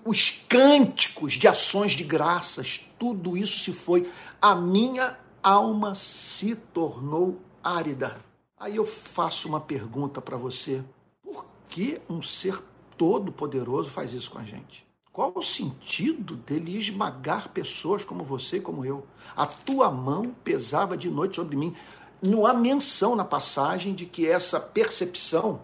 os 0.06 0.32
cânticos 0.48 1.34
de 1.34 1.48
ações 1.48 1.94
de 1.94 2.04
graças, 2.04 2.82
tudo 2.98 3.38
isso 3.38 3.60
se 3.60 3.74
foi. 3.74 4.12
A 4.42 4.54
minha 4.54 5.18
alma 5.42 5.96
se 5.96 6.56
tornou 6.56 7.40
árida. 7.64 8.20
Aí 8.58 8.76
eu 8.76 8.86
faço 8.86 9.48
uma 9.48 9.62
pergunta 9.62 10.22
para 10.22 10.38
você: 10.38 10.84
por 11.24 11.46
que 11.70 12.02
um 12.10 12.22
ser 12.22 12.62
todo-poderoso 12.98 13.90
faz 13.90 14.12
isso 14.12 14.30
com 14.32 14.40
a 14.40 14.44
gente? 14.44 14.89
Qual 15.12 15.34
o 15.36 15.44
sentido 15.44 16.36
dele 16.36 16.78
esmagar 16.78 17.50
pessoas 17.50 18.04
como 18.04 18.24
você 18.24 18.58
e 18.58 18.62
como 18.62 18.86
eu? 18.86 19.06
A 19.36 19.46
tua 19.46 19.90
mão 19.92 20.34
pesava 20.44 20.96
de 20.96 21.10
noite 21.10 21.36
sobre 21.36 21.56
mim. 21.56 21.76
Não 22.22 22.46
há 22.46 22.54
menção 22.54 23.16
na 23.16 23.26
passagem 23.26 23.94
de 23.94 24.06
que 24.06 24.28
essa 24.28 24.60
percepção, 24.60 25.62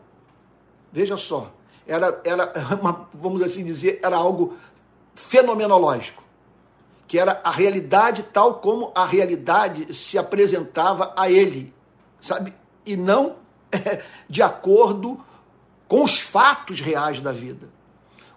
veja 0.92 1.18
só, 1.18 1.52
era, 1.86 2.22
era 2.24 2.52
uma, 2.82 3.08
vamos 3.14 3.42
assim 3.42 3.64
dizer, 3.64 4.00
era 4.04 4.18
algo 4.18 4.58
fenomenológico, 5.14 6.24
que 7.08 7.20
era 7.20 7.40
a 7.44 7.52
realidade 7.52 8.24
tal 8.24 8.56
como 8.56 8.92
a 8.96 9.06
realidade 9.06 9.94
se 9.94 10.18
apresentava 10.18 11.14
a 11.16 11.30
ele 11.30 11.76
sabe? 12.26 12.54
E 12.86 12.96
não 12.96 13.36
de 14.28 14.42
acordo 14.42 15.24
com 15.88 16.04
os 16.04 16.20
fatos 16.20 16.82
reais 16.82 17.22
da 17.22 17.32
vida. 17.32 17.70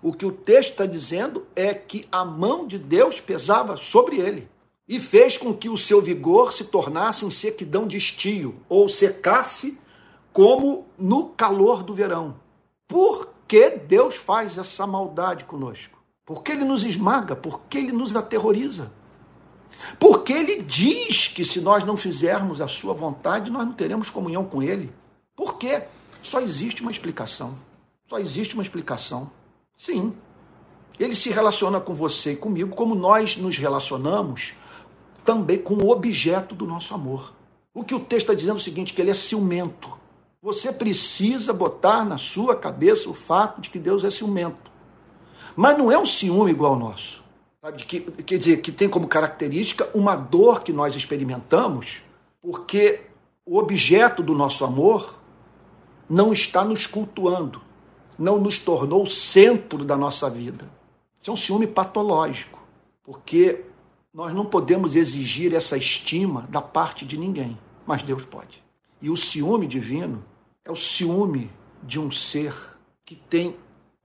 O 0.03 0.13
que 0.13 0.25
o 0.25 0.33
texto 0.33 0.71
está 0.71 0.87
dizendo 0.87 1.47
é 1.57 1.75
que 1.75 2.07
a 2.11 2.25
mão 2.25 2.67
de 2.67 2.79
Deus 2.79 3.21
pesava 3.21 3.77
sobre 3.77 4.17
ele 4.17 4.49
e 4.89 4.99
fez 4.99 5.37
com 5.37 5.53
que 5.53 5.69
o 5.69 5.77
seu 5.77 6.01
vigor 6.01 6.53
se 6.53 6.65
tornasse 6.65 7.25
em 7.25 7.31
sequidão 7.31 7.87
de 7.87 7.99
estio, 7.99 8.57
ou 8.69 8.89
secasse 8.89 9.79
como 10.33 10.87
no 10.97 11.29
calor 11.29 11.83
do 11.83 11.93
verão. 11.93 12.37
Por 12.87 13.29
que 13.47 13.71
Deus 13.71 14.15
faz 14.15 14.57
essa 14.57 14.87
maldade 14.87 15.45
conosco? 15.45 15.99
Porque 16.25 16.53
ele 16.53 16.65
nos 16.65 16.85
esmaga, 16.85 17.37
porque 17.37 17.79
ele 17.79 17.93
nos 17.93 18.17
aterroriza. 18.17 18.91
Porque 19.99 20.33
ele 20.33 20.63
diz 20.63 21.29
que 21.29 21.45
se 21.45 21.61
nós 21.61 21.85
não 21.85 21.97
fizermos 21.97 22.61
a 22.61 22.69
sua 22.69 22.95
vontade, 22.95 23.51
nós 23.51 23.67
não 23.67 23.73
teremos 23.73 24.11
comunhão 24.11 24.45
com 24.45 24.63
ele. 24.63 24.93
Por 25.37 25.59
quê? 25.59 25.85
Só 26.23 26.41
existe 26.41 26.83
uma 26.83 26.91
explicação. 26.91 27.57
Só 28.09 28.19
existe 28.19 28.55
uma 28.55 28.63
explicação. 28.63 29.31
Sim. 29.79 30.13
Ele 30.99 31.15
se 31.15 31.31
relaciona 31.31 31.81
com 31.81 31.95
você 31.95 32.33
e 32.33 32.37
comigo 32.37 32.75
como 32.75 32.97
nós 32.97 33.37
nos 33.37 33.57
relacionamos 33.57 34.55
também 35.25 35.59
com 35.59 35.75
o 35.75 35.91
objeto 35.91 36.55
do 36.55 36.67
nosso 36.67 36.93
amor. 36.93 37.33
O 37.73 37.85
que 37.85 37.95
o 37.95 38.01
texto 38.01 38.25
está 38.25 38.35
dizendo 38.35 38.55
é 38.55 38.57
o 38.57 38.63
seguinte: 38.63 38.93
que 38.93 39.01
ele 39.01 39.13
é 39.13 39.15
ciumento. 39.15 39.97
Você 40.43 40.73
precisa 40.73 41.53
botar 41.53 42.05
na 42.05 42.19
sua 42.19 42.57
cabeça 42.57 43.09
o 43.09 43.15
fato 43.15 43.61
de 43.61 43.71
que 43.71 43.79
Deus 43.79 44.05
é 44.05 44.11
ciumento. 44.11 44.71
Mas 45.55 45.79
não 45.79 45.91
é 45.91 45.99
um 45.99 46.07
ciúme 46.07 46.51
igual 46.51 46.75
ao 46.75 46.79
nosso. 46.79 47.23
Sabe? 47.61 47.85
Que, 47.85 48.01
quer 48.01 48.39
dizer, 48.39 48.61
que 48.61 48.73
tem 48.73 48.89
como 48.89 49.07
característica 49.07 49.89
uma 49.95 50.17
dor 50.17 50.63
que 50.63 50.73
nós 50.73 50.95
experimentamos, 50.95 52.03
porque 52.41 53.03
o 53.45 53.59
objeto 53.59 54.23
do 54.23 54.35
nosso 54.35 54.65
amor 54.65 55.19
não 56.09 56.33
está 56.33 56.65
nos 56.65 56.87
cultuando, 56.87 57.61
não 58.19 58.41
nos 58.41 58.59
tornou 58.59 59.05
o 59.05 59.11
centro 59.11 59.85
da 59.85 59.97
nossa 59.97 60.29
vida. 60.29 60.69
Isso 61.21 61.31
é 61.31 61.33
um 61.33 61.37
ciúme 61.37 61.67
patológico, 61.67 62.59
porque 63.03 63.65
nós 64.13 64.35
não 64.35 64.45
podemos 64.45 64.97
exigir 64.97 65.55
essa 65.55 65.77
estima 65.77 66.43
da 66.51 66.61
parte 66.61 67.07
de 67.07 67.17
ninguém, 67.17 67.59
mas 67.87 68.03
Deus 68.03 68.25
pode. 68.25 68.63
E 69.01 69.09
o 69.09 69.17
ciúme 69.17 69.67
divino 69.67 70.25
é 70.65 70.71
o 70.73 70.77
ciúme 70.77 71.51
de 71.83 72.01
um 72.01 72.11
ser 72.11 72.55
que 73.05 73.15
tem 73.15 73.57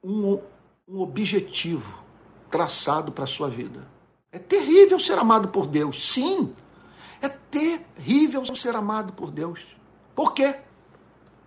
um, 0.03 0.39
um 0.87 0.99
objetivo 0.99 2.03
traçado 2.49 3.11
para 3.11 3.23
a 3.23 3.27
sua 3.27 3.49
vida. 3.49 3.87
É 4.31 4.37
terrível 4.37 4.99
ser 4.99 5.17
amado 5.17 5.47
por 5.47 5.65
Deus, 5.65 6.11
sim. 6.11 6.53
É 7.21 7.29
terrível 7.29 8.45
ser 8.55 8.75
amado 8.75 9.13
por 9.13 9.31
Deus. 9.31 9.59
Por 10.13 10.33
quê? 10.33 10.55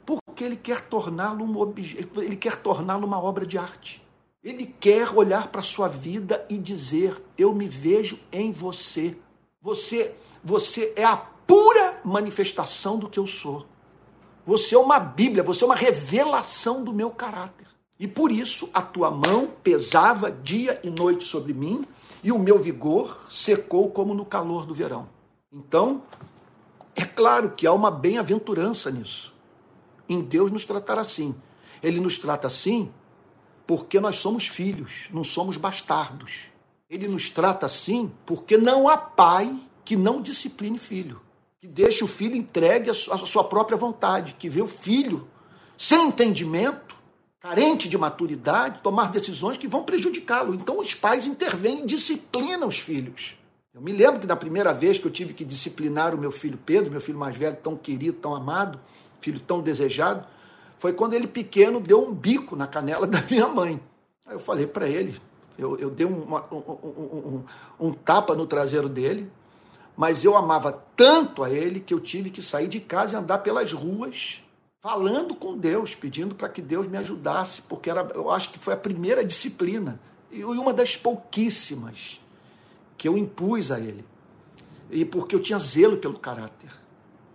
Porque 0.07 0.45
ele 0.45 0.57
quer 0.57 0.83
torná-lo 0.83 1.45
um 1.45 1.59
objeto, 1.59 2.23
ele 2.23 2.37
quer 2.37 2.57
torná-lo 2.57 3.07
uma 3.07 3.21
obra 3.21 3.45
de 3.45 3.59
arte. 3.59 4.03
Ele 4.43 4.65
quer 4.65 5.13
olhar 5.13 5.49
para 5.49 5.61
a 5.61 5.65
sua 5.65 5.89
vida 5.89 6.47
e 6.49 6.57
dizer: 6.57 7.21
"Eu 7.37 7.53
me 7.53 7.67
vejo 7.67 8.19
em 8.31 8.53
você. 8.53 9.19
Você, 9.61 10.15
você 10.43 10.93
é 10.97 11.05
a 11.05 11.17
pura 11.17 12.01
manifestação 12.05 12.99
do 12.99 13.09
que 13.09 13.19
eu 13.19 13.27
sou. 13.27 13.67
Você 14.47 14.77
é 14.77 14.79
uma 14.79 15.01
Bíblia, 15.01 15.43
você 15.43 15.65
é 15.65 15.67
uma 15.67 15.75
revelação 15.75 16.85
do 16.85 16.95
meu 16.95 17.11
caráter. 17.11 17.67
E 17.99 18.07
por 18.07 18.31
isso 18.31 18.71
a 18.73 18.83
tua 18.83 19.11
mão 19.11 19.51
pesava 19.63 20.31
dia 20.31 20.81
e 20.85 20.91
noite 20.91 21.25
sobre 21.25 21.53
mim, 21.53 21.85
e 22.23 22.31
o 22.31 22.39
meu 22.39 22.59
vigor 22.59 23.27
secou 23.31 23.91
como 23.91 24.15
no 24.15 24.25
calor 24.25 24.67
do 24.67 24.75
verão. 24.75 25.09
Então, 25.53 26.03
é 26.95 27.05
claro 27.05 27.51
que 27.51 27.67
há 27.67 27.73
uma 27.73 27.91
bem-aventurança 27.91 28.91
nisso. 28.91 29.35
Em 30.09 30.23
Deus 30.23 30.51
nos 30.51 30.65
tratar 30.65 30.99
assim. 30.99 31.35
Ele 31.83 32.01
nos 32.01 32.19
trata 32.19 32.47
assim 32.47 32.91
porque 33.67 33.99
nós 33.99 34.17
somos 34.17 34.47
filhos, 34.47 35.09
não 35.13 35.25
somos 35.25 35.57
bastardos. 35.57 36.51
Ele 36.89 37.09
nos 37.09 37.29
trata 37.29 37.67
assim 37.67 38.13
porque 38.25 38.57
não 38.57 38.89
há 38.89 38.97
pai 38.97 39.59
que 39.85 39.97
não 39.97 40.23
discipline 40.23 40.79
filho, 40.79 41.21
que 41.61 41.67
deixe 41.67 42.05
o 42.05 42.09
filho 42.09 42.37
entregue 42.37 42.91
à 42.91 42.95
sua 42.95 43.45
própria 43.45 43.77
vontade, 43.77 44.37
que 44.39 44.49
vê 44.49 44.63
o 44.63 44.69
filho 44.69 45.27
sem 45.77 46.09
entendimento 46.09 46.97
carente 47.41 47.89
de 47.89 47.97
maturidade, 47.97 48.81
tomar 48.83 49.11
decisões 49.11 49.57
que 49.57 49.69
vão 49.69 49.85
prejudicá-lo. 49.85 50.55
Então 50.55 50.81
os 50.81 50.95
pais 50.95 51.27
intervêm 51.27 51.81
e 51.81 51.87
disciplinam 51.87 52.67
os 52.67 52.79
filhos. 52.79 53.37
Eu 53.73 53.81
me 53.81 53.93
lembro 53.93 54.21
que 54.21 54.27
na 54.27 54.35
primeira 54.35 54.73
vez 54.73 54.99
que 54.99 55.07
eu 55.07 55.11
tive 55.11 55.33
que 55.33 55.45
disciplinar 55.45 56.15
o 56.15 56.19
meu 56.19 56.33
filho 56.33 56.59
Pedro, 56.65 56.91
meu 56.91 57.01
filho 57.01 57.19
mais 57.19 57.37
velho, 57.37 57.57
tão 57.63 57.77
querido, 57.77 58.19
tão 58.19 58.35
amado, 58.35 58.81
filho 59.21 59.41
tão 59.41 59.61
desejado, 59.61 60.27
foi 60.79 60.93
quando 60.93 61.15
ele 61.15 61.27
pequeno 61.27 61.81
deu 61.81 62.07
um 62.07 62.15
bico 62.15 62.55
na 62.55 62.67
canela 62.67 63.07
da 63.09 63.23
minha 63.31 63.49
mãe. 63.49 63.81
Aí 64.25 64.35
eu 64.35 64.41
falei 64.41 64.67
para 64.67 64.89
ele, 64.89 65.19
eu, 65.59 65.79
eu 65.79 65.91
dei 65.91 66.07
uma, 66.07 66.45
um, 66.53 66.57
um, 66.57 67.45
um, 67.81 67.89
um 67.89 67.93
tapa 67.93 68.35
no 68.35 68.47
traseiro 68.47 68.89
dele, 68.89 69.31
mas 69.97 70.25
eu 70.25 70.37
amava 70.37 70.73
tanto 70.95 71.43
a 71.43 71.51
ele 71.51 71.81
que 71.81 71.95
eu 71.95 72.01
tive 72.01 72.31
que 72.31 72.43
sair 72.43 72.69
de 72.69 72.81
casa 72.81 73.17
e 73.17 73.19
andar 73.19 73.39
pelas 73.39 73.73
ruas 73.73 74.43
falando 74.81 75.35
com 75.35 75.57
Deus, 75.57 75.95
pedindo 75.95 76.35
para 76.35 76.49
que 76.49 76.63
Deus 76.63 76.87
me 76.87 76.97
ajudasse, 76.97 77.63
porque 77.63 77.91
era, 77.91 78.09
eu 78.15 78.31
acho 78.31 78.51
que 78.51 78.59
foi 78.59 78.75
a 78.75 78.77
primeira 78.77 79.25
disciplina 79.25 79.99
e 80.31 80.45
uma 80.45 80.73
das 80.73 80.97
pouquíssimas 80.97 82.21
que 82.97 83.09
eu 83.09 83.17
impus 83.17 83.71
a 83.71 83.81
ele. 83.81 84.05
E 84.91 85.05
porque 85.05 85.35
eu 85.35 85.41
tinha 85.41 85.59
zelo 85.59 85.97
pelo 85.97 86.19
caráter 86.19 86.71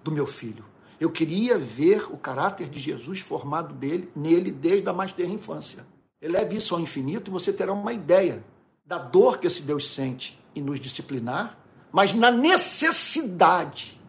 do 0.03 0.11
meu 0.11 0.25
filho. 0.25 0.63
Eu 1.02 1.10
queria 1.10 1.58
ver 1.58 2.14
o 2.14 2.18
caráter 2.18 2.70
de 2.70 2.80
Jesus 2.80 3.22
formado 3.22 3.74
dele, 3.74 4.12
nele 4.16 4.52
desde 4.52 4.88
a 4.88 4.93
mais 4.93 5.12
terra 5.12 5.34
infância. 5.34 5.84
Eleve 6.22 6.58
isso 6.58 6.76
ao 6.76 6.80
infinito 6.80 7.32
e 7.32 7.34
você 7.34 7.52
terá 7.52 7.74
uma 7.74 7.91
ideia 7.91 8.45
da 8.86 8.99
dor 8.99 9.39
que 9.39 9.47
esse 9.47 9.64
Deus 9.64 9.89
sente 9.89 10.39
em 10.56 10.62
nos 10.62 10.80
disciplinar, 10.80 11.58
mas 11.91 12.14
na 12.14 12.30
necessidade 12.30 13.99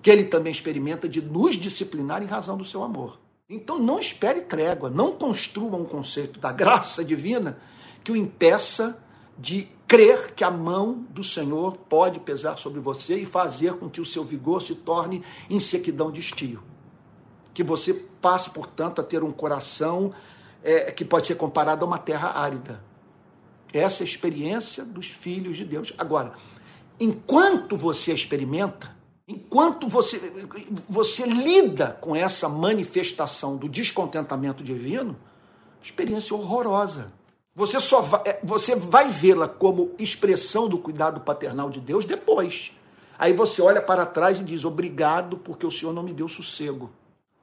que 0.00 0.08
ele 0.08 0.22
também 0.22 0.52
experimenta 0.52 1.08
de 1.08 1.20
nos 1.20 1.56
disciplinar 1.56 2.22
em 2.22 2.26
razão 2.26 2.56
do 2.56 2.64
seu 2.64 2.84
amor. 2.84 3.18
Então 3.50 3.80
não 3.80 3.98
espere 3.98 4.42
trégua, 4.42 4.88
não 4.88 5.16
construa 5.16 5.76
um 5.76 5.84
conceito 5.84 6.38
da 6.38 6.52
graça 6.52 7.04
divina 7.04 7.58
que 8.04 8.12
o 8.12 8.16
impeça 8.16 8.96
de 9.36 9.66
crer 9.86 10.32
que 10.34 10.42
a 10.42 10.50
mão 10.50 11.04
do 11.10 11.22
Senhor 11.22 11.76
pode 11.76 12.20
pesar 12.20 12.56
sobre 12.58 12.80
você 12.80 13.16
e 13.16 13.26
fazer 13.26 13.74
com 13.74 13.88
que 13.88 14.00
o 14.00 14.04
seu 14.04 14.24
vigor 14.24 14.62
se 14.62 14.74
torne 14.74 15.22
em 15.48 15.60
sequidão 15.60 16.10
de 16.10 16.20
estio. 16.20 16.62
Que 17.52 17.62
você 17.62 17.94
passe, 17.94 18.50
portanto, 18.50 19.00
a 19.00 19.04
ter 19.04 19.22
um 19.22 19.32
coração 19.32 20.12
é, 20.62 20.90
que 20.90 21.04
pode 21.04 21.26
ser 21.26 21.36
comparado 21.36 21.84
a 21.84 21.88
uma 21.88 21.98
terra 21.98 22.38
árida. 22.38 22.82
Essa 23.72 24.02
é 24.02 24.04
a 24.04 24.08
experiência 24.08 24.84
dos 24.84 25.08
filhos 25.08 25.56
de 25.56 25.64
Deus. 25.64 25.92
Agora, 25.98 26.32
enquanto 26.98 27.76
você 27.76 28.12
experimenta, 28.12 28.96
enquanto 29.26 29.88
você, 29.88 30.18
você 30.88 31.26
lida 31.26 31.98
com 32.00 32.14
essa 32.14 32.48
manifestação 32.48 33.56
do 33.56 33.68
descontentamento 33.68 34.62
divino, 34.62 35.16
experiência 35.82 36.34
horrorosa. 36.34 37.12
Você 37.54 37.80
só 37.80 38.00
vai, 38.00 38.22
é, 38.24 38.40
você 38.42 38.74
vai 38.74 39.08
vê-la 39.08 39.46
como 39.46 39.94
expressão 39.98 40.68
do 40.68 40.76
cuidado 40.76 41.20
paternal 41.20 41.70
de 41.70 41.80
Deus 41.80 42.04
depois. 42.04 42.72
Aí 43.16 43.32
você 43.32 43.62
olha 43.62 43.80
para 43.80 44.04
trás 44.04 44.40
e 44.40 44.44
diz: 44.44 44.64
Obrigado 44.64 45.38
porque 45.38 45.64
o 45.64 45.70
Senhor 45.70 45.92
não 45.92 46.02
me 46.02 46.12
deu 46.12 46.26
sossego. 46.26 46.90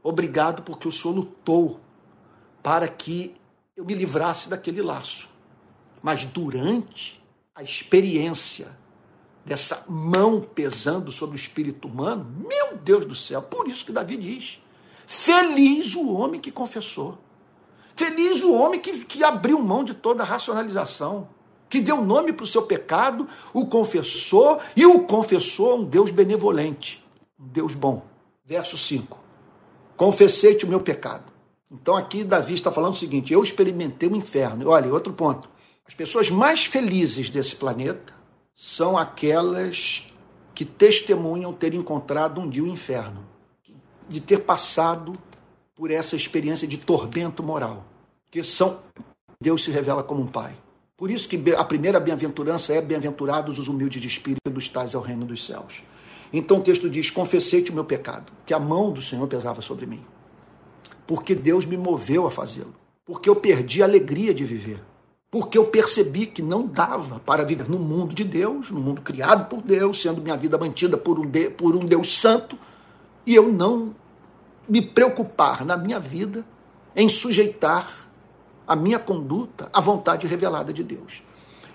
Obrigado 0.03 0.63
porque 0.63 0.87
o 0.87 0.91
Senhor 0.91 1.15
lutou 1.15 1.79
para 2.61 2.87
que 2.87 3.33
eu 3.75 3.85
me 3.85 3.93
livrasse 3.93 4.49
daquele 4.49 4.81
laço. 4.81 5.29
Mas 6.01 6.25
durante 6.25 7.23
a 7.55 7.63
experiência 7.63 8.75
dessa 9.45 9.85
mão 9.87 10.41
pesando 10.41 11.11
sobre 11.11 11.35
o 11.35 11.39
espírito 11.39 11.87
humano, 11.87 12.25
meu 12.47 12.75
Deus 12.77 13.05
do 13.05 13.15
céu, 13.15 13.41
por 13.41 13.67
isso 13.67 13.85
que 13.85 13.93
Davi 13.93 14.17
diz: 14.17 14.61
Feliz 15.07 15.95
o 15.95 16.13
homem 16.13 16.41
que 16.41 16.51
confessou. 16.51 17.17
Feliz 17.95 18.43
o 18.43 18.53
homem 18.53 18.79
que, 18.79 19.05
que 19.05 19.23
abriu 19.23 19.59
mão 19.59 19.83
de 19.83 19.93
toda 19.93 20.23
a 20.23 20.25
racionalização, 20.25 21.27
que 21.69 21.79
deu 21.79 22.03
nome 22.03 22.33
para 22.33 22.43
o 22.43 22.47
seu 22.47 22.63
pecado, 22.63 23.27
o 23.53 23.65
confessou 23.65 24.59
e 24.75 24.85
o 24.85 25.03
confessou 25.03 25.71
a 25.71 25.75
um 25.75 25.83
Deus 25.83 26.11
benevolente, 26.11 27.03
um 27.39 27.47
Deus 27.47 27.73
bom. 27.73 28.03
Verso 28.45 28.77
5: 28.77 29.17
Confessei-te 29.95 30.65
o 30.65 30.67
meu 30.67 30.81
pecado. 30.81 31.31
Então 31.71 31.95
aqui 31.95 32.23
Davi 32.23 32.53
está 32.53 32.71
falando 32.71 32.93
o 32.93 32.97
seguinte: 32.97 33.31
eu 33.31 33.43
experimentei 33.43 34.09
o 34.09 34.15
inferno. 34.15 34.69
Olha, 34.69 34.91
outro 34.91 35.13
ponto. 35.13 35.49
As 35.87 35.93
pessoas 35.93 36.29
mais 36.29 36.65
felizes 36.65 37.29
desse 37.29 37.55
planeta 37.55 38.13
são 38.55 38.97
aquelas 38.97 40.03
que 40.53 40.65
testemunham 40.65 41.53
ter 41.53 41.73
encontrado 41.73 42.39
um 42.39 42.49
dia 42.49 42.63
o 42.63 42.67
inferno, 42.67 43.25
de 44.07 44.19
ter 44.19 44.39
passado 44.39 45.13
por 45.81 45.89
essa 45.89 46.15
experiência 46.15 46.67
de 46.67 46.77
tormento 46.77 47.41
moral, 47.41 47.83
que 48.29 48.43
são 48.43 48.81
Deus 49.41 49.63
se 49.63 49.71
revela 49.71 50.03
como 50.03 50.21
um 50.21 50.27
pai. 50.27 50.53
Por 50.95 51.09
isso 51.09 51.27
que 51.27 51.41
a 51.57 51.63
primeira 51.63 51.99
bem-aventurança 51.99 52.71
é 52.71 52.79
bem-aventurados 52.79 53.57
os 53.57 53.67
humildes 53.67 53.99
de 53.99 54.07
espírito 54.07 54.47
dos 54.51 54.69
tais 54.69 54.93
ao 54.93 55.01
reino 55.01 55.25
dos 55.25 55.43
céus. 55.43 55.81
Então 56.31 56.59
o 56.59 56.61
texto 56.61 56.87
diz: 56.87 57.09
Confessei-te 57.09 57.71
o 57.71 57.73
meu 57.73 57.83
pecado, 57.83 58.31
que 58.45 58.53
a 58.53 58.59
mão 58.59 58.91
do 58.91 59.01
Senhor 59.01 59.25
pesava 59.27 59.59
sobre 59.59 59.87
mim. 59.87 60.05
Porque 61.07 61.33
Deus 61.33 61.65
me 61.65 61.77
moveu 61.77 62.27
a 62.27 62.29
fazê-lo. 62.29 62.75
Porque 63.03 63.27
eu 63.27 63.37
perdi 63.37 63.81
a 63.81 63.85
alegria 63.87 64.35
de 64.35 64.45
viver. 64.45 64.79
Porque 65.31 65.57
eu 65.57 65.65
percebi 65.65 66.27
que 66.27 66.43
não 66.43 66.67
dava 66.67 67.19
para 67.21 67.43
viver 67.43 67.67
no 67.67 67.79
mundo 67.79 68.13
de 68.13 68.23
Deus, 68.23 68.69
no 68.69 68.79
mundo 68.79 69.01
criado 69.01 69.49
por 69.49 69.63
Deus, 69.63 69.99
sendo 69.99 70.21
minha 70.21 70.37
vida 70.37 70.59
mantida 70.59 70.95
por 70.95 71.17
um, 71.17 71.25
de, 71.25 71.49
por 71.49 71.75
um 71.75 71.83
Deus 71.83 72.19
santo, 72.19 72.55
e 73.25 73.33
eu 73.33 73.51
não 73.51 73.95
me 74.71 74.81
preocupar 74.81 75.65
na 75.65 75.75
minha 75.75 75.99
vida 75.99 76.45
em 76.95 77.09
sujeitar 77.09 78.09
a 78.65 78.73
minha 78.73 78.97
conduta 78.97 79.69
à 79.73 79.81
vontade 79.81 80.25
revelada 80.25 80.71
de 80.71 80.81
Deus. 80.81 81.21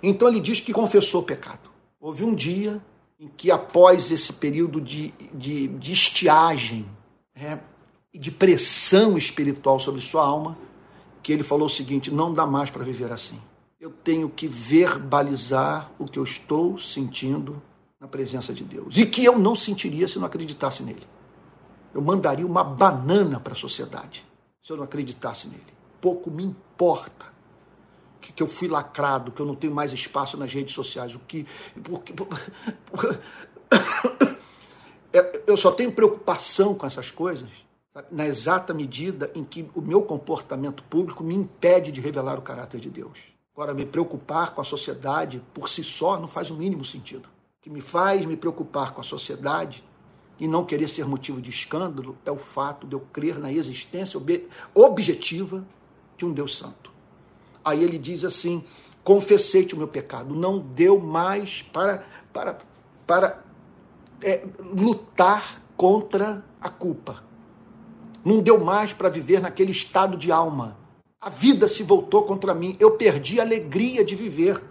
Então 0.02 0.26
ele 0.26 0.40
diz 0.40 0.60
que 0.60 0.72
confessou 0.72 1.20
o 1.20 1.24
pecado. 1.24 1.68
Houve 2.00 2.24
um 2.24 2.34
dia 2.34 2.80
em 3.20 3.28
que, 3.28 3.50
após 3.50 4.10
esse 4.10 4.32
período 4.32 4.80
de, 4.80 5.12
de, 5.34 5.68
de 5.68 5.92
estiagem 5.92 6.88
é, 7.34 7.58
e 8.14 8.18
de 8.18 8.30
pressão 8.30 9.18
espiritual 9.18 9.78
sobre 9.78 10.00
sua 10.00 10.24
alma, 10.24 10.56
que 11.22 11.30
ele 11.30 11.42
falou 11.42 11.66
o 11.66 11.70
seguinte: 11.70 12.10
não 12.10 12.32
dá 12.32 12.46
mais 12.46 12.70
para 12.70 12.82
viver 12.82 13.12
assim. 13.12 13.38
Eu 13.78 13.90
tenho 13.90 14.30
que 14.30 14.48
verbalizar 14.48 15.90
o 15.98 16.06
que 16.06 16.18
eu 16.18 16.24
estou 16.24 16.78
sentindo 16.78 17.62
na 18.00 18.08
presença 18.08 18.54
de 18.54 18.64
Deus. 18.64 18.96
E 18.96 19.04
que 19.04 19.22
eu 19.22 19.38
não 19.38 19.54
sentiria 19.54 20.08
se 20.08 20.18
não 20.18 20.24
acreditasse 20.26 20.82
nele 20.82 21.06
eu 21.96 22.02
mandaria 22.02 22.46
uma 22.46 22.62
banana 22.62 23.40
para 23.40 23.54
a 23.54 23.56
sociedade 23.56 24.22
se 24.62 24.70
eu 24.70 24.76
não 24.76 24.84
acreditasse 24.84 25.48
nele. 25.48 25.64
Pouco 25.98 26.30
me 26.30 26.44
importa 26.44 27.24
que, 28.20 28.34
que 28.34 28.42
eu 28.42 28.46
fui 28.46 28.68
lacrado, 28.68 29.32
que 29.32 29.40
eu 29.40 29.46
não 29.46 29.54
tenho 29.54 29.74
mais 29.74 29.92
espaço 29.92 30.36
nas 30.36 30.52
redes 30.52 30.74
sociais, 30.74 31.14
o 31.14 31.18
que. 31.20 31.46
Porque, 31.82 32.12
é, 35.10 35.42
eu 35.48 35.56
só 35.56 35.72
tenho 35.72 35.90
preocupação 35.90 36.74
com 36.74 36.86
essas 36.86 37.10
coisas 37.10 37.48
sabe? 37.94 38.08
na 38.10 38.26
exata 38.26 38.74
medida 38.74 39.30
em 39.34 39.42
que 39.42 39.66
o 39.74 39.80
meu 39.80 40.02
comportamento 40.02 40.82
público 40.82 41.24
me 41.24 41.34
impede 41.34 41.90
de 41.90 42.02
revelar 42.02 42.38
o 42.38 42.42
caráter 42.42 42.78
de 42.78 42.90
Deus. 42.90 43.18
Agora, 43.54 43.72
me 43.72 43.86
preocupar 43.86 44.54
com 44.54 44.60
a 44.60 44.64
sociedade 44.64 45.42
por 45.54 45.70
si 45.70 45.82
só 45.82 46.20
não 46.20 46.28
faz 46.28 46.50
o 46.50 46.56
mínimo 46.56 46.84
sentido. 46.84 47.26
O 47.58 47.62
que 47.62 47.70
me 47.70 47.80
faz 47.80 48.22
me 48.26 48.36
preocupar 48.36 48.92
com 48.92 49.00
a 49.00 49.04
sociedade 49.04 49.82
e 50.38 50.46
não 50.46 50.64
querer 50.64 50.88
ser 50.88 51.06
motivo 51.06 51.40
de 51.40 51.50
escândalo 51.50 52.16
é 52.24 52.30
o 52.30 52.36
fato 52.36 52.86
de 52.86 52.94
eu 52.94 53.00
crer 53.12 53.38
na 53.38 53.52
existência 53.52 54.20
objetiva 54.74 55.64
de 56.16 56.24
um 56.24 56.32
Deus 56.32 56.56
Santo. 56.56 56.92
Aí 57.64 57.82
ele 57.82 57.98
diz 57.98 58.24
assim: 58.24 58.62
confessei-te 59.02 59.74
o 59.74 59.78
meu 59.78 59.88
pecado. 59.88 60.34
Não 60.34 60.58
deu 60.58 61.00
mais 61.00 61.62
para, 61.62 62.04
para, 62.32 62.58
para 63.06 63.42
é, 64.22 64.44
lutar 64.60 65.62
contra 65.76 66.44
a 66.60 66.68
culpa. 66.68 67.22
Não 68.24 68.40
deu 68.40 68.62
mais 68.62 68.92
para 68.92 69.08
viver 69.08 69.40
naquele 69.40 69.72
estado 69.72 70.16
de 70.16 70.32
alma. 70.32 70.76
A 71.20 71.30
vida 71.30 71.66
se 71.66 71.82
voltou 71.82 72.24
contra 72.24 72.54
mim. 72.54 72.76
Eu 72.78 72.92
perdi 72.92 73.40
a 73.40 73.42
alegria 73.42 74.04
de 74.04 74.14
viver. 74.14 74.62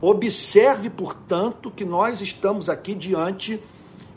Observe, 0.00 0.90
portanto, 0.90 1.70
que 1.70 1.84
nós 1.84 2.20
estamos 2.20 2.68
aqui 2.68 2.94
diante 2.94 3.62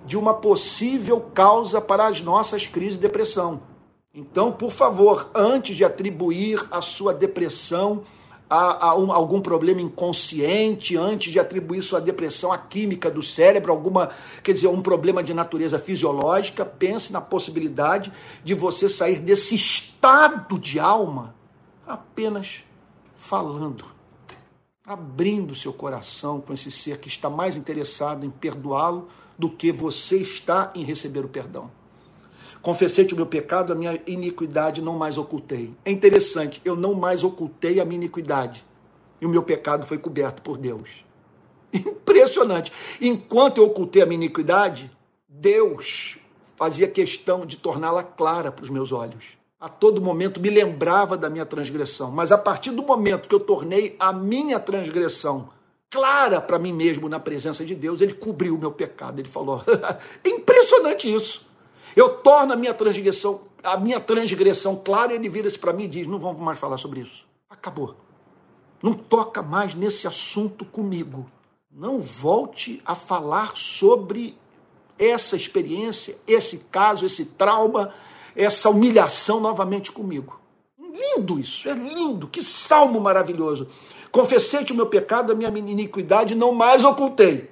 de 0.06 0.18
uma 0.18 0.34
possível 0.34 1.20
causa 1.20 1.82
para 1.82 2.08
as 2.08 2.22
nossas 2.22 2.68
crises 2.68 2.95
de 2.95 3.01
depressão. 3.01 3.62
Então, 4.14 4.51
por 4.51 4.72
favor, 4.72 5.30
antes 5.36 5.76
de 5.76 5.84
atribuir 5.84 6.66
a 6.72 6.82
sua 6.82 7.14
depressão 7.14 8.03
a, 8.49 8.89
a, 8.89 8.95
um, 8.95 9.12
algum 9.12 9.41
problema 9.41 9.82
inconsciente, 9.82 10.95
antes 10.95 11.34
de 11.34 11.39
atribuir 11.39 11.82
sua 11.82 11.99
depressão 11.99 12.51
à 12.51 12.58
química 12.58 13.10
do 13.10 13.24
cérebro, 13.24 13.72
alguma, 13.72 14.12
quer 14.43 14.53
dizer, 14.53 14.68
um 14.68 14.82
problema 14.82 15.24
de 15.24 15.34
natureza 15.34 15.80
fisiológica, 15.80 16.64
pense 16.64 17.12
na 17.12 17.20
possibilidade 17.20 18.14
de 18.43 18.53
você 18.53 18.88
sair 18.88 19.20
desse 19.20 19.56
estado 19.56 20.60
de 20.60 20.80
alma 20.80 21.36
apenas 21.88 22.64
falando, 23.18 23.86
abrindo 24.86 25.56
seu 25.56 25.74
coração 25.74 26.39
com 26.39 26.53
esse 26.53 26.72
ser 26.72 26.99
que 26.99 27.08
está 27.08 27.30
mais 27.30 27.58
interessado 27.58 28.26
em 28.26 28.30
perdoá-lo 28.30 29.10
do 29.38 29.49
que 29.49 29.71
você 29.71 30.17
está 30.17 30.71
em 30.75 30.83
receber 30.83 31.25
o 31.25 31.29
perdão. 31.29 31.69
Confessei-te 32.61 33.13
o 33.13 33.17
meu 33.17 33.27
pecado, 33.27 33.71
a 33.71 33.75
minha 33.75 34.01
iniquidade 34.07 34.81
não 34.81 34.97
mais 34.97 35.17
ocultei. 35.17 35.71
É 35.86 35.91
interessante, 35.91 36.61
eu 36.65 36.75
não 36.75 36.95
mais 36.95 37.23
ocultei 37.23 37.79
a 37.79 37.86
minha 37.86 37.97
iniquidade. 37.97 38.65
E 39.21 39.25
o 39.25 39.29
meu 39.29 39.43
pecado 39.43 39.86
foi 39.86 39.97
coberto 39.97 40.41
por 40.41 40.57
Deus. 40.57 40.89
Impressionante. 41.71 42.71
Enquanto 42.99 43.59
eu 43.59 43.65
ocultei 43.65 44.01
a 44.01 44.05
minha 44.05 44.17
iniquidade, 44.17 44.91
Deus 45.29 46.17
fazia 46.55 46.88
questão 46.88 47.45
de 47.45 47.57
torná-la 47.57 48.01
clara 48.01 48.51
para 48.51 48.63
os 48.63 48.69
meus 48.69 48.91
olhos. 48.91 49.38
a 49.59 49.69
todo 49.69 50.01
momento 50.01 50.39
me 50.39 50.49
lembrava 50.49 51.17
da 51.17 51.29
minha 51.29 51.45
transgressão, 51.45 52.11
mas 52.11 52.31
a 52.31 52.38
partir 52.38 52.71
do 52.71 52.83
momento 52.83 53.27
que 53.27 53.33
eu 53.33 53.39
tornei 53.39 53.95
a 53.99 54.13
minha 54.13 54.59
transgressão 54.59 55.49
clara 55.95 56.41
para 56.41 56.59
mim 56.59 56.73
mesmo 56.73 57.07
na 57.07 57.21
presença 57.21 57.63
de 57.63 57.73
Deus, 57.73 58.01
ele 58.01 58.13
cobriu 58.13 58.55
o 58.55 58.59
meu 58.59 58.71
pecado. 58.71 59.17
Ele 59.21 59.29
falou: 59.29 59.63
é 60.21 60.27
impressionante 60.29 61.11
isso. 61.11 61.47
Eu 61.95 62.09
torno 62.17 62.51
a 62.51 62.55
minha 62.57 62.73
transgressão, 62.73 63.39
a 63.63 63.77
minha 63.77 64.01
transgressão 64.01 64.75
clara, 64.75 65.13
e 65.13 65.15
ele 65.15 65.29
vira-se 65.29 65.57
para 65.57 65.71
mim 65.71 65.85
e 65.85 65.87
diz: 65.87 66.05
não 66.05 66.19
vamos 66.19 66.41
mais 66.41 66.59
falar 66.59 66.77
sobre 66.77 66.99
isso. 66.99 67.25
Acabou. 67.49 67.95
Não 68.83 68.93
toca 68.93 69.41
mais 69.41 69.73
nesse 69.73 70.05
assunto 70.05 70.65
comigo. 70.65 71.25
Não 71.71 72.01
volte 72.01 72.81
a 72.85 72.93
falar 72.93 73.55
sobre 73.55 74.37
essa 74.99 75.37
experiência, 75.37 76.17
esse 76.27 76.57
caso, 76.69 77.05
esse 77.05 77.25
trauma, 77.25 77.93
essa 78.35 78.69
humilhação 78.69 79.39
novamente 79.39 79.93
comigo. 79.93 80.39
Lindo 80.77 81.39
isso, 81.39 81.69
é 81.69 81.73
lindo, 81.73 82.27
que 82.27 82.41
salmo 82.41 82.99
maravilhoso. 82.99 83.67
Confessei-te 84.16 84.72
o 84.72 84.76
meu 84.78 84.86
pecado, 84.86 85.34
a 85.34 85.36
minha 85.36 85.49
iniquidade, 85.49 86.36
não 86.36 86.53
mais 86.53 86.86
ocultei. 86.86 87.51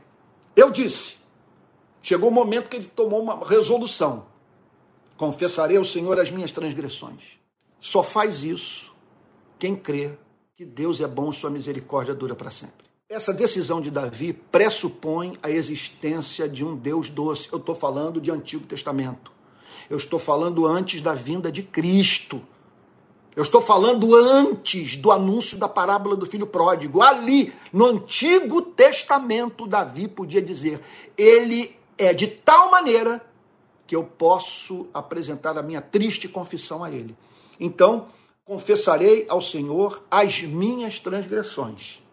Eu 0.55 0.72
disse. 0.72 1.16
Chegou 2.01 2.30
o 2.30 2.34
momento 2.34 2.70
que 2.70 2.78
ele 2.78 2.86
tomou 2.86 3.22
uma 3.22 3.45
resolução. 3.45 4.28
Confessarei 5.18 5.76
ao 5.76 5.84
Senhor 5.84 6.18
as 6.18 6.32
minhas 6.32 6.51
transgressões. 6.51 7.38
Só 7.82 8.01
faz 8.01 8.45
isso 8.45 8.95
quem 9.59 9.76
crê 9.76 10.11
que 10.55 10.64
Deus 10.64 11.01
é 11.01 11.07
bom 11.07 11.32
e 11.32 11.34
sua 11.34 11.49
misericórdia 11.49 12.16
dura 12.16 12.34
para 12.34 12.49
sempre. 12.49 12.88
Essa 13.09 13.34
decisão 13.34 13.82
de 13.82 13.91
Davi 13.91 14.32
pressupõe 14.32 15.38
a 15.43 15.49
existência 15.49 16.47
de 16.47 16.64
um 16.64 16.78
Deus 16.78 17.09
doce. 17.09 17.49
Eu 17.51 17.57
estou 17.57 17.76
falando 17.76 18.22
de 18.22 18.32
Antigo 18.32 18.66
Testamento. 18.66 19.34
Eu 19.89 19.97
estou 19.97 20.18
falando 20.18 20.66
antes 20.66 21.01
da 21.01 21.14
vinda 21.14 21.51
de 21.51 21.61
Cristo. 21.61 22.41
Eu 23.36 23.41
estou 23.41 23.61
falando 23.61 24.15
antes 24.15 24.95
do 24.95 25.11
anúncio 25.11 25.57
da 25.57 25.67
parábola 25.67 26.15
do 26.15 26.25
filho 26.25 26.45
pródigo. 26.45 27.01
Ali, 27.01 27.51
no 27.71 27.86
Antigo 27.86 28.61
Testamento, 28.61 29.65
Davi 29.65 30.07
podia 30.07 30.41
dizer: 30.41 30.79
Ele 31.17 31.75
é 31.97 32.13
de 32.13 32.27
tal 32.27 32.69
maneira 32.69 33.25
que 33.88 33.95
eu 33.95 34.03
posso 34.03 34.88
apresentar 34.93 35.57
a 35.57 35.63
minha 35.63 35.81
triste 35.81 36.27
confissão 36.27 36.84
a 36.84 36.91
Ele. 36.91 37.15
Então, 37.59 38.07
confessarei 38.45 39.25
ao 39.27 39.41
Senhor 39.41 40.03
as 40.11 40.41
minhas 40.41 40.99
transgressões. 40.99 42.03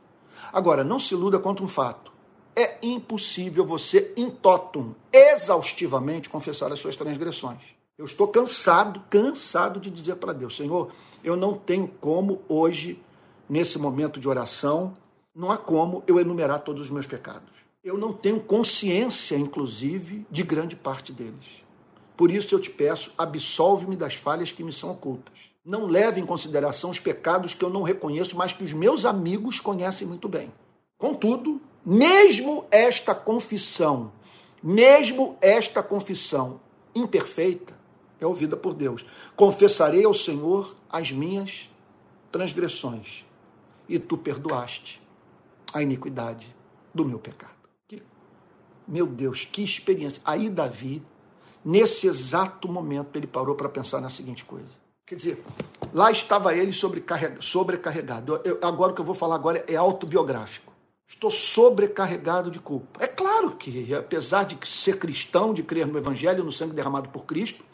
Agora, 0.53 0.83
não 0.83 0.99
se 0.99 1.15
iluda 1.15 1.39
contra 1.39 1.65
um 1.65 1.69
fato. 1.69 2.11
É 2.57 2.79
impossível 2.83 3.65
você, 3.65 4.13
in 4.17 4.31
totum, 4.31 4.95
exaustivamente 5.13 6.29
confessar 6.29 6.73
as 6.73 6.81
suas 6.81 6.97
transgressões. 6.97 7.61
Eu 8.01 8.07
estou 8.07 8.27
cansado, 8.27 9.03
cansado 9.11 9.79
de 9.79 9.91
dizer 9.91 10.17
para 10.17 10.33
Deus, 10.33 10.57
Senhor, 10.57 10.91
eu 11.23 11.37
não 11.37 11.53
tenho 11.53 11.87
como 11.87 12.41
hoje, 12.49 12.99
nesse 13.47 13.79
momento 13.79 14.19
de 14.19 14.27
oração, 14.27 14.97
não 15.35 15.51
há 15.51 15.59
como 15.59 16.03
eu 16.07 16.19
enumerar 16.19 16.63
todos 16.63 16.87
os 16.87 16.91
meus 16.91 17.07
pecados. 17.07 17.51
Eu 17.85 17.99
não 17.99 18.11
tenho 18.11 18.41
consciência, 18.41 19.37
inclusive, 19.37 20.27
de 20.31 20.43
grande 20.43 20.75
parte 20.75 21.13
deles. 21.13 21.63
Por 22.17 22.31
isso 22.31 22.55
eu 22.55 22.59
te 22.59 22.71
peço, 22.71 23.13
absolve-me 23.19 23.97
das 23.97 24.15
falhas 24.15 24.51
que 24.51 24.65
me 24.65 24.73
são 24.73 24.93
ocultas. 24.93 25.35
Não 25.63 25.87
leve 25.87 26.23
em 26.23 26.25
consideração 26.25 26.89
os 26.89 26.99
pecados 26.99 27.53
que 27.53 27.63
eu 27.63 27.69
não 27.69 27.83
reconheço, 27.83 28.35
mas 28.35 28.51
que 28.51 28.65
os 28.65 28.73
meus 28.73 29.05
amigos 29.05 29.61
conhecem 29.61 30.09
muito 30.09 30.27
bem. 30.27 30.51
Contudo, 30.97 31.61
mesmo 31.85 32.65
esta 32.71 33.15
confissão, 33.15 34.11
mesmo 34.63 35.37
esta 35.43 35.83
confissão 35.83 36.63
imperfeita, 36.95 37.79
é 38.21 38.27
ouvida 38.27 38.57
por 38.57 38.75
Deus. 38.75 39.05
Confessarei 39.35 40.05
ao 40.05 40.15
Senhor 40.15 40.77
as 40.89 41.11
minhas 41.11 41.71
transgressões, 42.31 43.25
e 43.89 43.99
tu 43.99 44.17
perdoaste 44.17 45.03
a 45.73 45.83
iniquidade 45.83 46.55
do 46.95 47.05
meu 47.05 47.19
pecado. 47.19 47.57
Que, 47.89 48.03
meu 48.87 49.07
Deus, 49.07 49.49
que 49.51 49.63
experiência. 49.63 50.23
Aí 50.25 50.49
Davi, 50.49 51.03
nesse 51.65 52.07
exato 52.07 52.69
momento, 52.69 53.17
ele 53.17 53.27
parou 53.27 53.55
para 53.55 53.69
pensar 53.69 54.01
na 54.01 54.11
seguinte 54.11 54.45
coisa. 54.45 54.69
Quer 55.05 55.17
dizer, 55.17 55.45
lá 55.93 56.13
estava 56.13 56.55
ele 56.55 56.73
sobrecarregado. 56.73 58.41
Eu, 58.45 58.59
agora 58.63 58.93
o 58.93 58.95
que 58.95 59.01
eu 59.01 59.05
vou 59.05 59.15
falar 59.15 59.35
agora 59.35 59.65
é 59.67 59.75
autobiográfico. 59.75 60.71
Estou 61.09 61.33
sobrecarregado 61.33 62.49
de 62.49 62.61
culpa. 62.61 63.03
É 63.03 63.09
claro 63.09 63.57
que, 63.57 63.93
apesar 63.93 64.45
de 64.45 64.57
ser 64.71 64.99
cristão, 64.99 65.53
de 65.53 65.65
crer 65.65 65.89
no 65.89 65.99
Evangelho, 65.99 66.45
no 66.45 66.53
sangue 66.53 66.75
derramado 66.75 67.09
por 67.09 67.25
Cristo, 67.25 67.65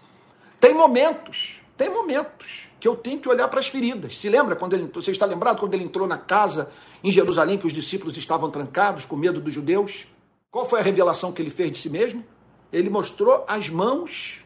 tem 0.61 0.75
momentos, 0.75 1.61
tem 1.77 1.91
momentos 1.91 2.69
que 2.79 2.89
eu 2.89 2.97
tenho 2.97 3.19
que 3.19 3.29
olhar 3.29 3.49
para 3.49 3.61
as 3.61 3.69
feridas. 3.69 4.19
Se 4.19 4.29
lembra 4.29 4.57
quando 4.57 4.75
ele, 4.75 4.91
você 4.93 5.11
está 5.11 5.27
lembrado 5.27 5.59
quando 5.59 5.75
ele 5.75 5.85
entrou 5.85 6.07
na 6.07 6.19
casa 6.19 6.71
em 7.03 7.11
Jerusalém 7.11 7.59
que 7.59 7.67
os 7.67 7.73
discípulos 7.73 8.17
estavam 8.17 8.51
trancados 8.51 9.05
com 9.05 9.17
medo 9.17 9.41
dos 9.41 9.53
judeus? 9.53 10.07
Qual 10.51 10.69
foi 10.69 10.81
a 10.81 10.83
revelação 10.83 11.33
que 11.33 11.43
ele 11.43 11.51
fez 11.51 11.73
de 11.73 11.79
si 11.79 11.91
mesmo? 11.91 12.25
Ele 12.73 12.91
mostrou 12.91 13.45
as 13.49 13.69
mãos 13.69 14.45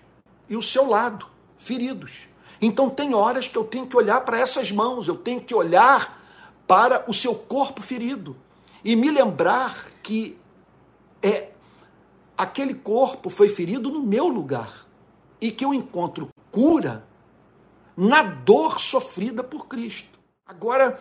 e 0.49 0.57
o 0.57 0.63
seu 0.63 0.89
lado 0.89 1.27
feridos. 1.59 2.29
Então 2.61 2.91
tem 2.91 3.15
horas 3.15 3.49
que 3.49 3.57
eu 3.57 3.65
tenho 3.65 3.87
que 3.87 3.97
olhar 3.97 4.21
para 4.23 4.39
essas 4.39 4.71
mãos, 4.71 5.09
eu 5.09 5.17
tenho 5.17 5.41
que 5.41 5.55
olhar 5.55 6.21
para 6.67 7.05
o 7.09 7.13
seu 7.13 7.35
corpo 7.35 7.83
ferido 7.83 8.37
e 8.85 8.95
me 8.95 9.11
lembrar 9.11 9.89
que 10.03 10.39
é 11.23 11.51
aquele 12.37 12.75
corpo 12.75 13.29
foi 13.29 13.49
ferido 13.49 13.91
no 13.91 14.01
meu 14.01 14.29
lugar 14.29 14.87
e 15.41 15.51
que 15.51 15.65
eu 15.65 15.73
encontro 15.73 16.29
cura 16.51 17.05
na 17.97 18.23
dor 18.23 18.81
sofrida 18.81 19.43
por 19.43 19.67
Cristo. 19.67 20.19
Agora, 20.47 21.01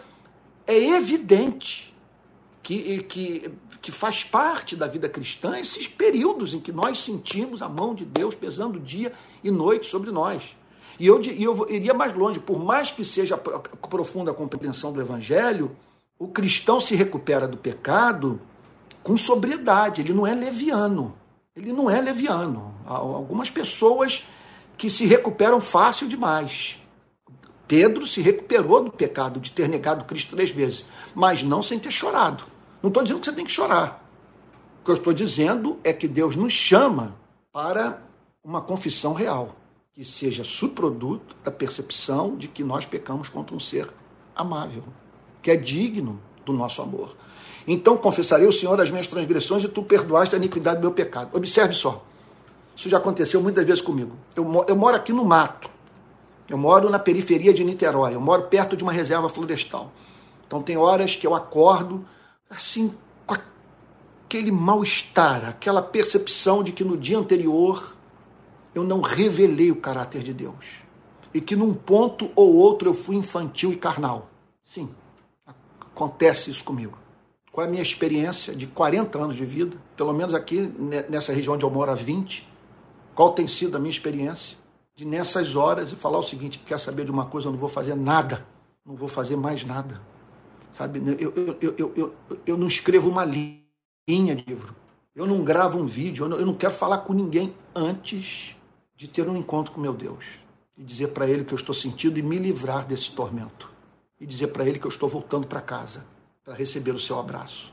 é 0.68 0.78
evidente 0.78 1.94
que, 2.62 3.04
que, 3.04 3.52
que 3.82 3.92
faz 3.92 4.24
parte 4.24 4.76
da 4.76 4.86
vida 4.86 5.10
cristã 5.10 5.58
esses 5.58 5.88
períodos 5.88 6.54
em 6.54 6.60
que 6.60 6.72
nós 6.72 7.00
sentimos 7.00 7.62
a 7.62 7.70
mão 7.70 7.96
de 7.96 8.06
Deus 8.06 8.36
pesando 8.36 8.80
dia 8.80 9.12
e 9.44 9.50
noite 9.50 9.88
sobre 9.88 10.12
nós. 10.12 10.56
E 11.00 11.08
eu, 11.08 11.22
e 11.22 11.44
eu 11.44 11.66
iria 11.70 11.94
mais 11.94 12.14
longe, 12.14 12.40
por 12.40 12.60
mais 12.60 12.92
que 12.92 13.04
seja 13.04 13.38
profunda 13.38 14.32
a 14.32 14.34
compreensão 14.34 14.92
do 14.92 15.02
Evangelho, 15.02 15.76
o 16.20 16.28
cristão 16.28 16.82
se 16.82 16.96
recupera 16.96 17.48
do 17.48 17.58
pecado 17.58 18.42
com 19.02 19.16
sobriedade, 19.16 20.02
ele 20.02 20.14
não 20.14 20.28
é 20.28 20.36
leviano. 20.36 21.16
Ele 21.60 21.74
não 21.74 21.89
é 21.89 21.99
leviano. 21.99 22.74
Há 22.86 22.95
algumas 22.95 23.49
pessoas 23.49 24.26
que 24.78 24.89
se 24.89 25.05
recuperam 25.05 25.60
fácil 25.60 26.07
demais. 26.07 26.80
Pedro 27.68 28.07
se 28.07 28.22
recuperou 28.22 28.82
do 28.82 28.89
pecado 28.89 29.41
de 29.41 29.51
ter 29.51 29.68
negado 29.68 30.05
Cristo 30.05 30.36
três 30.36 30.51
vezes, 30.51 30.86
mas 31.14 31.43
não 31.43 31.62
sem 31.62 31.78
ter 31.78 31.91
chorado. 31.91 32.45
Não 32.82 32.88
estou 32.88 33.03
dizendo 33.03 33.20
que 33.20 33.26
você 33.26 33.36
tem 33.36 33.45
que 33.45 33.51
chorar. 33.51 34.10
O 34.82 34.86
que 34.86 34.91
eu 34.91 34.95
estou 34.95 35.14
dizendo 35.14 35.78
é 35.84 35.91
que 35.91 36.07
Deus 36.07 36.38
nos 36.38 36.53
chama 36.53 37.16
para 37.51 38.01
uma 38.41 38.62
confissão 38.62 39.14
real, 39.14 39.57
que 39.93 40.05
seja 40.05 40.45
subproduto 40.45 41.36
da 41.43 41.51
percepção 41.51 42.38
de 42.38 42.47
que 42.47 42.64
nós 42.64 42.86
pecamos 42.86 43.28
contra 43.28 43.53
um 43.53 43.60
ser 43.60 43.89
amável, 44.34 44.84
que 45.41 45.51
é 45.51 45.57
digno 45.57 46.22
do 46.45 46.53
nosso 46.53 46.82
amor. 46.82 47.18
Então 47.68 47.97
confessarei 47.97 48.45
ao 48.45 48.51
Senhor 48.51 48.80
as 48.80 48.89
minhas 48.89 49.07
transgressões 49.07 49.64
e 49.64 49.68
tu 49.68 49.84
perdoaste 49.84 50.36
a 50.36 50.38
iniquidade 50.38 50.78
do 50.78 50.82
meu 50.82 50.91
pecado. 50.91 51.36
Observe 51.36 51.74
só. 51.74 52.03
Isso 52.76 52.89
já 52.89 52.97
aconteceu 52.97 53.41
muitas 53.41 53.66
vezes 53.66 53.82
comigo. 53.82 54.16
Eu, 54.36 54.66
eu 54.68 54.76
moro 54.76 54.95
aqui 54.95 55.12
no 55.12 55.26
mato. 55.26 55.70
Eu 56.47 56.57
moro 56.57 56.89
na 56.89 56.97
periferia 56.97 57.53
de 57.53 57.64
Niterói. 57.64 58.16
Eu 58.16 58.22
moro 58.22 58.43
perto 58.43 58.76
de 58.76 58.84
uma 58.84 58.91
reserva 58.91 59.30
florestal. 59.30 59.91
Então 60.47 60.62
tem 60.62 60.78
horas 60.78 61.16
que 61.16 61.28
eu 61.28 61.36
acordo 61.36 62.05
assim 62.49 62.93
com 63.28 63.36
aquele 63.36 64.51
mal-estar, 64.51 65.47
aquela 65.47 65.82
percepção 65.82 66.64
de 66.64 66.72
que 66.72 66.84
no 66.84 66.97
dia 66.97 67.18
anterior 67.18 67.95
eu 68.74 68.84
não 68.84 69.01
revelei 69.01 69.72
o 69.72 69.76
caráter 69.76 70.24
de 70.24 70.34
Deus. 70.34 70.84
E 71.34 71.39
que 71.39 71.55
num 71.55 71.74
ponto 71.74 72.32
ou 72.36 72.55
outro 72.55 72.89
eu 72.89 72.93
fui 72.93 73.16
infantil 73.16 73.72
e 73.72 73.76
carnal. 73.76 74.30
Sim, 74.64 74.89
acontece 75.80 76.49
isso 76.49 76.64
comigo. 76.64 76.97
Qual 77.52 77.66
é 77.66 77.68
a 77.68 77.72
minha 77.72 77.82
experiência 77.82 78.56
de 78.56 78.68
40 78.68 79.18
anos 79.18 79.36
de 79.36 79.45
vida? 79.45 79.76
Pelo 79.95 80.14
menos 80.14 80.34
aqui 80.34 80.72
nessa 81.10 81.34
região 81.34 81.56
onde 81.56 81.66
eu 81.66 81.70
moro 81.70 81.91
há 81.91 81.95
20. 81.95 82.47
Qual 83.16 83.32
tem 83.32 83.47
sido 83.47 83.76
a 83.76 83.80
minha 83.80 83.89
experiência? 83.89 84.58
De 84.95 85.06
nessas 85.06 85.56
horas 85.56 85.91
e 85.91 85.95
falar 85.95 86.20
o 86.20 86.24
seguinte: 86.24 86.60
quer 86.60 86.80
saber 86.80 87.06
de 87.06 87.12
uma 87.12 87.26
coisa? 87.26 87.47
Eu 87.47 87.52
não 87.52 87.60
vou 87.60 87.70
fazer 87.70 87.95
nada. 87.95 88.45
Não 88.86 88.95
vou 88.95 89.08
fazer 89.08 89.36
mais 89.36 89.64
nada. 89.64 90.00
Sabe? 90.74 91.02
Eu, 91.20 91.34
eu, 91.36 91.58
eu, 91.60 91.76
eu, 91.78 91.93
eu, 91.95 92.16
eu 92.45 92.58
não 92.58 92.68
escrevo 92.68 93.10
uma 93.10 93.26
linha 93.26 94.36
de 94.36 94.45
livro. 94.45 94.76
Eu 95.16 95.26
não 95.26 95.43
gravo 95.43 95.80
um 95.80 95.86
vídeo. 95.86 96.26
Eu 96.26 96.30
não, 96.30 96.38
eu 96.38 96.45
não 96.45 96.54
quero 96.54 96.74
falar 96.74 97.00
com 97.00 97.14
ninguém 97.14 97.54
antes 97.76 98.56
de 98.95 99.08
ter 99.08 99.28
um 99.28 99.36
encontro 99.36 99.74
com 99.74 99.82
meu 99.82 99.93
Deus. 99.93 100.26
E 100.78 100.84
dizer 100.84 101.08
para 101.08 101.28
ele 101.28 101.43
que 101.43 101.54
eu 101.54 101.58
estou 101.58 101.74
sentindo 101.74 102.20
e 102.20 102.22
me 102.22 102.38
livrar 102.38 102.86
desse 102.86 103.12
tormento. 103.12 103.72
E 104.20 104.26
dizer 104.26 104.47
para 104.47 104.66
ele 104.66 104.78
que 104.78 104.86
eu 104.86 104.91
estou 104.91 105.10
voltando 105.10 105.47
para 105.47 105.62
casa 105.62 106.06
para 106.50 106.58
receber 106.58 106.95
o 106.95 107.00
seu 107.00 107.20
abraço. 107.20 107.72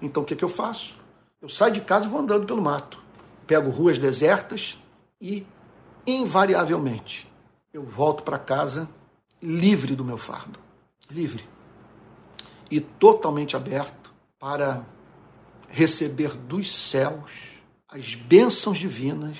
Então 0.00 0.22
o 0.22 0.26
que, 0.26 0.32
é 0.32 0.36
que 0.38 0.42
eu 0.42 0.48
faço? 0.48 0.96
Eu 1.42 1.48
saio 1.50 1.74
de 1.74 1.82
casa 1.82 2.06
e 2.06 2.08
vou 2.08 2.20
andando 2.20 2.46
pelo 2.46 2.62
mato. 2.62 2.98
Pego 3.46 3.68
ruas 3.68 3.98
desertas, 3.98 4.78
e, 5.20 5.46
invariavelmente, 6.06 7.30
eu 7.70 7.84
volto 7.84 8.22
para 8.22 8.38
casa 8.38 8.88
livre 9.42 9.94
do 9.94 10.02
meu 10.02 10.16
fardo, 10.16 10.58
livre 11.10 11.46
e 12.70 12.80
totalmente 12.80 13.56
aberto 13.56 14.10
para 14.38 14.86
receber 15.68 16.34
dos 16.34 16.74
céus 16.74 17.60
as 17.86 18.14
bênçãos 18.14 18.78
divinas, 18.78 19.36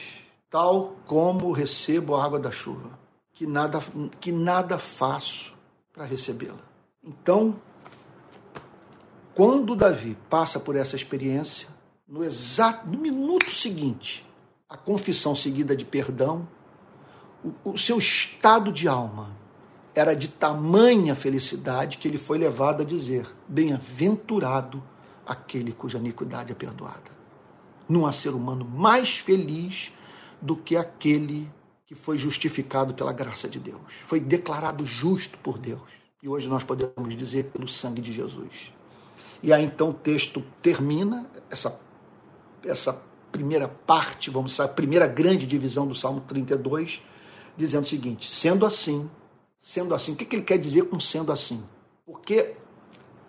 tal 0.51 0.95
como 1.07 1.53
recebo 1.53 2.15
a 2.15 2.23
água 2.23 2.39
da 2.39 2.51
chuva, 2.51 2.99
que 3.33 3.47
nada, 3.47 3.79
que 4.21 4.31
nada 4.31 4.79
faço 4.79 5.55
para 5.91 6.05
recebê-la. 6.05 6.61
Então, 7.03 7.59
quando 9.35 9.75
Davi 9.75 10.17
passa 10.31 10.61
por 10.61 10.77
essa 10.77 10.95
experiência, 10.95 11.69
no 12.07 12.23
exato 12.23 12.89
no 12.89 12.99
minuto 12.99 13.51
seguinte, 13.51 14.25
a 14.69 14.77
confissão 14.77 15.35
seguida 15.35 15.77
de 15.77 15.85
perdão, 15.85 16.49
o, 17.45 17.73
o 17.73 17.79
seu 17.79 17.99
estado 17.99 18.71
de 18.71 18.87
alma 18.87 19.37
era 19.95 20.15
de 20.15 20.29
tamanha 20.29 21.15
felicidade 21.15 21.99
que 21.99 22.07
ele 22.09 22.19
foi 22.19 22.39
levado 22.39 22.83
a 22.83 22.85
dizer: 22.85 23.27
Bem-aventurado 23.49 24.83
aquele 25.27 25.73
cuja 25.73 25.99
iniquidade 25.99 26.53
é 26.53 26.55
perdoada. 26.55 27.13
Não 27.89 28.07
há 28.07 28.13
ser 28.13 28.31
humano 28.31 28.65
mais 28.65 29.19
feliz 29.19 29.93
do 30.41 30.57
que 30.57 30.77
aquele 30.77 31.51
que 31.87 31.95
foi 31.95 32.19
justificado 32.19 32.95
pela 32.95 33.13
graça 33.13 33.49
de 33.49 33.59
Deus, 33.59 33.81
foi 34.07 34.19
declarado 34.19 34.87
justo 34.87 35.39
por 35.39 35.59
Deus. 35.59 35.83
E 36.23 36.29
hoje 36.29 36.49
nós 36.49 36.65
podemos 36.65 37.15
dizer 37.17 37.45
pelo 37.45 37.69
sangue 37.69 38.01
de 38.01 38.13
Jesus. 38.13 38.73
E 39.45 39.53
aí 39.53 39.63
então 39.63 39.91
o 39.91 39.93
texto 39.93 40.43
termina, 40.63 41.27
essa, 41.51 41.79
essa 42.65 43.03
primeira 43.31 43.69
parte, 43.69 44.31
vamos 44.31 44.53
dizer, 44.53 44.63
a 44.63 44.69
primeira 44.69 45.07
grande 45.07 45.47
divisão 45.47 45.87
do 45.87 45.95
Salmo 45.95 46.23
32, 46.23 47.03
dizendo 47.55 47.85
o 47.85 47.87
seguinte: 47.87 48.31
sendo 48.31 48.65
assim, 48.65 49.09
sendo 49.61 49.95
assim, 49.95 50.13
o 50.13 50.17
que, 50.17 50.25
que 50.25 50.37
ele 50.37 50.43
quer 50.43 50.57
dizer 50.57 50.89
com 50.89 50.99
sendo 50.99 51.31
assim? 51.31 51.63
Porque 52.07 52.55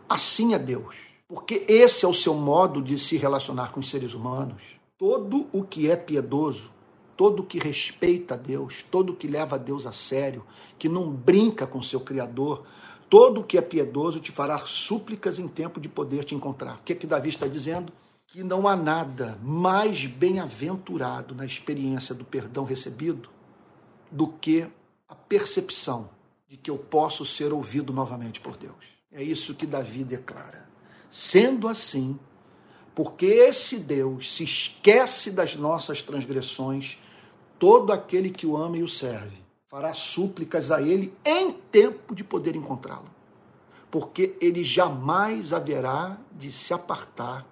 assim 0.08 0.54
é 0.54 0.60
Deus. 0.60 0.96
Porque 1.28 1.66
esse 1.68 2.06
é 2.06 2.08
o 2.08 2.14
seu 2.14 2.34
modo 2.34 2.82
de 2.82 2.98
se 2.98 3.18
relacionar 3.18 3.74
com 3.74 3.82
os 3.82 3.90
seres 3.90 4.14
humanos. 4.14 4.62
Todo 4.98 5.48
o 5.52 5.64
que 5.66 5.92
é 5.92 5.98
piedoso, 5.98 6.72
todo 7.18 7.42
o 7.42 7.46
que 7.46 7.60
respeita 7.60 8.36
a 8.36 8.38
Deus, 8.38 8.86
todo 8.90 9.10
o 9.10 9.16
que 9.18 9.28
leva 9.28 9.56
a 9.56 9.60
Deus 9.60 9.86
a 9.86 9.92
sério, 9.92 10.46
que 10.80 10.88
não 10.88 11.12
brinca 11.12 11.68
com 11.68 11.82
seu 11.82 12.00
Criador, 12.00 12.64
Todo 13.10 13.42
o 13.42 13.44
que 13.44 13.58
é 13.58 13.62
piedoso 13.62 14.20
te 14.20 14.32
fará 14.32 14.58
súplicas 14.58 15.38
em 15.38 15.48
tempo 15.48 15.80
de 15.80 15.88
poder 15.88 16.24
te 16.24 16.34
encontrar. 16.34 16.78
O 16.78 16.84
que 16.84 16.94
é 16.94 16.96
que 16.96 17.06
Davi 17.06 17.30
está 17.30 17.48
dizendo? 17.48 17.94
Que 18.28 18.44
não 18.44 18.68
há 18.68 18.76
nada 18.76 19.38
mais 19.44 20.06
bem-aventurado 20.08 21.36
na 21.36 21.46
experiência 21.46 22.16
do 22.16 22.26
perdão 22.26 22.66
recebido 22.66 23.30
do 24.12 24.28
que 24.28 24.68
a 25.08 25.16
percepção 25.16 26.10
de 26.50 26.58
que 26.58 26.70
eu 26.70 26.78
posso 26.78 27.26
ser 27.26 27.54
ouvido 27.54 27.94
novamente 27.94 28.40
por 28.42 28.58
Deus. 28.58 28.76
É 29.12 29.22
isso 29.22 29.54
que 29.54 29.66
Davi 29.66 30.04
declara. 30.04 30.68
Sendo 31.10 31.68
assim, 31.68 32.20
porque 32.96 33.26
esse 33.26 33.78
Deus 33.78 34.34
se 34.34 34.44
esquece 34.44 35.32
das 35.32 35.56
nossas 35.56 36.02
transgressões, 36.02 36.98
todo 37.60 37.94
aquele 37.94 38.30
que 38.30 38.48
o 38.48 38.58
ama 38.58 38.78
e 38.78 38.84
o 38.84 38.88
serve 38.88 39.45
fará 39.76 39.94
súplicas 39.94 40.72
a 40.72 40.82
ele 40.82 41.14
em 41.26 41.52
tempo 41.52 42.16
de 42.16 42.24
poder 42.24 42.56
encontrá-lo, 42.56 43.14
porque 43.92 44.38
ele 44.40 44.64
jamais 44.64 45.52
haverá 45.52 46.18
de 46.32 46.50
se 46.50 46.74
apartar, 46.74 47.46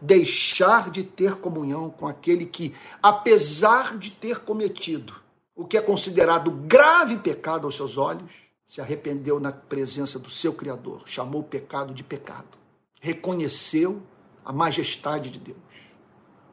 deixar 0.00 0.90
de 0.90 1.04
ter 1.04 1.36
comunhão 1.36 1.88
com 1.88 2.08
aquele 2.08 2.46
que, 2.46 2.74
apesar 3.00 3.96
de 3.96 4.10
ter 4.10 4.40
cometido 4.40 5.14
o 5.54 5.64
que 5.64 5.76
é 5.76 5.80
considerado 5.80 6.50
grave 6.50 7.16
pecado 7.18 7.64
aos 7.64 7.76
seus 7.76 7.96
olhos, 7.96 8.28
se 8.66 8.80
arrependeu 8.80 9.38
na 9.38 9.52
presença 9.52 10.18
do 10.18 10.30
seu 10.30 10.52
Criador, 10.52 11.02
chamou 11.06 11.42
o 11.42 11.44
pecado 11.44 11.94
de 11.94 12.02
pecado, 12.02 12.58
reconheceu 13.00 14.02
a 14.44 14.52
majestade 14.52 15.30
de 15.30 15.38
Deus, 15.38 15.58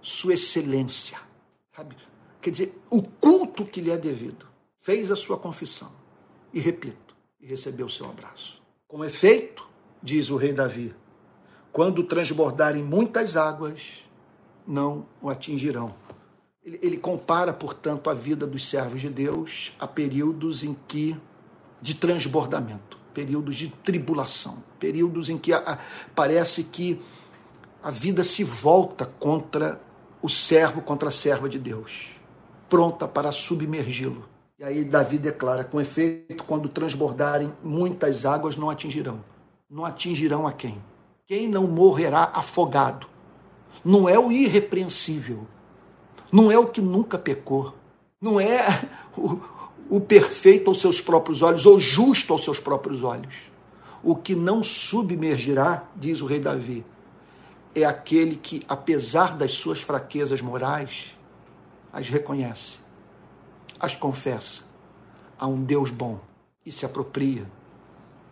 sua 0.03 0.35
excelência, 0.35 1.17
sabe? 1.75 1.95
Quer 2.39 2.51
dizer, 2.51 2.79
o 2.91 3.01
culto 3.01 3.65
que 3.65 3.81
lhe 3.81 3.89
é 3.89 3.97
devido 3.97 4.53
fez 4.85 5.09
a 5.09 5.15
sua 5.15 5.35
confissão 5.35 5.91
e, 6.53 6.59
repito, 6.59 7.15
e 7.41 7.47
recebeu 7.47 7.87
o 7.87 7.89
seu 7.89 8.07
abraço. 8.07 8.61
Com 8.87 9.03
efeito, 9.03 9.67
diz 10.01 10.29
o 10.29 10.37
rei 10.37 10.53
Davi, 10.53 10.93
quando 11.71 12.03
transbordarem 12.03 12.83
muitas 12.83 13.35
águas, 13.35 14.03
não 14.65 15.07
o 15.19 15.27
atingirão. 15.27 15.95
Ele, 16.63 16.79
ele, 16.83 16.97
compara, 16.97 17.51
portanto, 17.51 18.11
a 18.11 18.13
vida 18.13 18.45
dos 18.45 18.69
servos 18.69 19.01
de 19.01 19.09
Deus 19.09 19.73
a 19.79 19.87
períodos 19.87 20.63
em 20.63 20.77
que 20.87 21.17
de 21.81 21.95
transbordamento, 21.95 22.99
períodos 23.11 23.55
de 23.55 23.69
tribulação, 23.69 24.63
períodos 24.79 25.29
em 25.29 25.37
que 25.39 25.51
a, 25.51 25.57
a, 25.57 25.79
parece 26.13 26.63
que 26.63 27.01
a 27.81 27.89
vida 27.89 28.23
se 28.23 28.43
volta 28.43 29.07
contra 29.19 29.81
o 30.21 30.29
servo, 30.29 30.79
contra 30.79 31.09
a 31.09 31.11
serva 31.11 31.49
de 31.49 31.57
Deus, 31.57 32.21
pronta 32.69 33.07
para 33.07 33.31
submergi-lo. 33.31 34.34
E 34.57 34.63
aí 34.63 34.85
Davi 34.85 35.17
declara: 35.17 35.65
com 35.65 35.81
efeito, 35.81 36.43
quando 36.45 36.69
transbordarem, 36.69 37.51
muitas 37.61 38.25
águas 38.25 38.55
não 38.55 38.69
atingirão. 38.69 39.23
Não 39.69 39.83
atingirão 39.83 40.47
a 40.47 40.53
quem? 40.53 40.81
Quem 41.27 41.49
não 41.49 41.67
morrerá 41.67 42.31
afogado. 42.33 43.07
Não 43.83 44.07
é 44.07 44.17
o 44.17 44.31
irrepreensível. 44.31 45.45
Não 46.31 46.49
é 46.49 46.57
o 46.57 46.67
que 46.67 46.79
nunca 46.79 47.17
pecou. 47.17 47.75
Não 48.21 48.39
é 48.39 48.65
o, 49.17 49.41
o 49.89 49.99
perfeito 49.99 50.69
aos 50.69 50.79
seus 50.79 51.01
próprios 51.01 51.41
olhos, 51.41 51.65
ou 51.65 51.77
justo 51.77 52.31
aos 52.31 52.43
seus 52.43 52.59
próprios 52.59 53.03
olhos. 53.03 53.35
O 54.01 54.15
que 54.15 54.35
não 54.35 54.63
submergirá, 54.63 55.83
diz 55.95 56.21
o 56.21 56.25
rei 56.25 56.39
Davi, 56.39 56.85
é 57.73 57.83
aquele 57.83 58.37
que, 58.37 58.63
apesar 58.69 59.35
das 59.35 59.51
suas 59.51 59.81
fraquezas 59.81 60.39
morais, 60.39 61.17
as 61.91 62.07
reconhece 62.07 62.84
as 63.79 63.95
confessa 63.95 64.63
a 65.37 65.47
um 65.47 65.63
Deus 65.63 65.89
bom 65.89 66.19
e 66.65 66.71
se 66.71 66.85
apropria 66.85 67.49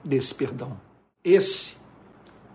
desse 0.04 0.34
perdão. 0.34 0.80
Esse, 1.24 1.76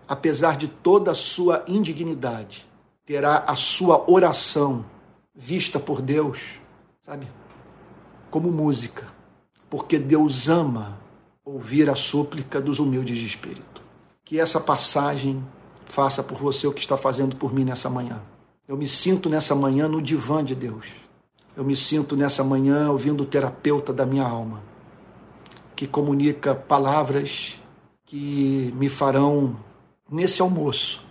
apesar 0.07 0.57
de 0.57 0.67
toda 0.67 1.11
a 1.11 1.15
sua 1.15 1.63
indignidade, 1.67 2.67
terá 3.05 3.43
a 3.47 3.55
sua 3.55 4.09
oração 4.09 4.85
vista 5.33 5.79
por 5.79 6.01
Deus, 6.01 6.59
sabe? 7.01 7.27
Como 8.29 8.51
música, 8.51 9.07
porque 9.69 9.97
Deus 9.97 10.49
ama 10.49 10.99
ouvir 11.43 11.89
a 11.89 11.95
súplica 11.95 12.61
dos 12.61 12.79
humildes 12.79 13.17
de 13.17 13.25
espírito. 13.25 13.81
Que 14.23 14.39
essa 14.39 14.59
passagem 14.59 15.43
faça 15.85 16.21
por 16.21 16.37
você 16.37 16.67
o 16.67 16.73
que 16.73 16.81
está 16.81 16.95
fazendo 16.95 17.35
por 17.35 17.51
mim 17.51 17.65
nessa 17.65 17.89
manhã. 17.89 18.21
Eu 18.67 18.77
me 18.77 18.87
sinto 18.87 19.27
nessa 19.29 19.55
manhã 19.55 19.87
no 19.87 19.99
divã 19.99 20.43
de 20.43 20.53
Deus 20.53 20.85
eu 21.59 21.65
me 21.65 21.75
sinto 21.75 22.15
nessa 22.15 22.41
manhã 22.41 22.89
ouvindo 22.89 23.23
o 23.23 23.25
terapeuta 23.25 23.91
da 23.91 24.05
minha 24.05 24.23
alma, 24.23 24.63
que 25.75 25.85
comunica 25.85 26.55
palavras 26.55 27.59
que 28.05 28.73
me 28.77 28.87
farão, 28.87 29.57
nesse 30.09 30.41
almoço, 30.41 31.03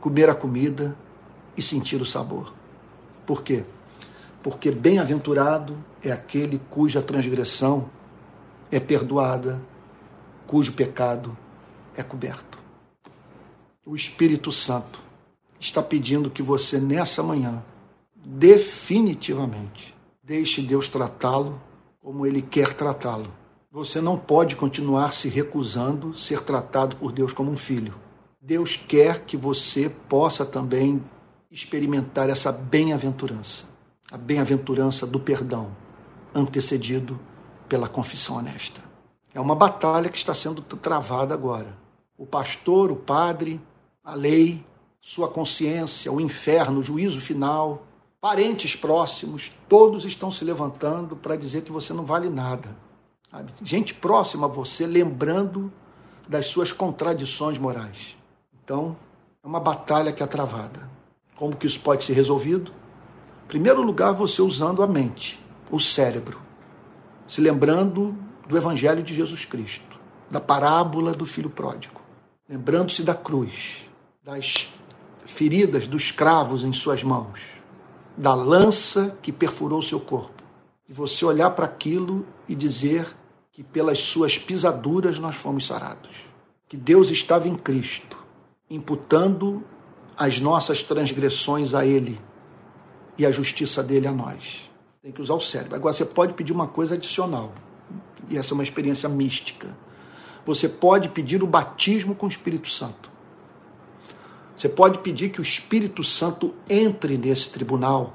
comer 0.00 0.30
a 0.30 0.34
comida 0.34 0.96
e 1.54 1.60
sentir 1.60 2.00
o 2.00 2.06
sabor. 2.06 2.54
Por 3.26 3.42
quê? 3.42 3.62
Porque 4.42 4.70
bem-aventurado 4.70 5.76
é 6.02 6.10
aquele 6.10 6.58
cuja 6.70 7.02
transgressão 7.02 7.90
é 8.70 8.80
perdoada, 8.80 9.60
cujo 10.46 10.72
pecado 10.72 11.36
é 11.94 12.02
coberto. 12.02 12.58
O 13.84 13.94
Espírito 13.94 14.50
Santo 14.50 15.02
está 15.60 15.82
pedindo 15.82 16.30
que 16.30 16.42
você, 16.42 16.78
nessa 16.80 17.22
manhã, 17.22 17.62
definitivamente. 18.28 19.96
Deixe 20.22 20.60
Deus 20.60 20.86
tratá-lo 20.86 21.58
como 21.98 22.26
ele 22.26 22.42
quer 22.42 22.74
tratá-lo. 22.74 23.32
Você 23.72 24.02
não 24.02 24.18
pode 24.18 24.54
continuar 24.54 25.14
se 25.14 25.30
recusando 25.30 26.12
ser 26.12 26.42
tratado 26.42 26.96
por 26.96 27.10
Deus 27.10 27.32
como 27.32 27.50
um 27.50 27.56
filho. 27.56 27.94
Deus 28.40 28.76
quer 28.76 29.24
que 29.24 29.36
você 29.36 29.88
possa 29.88 30.44
também 30.44 31.02
experimentar 31.50 32.28
essa 32.28 32.52
bem-aventurança, 32.52 33.64
a 34.12 34.18
bem-aventurança 34.18 35.06
do 35.06 35.18
perdão, 35.18 35.74
antecedido 36.34 37.18
pela 37.66 37.88
confissão 37.88 38.36
honesta. 38.36 38.82
É 39.32 39.40
uma 39.40 39.54
batalha 39.54 40.10
que 40.10 40.18
está 40.18 40.34
sendo 40.34 40.60
travada 40.60 41.32
agora. 41.32 41.74
O 42.16 42.26
pastor, 42.26 42.90
o 42.90 42.96
padre, 42.96 43.58
a 44.04 44.14
lei, 44.14 44.64
sua 45.00 45.28
consciência, 45.28 46.12
o 46.12 46.20
inferno, 46.20 46.80
o 46.80 46.82
juízo 46.82 47.20
final, 47.20 47.87
parentes 48.20 48.74
próximos, 48.74 49.52
todos 49.68 50.04
estão 50.04 50.30
se 50.30 50.44
levantando 50.44 51.16
para 51.16 51.36
dizer 51.36 51.62
que 51.62 51.72
você 51.72 51.92
não 51.92 52.04
vale 52.04 52.28
nada. 52.28 52.76
Sabe? 53.30 53.52
Gente 53.62 53.94
próxima 53.94 54.46
a 54.46 54.48
você 54.48 54.86
lembrando 54.86 55.72
das 56.28 56.46
suas 56.46 56.72
contradições 56.72 57.58
morais. 57.58 58.16
Então, 58.62 58.96
é 59.42 59.46
uma 59.46 59.60
batalha 59.60 60.12
que 60.12 60.22
é 60.22 60.26
travada. 60.26 60.90
Como 61.36 61.56
que 61.56 61.66
isso 61.66 61.80
pode 61.80 62.04
ser 62.04 62.14
resolvido? 62.14 62.72
Em 63.44 63.48
primeiro 63.48 63.80
lugar, 63.80 64.12
você 64.12 64.42
usando 64.42 64.82
a 64.82 64.86
mente, 64.86 65.40
o 65.70 65.78
cérebro. 65.78 66.40
se 67.26 67.42
lembrando 67.42 68.16
do 68.48 68.56
Evangelho 68.56 69.02
de 69.02 69.14
Jesus 69.14 69.44
Cristo, 69.44 70.00
da 70.30 70.40
parábola 70.40 71.12
do 71.12 71.26
filho 71.26 71.50
pródigo, 71.50 72.00
lembrando-se 72.48 73.02
da 73.02 73.14
cruz, 73.14 73.82
das 74.24 74.68
feridas 75.26 75.86
dos 75.86 76.10
cravos 76.10 76.64
em 76.64 76.72
suas 76.72 77.02
mãos, 77.02 77.57
da 78.18 78.34
lança 78.34 79.16
que 79.22 79.30
perfurou 79.30 79.80
seu 79.80 80.00
corpo, 80.00 80.42
e 80.88 80.92
você 80.92 81.24
olhar 81.24 81.50
para 81.50 81.66
aquilo 81.66 82.26
e 82.48 82.54
dizer 82.54 83.06
que 83.52 83.62
pelas 83.62 84.00
suas 84.00 84.36
pisaduras 84.36 85.20
nós 85.20 85.36
fomos 85.36 85.66
sarados, 85.66 86.10
que 86.66 86.76
Deus 86.76 87.10
estava 87.10 87.46
em 87.46 87.54
Cristo, 87.54 88.18
imputando 88.68 89.62
as 90.16 90.40
nossas 90.40 90.82
transgressões 90.82 91.74
a 91.74 91.86
Ele 91.86 92.20
e 93.16 93.24
a 93.24 93.30
justiça 93.30 93.84
dele 93.84 94.08
a 94.08 94.12
nós. 94.12 94.68
Tem 95.00 95.12
que 95.12 95.22
usar 95.22 95.34
o 95.34 95.40
cérebro. 95.40 95.76
Agora 95.76 95.94
você 95.94 96.04
pode 96.04 96.34
pedir 96.34 96.52
uma 96.52 96.66
coisa 96.66 96.96
adicional, 96.96 97.52
e 98.28 98.36
essa 98.36 98.52
é 98.52 98.54
uma 98.54 98.64
experiência 98.64 99.08
mística. 99.08 99.68
Você 100.44 100.68
pode 100.68 101.08
pedir 101.08 101.40
o 101.40 101.46
batismo 101.46 102.16
com 102.16 102.26
o 102.26 102.28
Espírito 102.28 102.68
Santo. 102.68 103.08
Você 104.58 104.68
pode 104.68 104.98
pedir 104.98 105.30
que 105.30 105.40
o 105.40 105.42
Espírito 105.42 106.02
Santo 106.02 106.52
entre 106.68 107.16
nesse 107.16 107.48
tribunal 107.48 108.14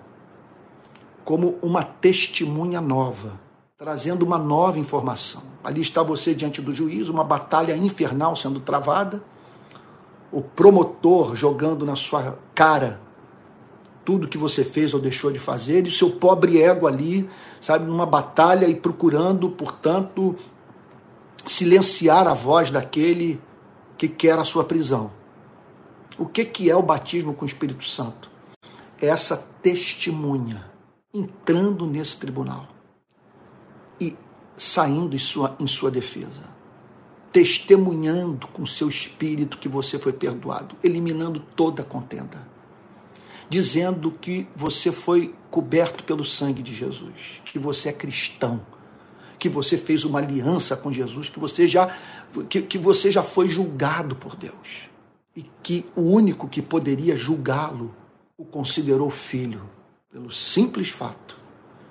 como 1.24 1.58
uma 1.62 1.84
testemunha 1.84 2.82
nova, 2.82 3.39
trazendo 3.78 4.26
uma 4.26 4.38
nova 4.38 4.78
informação. 4.78 5.41
Ali 5.64 5.80
está 5.80 6.04
você 6.04 6.36
diante 6.36 6.62
do 6.62 6.76
juízo, 6.76 7.14
uma 7.14 7.24
batalha 7.24 7.78
infernal 7.78 8.36
sendo 8.36 8.60
travada, 8.60 9.24
o 10.34 10.41
promotor 10.41 11.34
jogando 11.34 11.86
na 11.86 11.96
sua 11.96 12.38
cara 12.54 13.00
tudo 14.04 14.28
que 14.28 14.38
você 14.38 14.66
fez 14.66 14.94
ou 14.94 15.00
deixou 15.00 15.32
de 15.32 15.39
fazer, 15.39 15.86
e 15.86 15.88
o 15.88 15.91
seu 15.91 16.10
pobre 16.12 16.62
ego 16.62 16.88
ali, 16.88 17.30
sabe, 17.62 17.86
numa 17.86 18.06
batalha 18.06 18.68
e 18.68 18.76
procurando, 18.76 19.50
portanto, 19.50 20.36
silenciar 21.46 22.28
a 22.28 22.34
voz 22.34 22.70
daquele 22.70 23.39
que 23.98 24.10
quer 24.10 24.38
a 24.38 24.44
sua 24.44 24.66
prisão. 24.66 25.22
O 26.18 26.26
que, 26.26 26.45
que 26.45 26.70
é 26.70 26.76
o 26.76 26.82
batismo 26.82 27.34
com 27.34 27.45
o 27.45 27.47
Espírito 27.47 27.86
Santo? 27.86 28.30
É 29.01 29.07
essa 29.07 29.38
testemunha 29.61 30.72
entrando 31.14 31.86
nesse 31.88 32.18
tribunal 32.18 32.68
e 33.99 34.16
saindo 34.55 35.16
em 35.16 35.20
sua, 35.20 35.55
em 35.59 35.68
sua 35.68 35.89
defesa, 35.89 36.43
testemunhando 37.32 38.47
com 38.47 38.66
seu 38.66 38.88
espírito 38.88 39.57
que 39.57 39.68
você 39.68 39.97
foi 39.97 40.14
perdoado, 40.14 40.76
eliminando 40.84 41.39
toda 41.39 41.84
contenda, 41.84 42.47
dizendo 43.49 44.11
que 44.11 44.47
você 44.55 44.91
foi 44.91 45.34
coberto 45.49 46.03
pelo 46.03 46.24
sangue 46.24 46.61
de 46.61 46.74
Jesus, 46.74 47.41
que 47.45 47.57
você 47.57 47.89
é 47.89 47.93
cristão, 47.93 48.61
que 49.39 49.49
você 49.49 49.78
fez 49.78 50.05
uma 50.05 50.20
aliança 50.20 50.78
com 50.78 50.91
Jesus, 50.91 51.30
que 51.30 51.39
você 51.39 51.68
já, 51.68 51.95
que, 52.49 52.61
que 52.61 52.78
você 52.78 53.11
já 53.11 53.24
foi 53.24 53.49
julgado 53.49 54.16
por 54.16 54.36
Deus 54.36 54.93
e 55.36 55.44
que 55.62 55.86
o 55.96 56.02
único 56.02 56.48
que 56.48 56.62
poderia 56.62 57.16
julgá-lo 57.16 57.94
o 58.38 58.46
considerou 58.46 59.10
filho, 59.10 59.70
pelo 60.12 60.32
simples 60.32 60.90
fato 60.90 61.40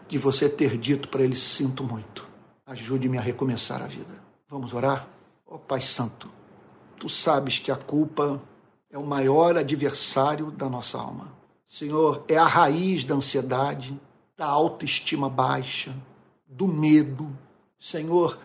de 0.08 0.18
você 0.18 0.48
ter 0.48 0.76
dito 0.76 1.08
para 1.08 1.22
ele: 1.22 1.36
Sinto 1.36 1.82
muito, 1.82 2.28
ajude-me 2.66 3.18
a 3.18 3.20
recomeçar 3.20 3.82
a 3.82 3.86
vida. 3.86 4.22
Vamos 4.48 4.72
orar? 4.72 5.08
Ó 5.46 5.56
oh, 5.56 5.58
Pai 5.58 5.80
Santo, 5.80 6.30
tu 6.98 7.08
sabes 7.08 7.58
que 7.58 7.70
a 7.70 7.76
culpa 7.76 8.40
é 8.90 8.98
o 8.98 9.06
maior 9.06 9.56
adversário 9.56 10.50
da 10.50 10.68
nossa 10.68 10.98
alma. 10.98 11.32
Senhor, 11.66 12.24
é 12.28 12.36
a 12.36 12.44
raiz 12.44 13.02
da 13.02 13.14
ansiedade, 13.14 13.98
da 14.36 14.46
autoestima 14.46 15.30
baixa, 15.30 15.94
do 16.46 16.68
medo. 16.68 17.34
Senhor, 17.80 18.38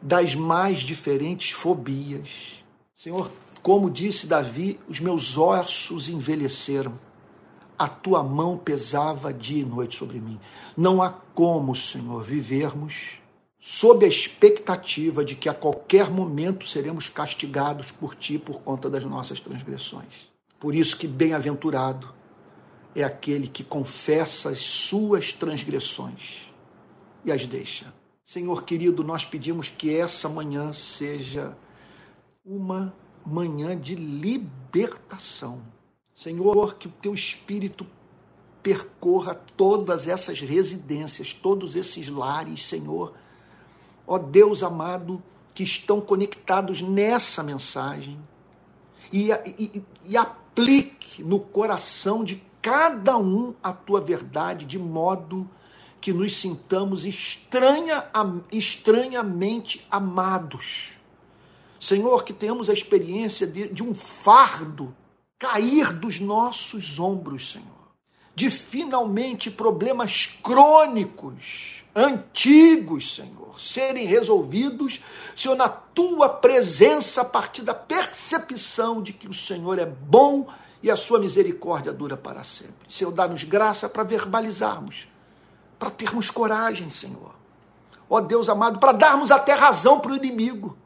das 0.00 0.34
mais 0.34 0.78
diferentes 0.78 1.50
fobias. 1.50 2.64
Senhor, 2.94 3.30
como 3.62 3.90
disse 3.90 4.26
Davi, 4.26 4.78
os 4.88 5.00
meus 5.00 5.36
ossos 5.36 6.08
envelheceram. 6.08 6.98
A 7.78 7.88
tua 7.88 8.22
mão 8.22 8.58
pesava 8.58 9.32
dia 9.32 9.62
e 9.62 9.64
noite 9.64 9.96
sobre 9.96 10.20
mim. 10.20 10.38
Não 10.76 11.02
há 11.02 11.10
como, 11.10 11.74
Senhor, 11.74 12.22
vivermos 12.22 13.20
sob 13.58 14.04
a 14.04 14.08
expectativa 14.08 15.24
de 15.24 15.34
que 15.34 15.48
a 15.48 15.54
qualquer 15.54 16.10
momento 16.10 16.66
seremos 16.66 17.08
castigados 17.08 17.90
por 17.90 18.14
ti 18.14 18.38
por 18.38 18.60
conta 18.60 18.88
das 18.88 19.04
nossas 19.04 19.38
transgressões. 19.40 20.30
Por 20.58 20.74
isso 20.74 20.96
que 20.96 21.06
bem-aventurado 21.06 22.12
é 22.94 23.02
aquele 23.02 23.46
que 23.46 23.62
confessa 23.62 24.50
as 24.50 24.60
suas 24.60 25.32
transgressões 25.32 26.52
e 27.24 27.30
as 27.30 27.46
deixa. 27.46 27.92
Senhor 28.24 28.64
querido, 28.64 29.04
nós 29.04 29.24
pedimos 29.24 29.68
que 29.68 29.94
essa 29.94 30.28
manhã 30.28 30.72
seja 30.72 31.56
uma 32.44 32.94
manhã 33.24 33.78
de 33.78 33.94
libertação. 33.94 35.60
Senhor, 36.14 36.74
que 36.74 36.88
o 36.88 36.90
teu 36.90 37.14
espírito 37.14 37.86
percorra 38.62 39.34
todas 39.56 40.06
essas 40.06 40.40
residências, 40.40 41.32
todos 41.32 41.76
esses 41.76 42.08
lares, 42.08 42.66
Senhor. 42.66 43.14
Ó 44.06 44.18
Deus 44.18 44.62
amado, 44.62 45.22
que 45.54 45.62
estão 45.62 46.00
conectados 46.00 46.82
nessa 46.82 47.42
mensagem 47.42 48.18
e, 49.12 49.30
e, 49.30 49.82
e 50.04 50.16
aplique 50.16 51.22
no 51.22 51.40
coração 51.40 52.22
de 52.22 52.42
cada 52.60 53.16
um 53.16 53.54
a 53.62 53.72
tua 53.72 54.00
verdade, 54.00 54.66
de 54.66 54.78
modo 54.78 55.48
que 56.00 56.12
nos 56.12 56.36
sintamos 56.36 57.04
estranha, 57.04 58.04
estranhamente 58.52 59.86
amados 59.90 60.99
Senhor, 61.80 62.24
que 62.24 62.34
tenhamos 62.34 62.68
a 62.68 62.74
experiência 62.74 63.46
de, 63.46 63.68
de 63.68 63.82
um 63.82 63.94
fardo 63.94 64.94
cair 65.38 65.94
dos 65.94 66.20
nossos 66.20 66.98
ombros, 66.98 67.52
Senhor. 67.52 67.66
De 68.34 68.50
finalmente 68.50 69.50
problemas 69.50 70.26
crônicos, 70.42 71.82
antigos, 71.96 73.16
Senhor, 73.16 73.58
serem 73.58 74.06
resolvidos, 74.06 75.00
Senhor, 75.34 75.56
na 75.56 75.70
tua 75.70 76.28
presença, 76.28 77.22
a 77.22 77.24
partir 77.24 77.62
da 77.62 77.74
percepção 77.74 79.02
de 79.02 79.14
que 79.14 79.26
o 79.26 79.32
Senhor 79.32 79.78
é 79.78 79.86
bom 79.86 80.46
e 80.82 80.90
a 80.90 80.96
sua 80.96 81.18
misericórdia 81.18 81.92
dura 81.94 82.16
para 82.16 82.44
sempre. 82.44 82.86
Senhor, 82.90 83.10
dá-nos 83.10 83.42
graça 83.42 83.88
para 83.88 84.02
verbalizarmos, 84.02 85.08
para 85.78 85.90
termos 85.90 86.30
coragem, 86.30 86.90
Senhor. 86.90 87.34
Ó 88.08 88.20
Deus 88.20 88.50
amado, 88.50 88.78
para 88.78 88.92
darmos 88.92 89.30
até 89.30 89.54
razão 89.54 89.98
para 89.98 90.12
o 90.12 90.16
inimigo 90.16 90.76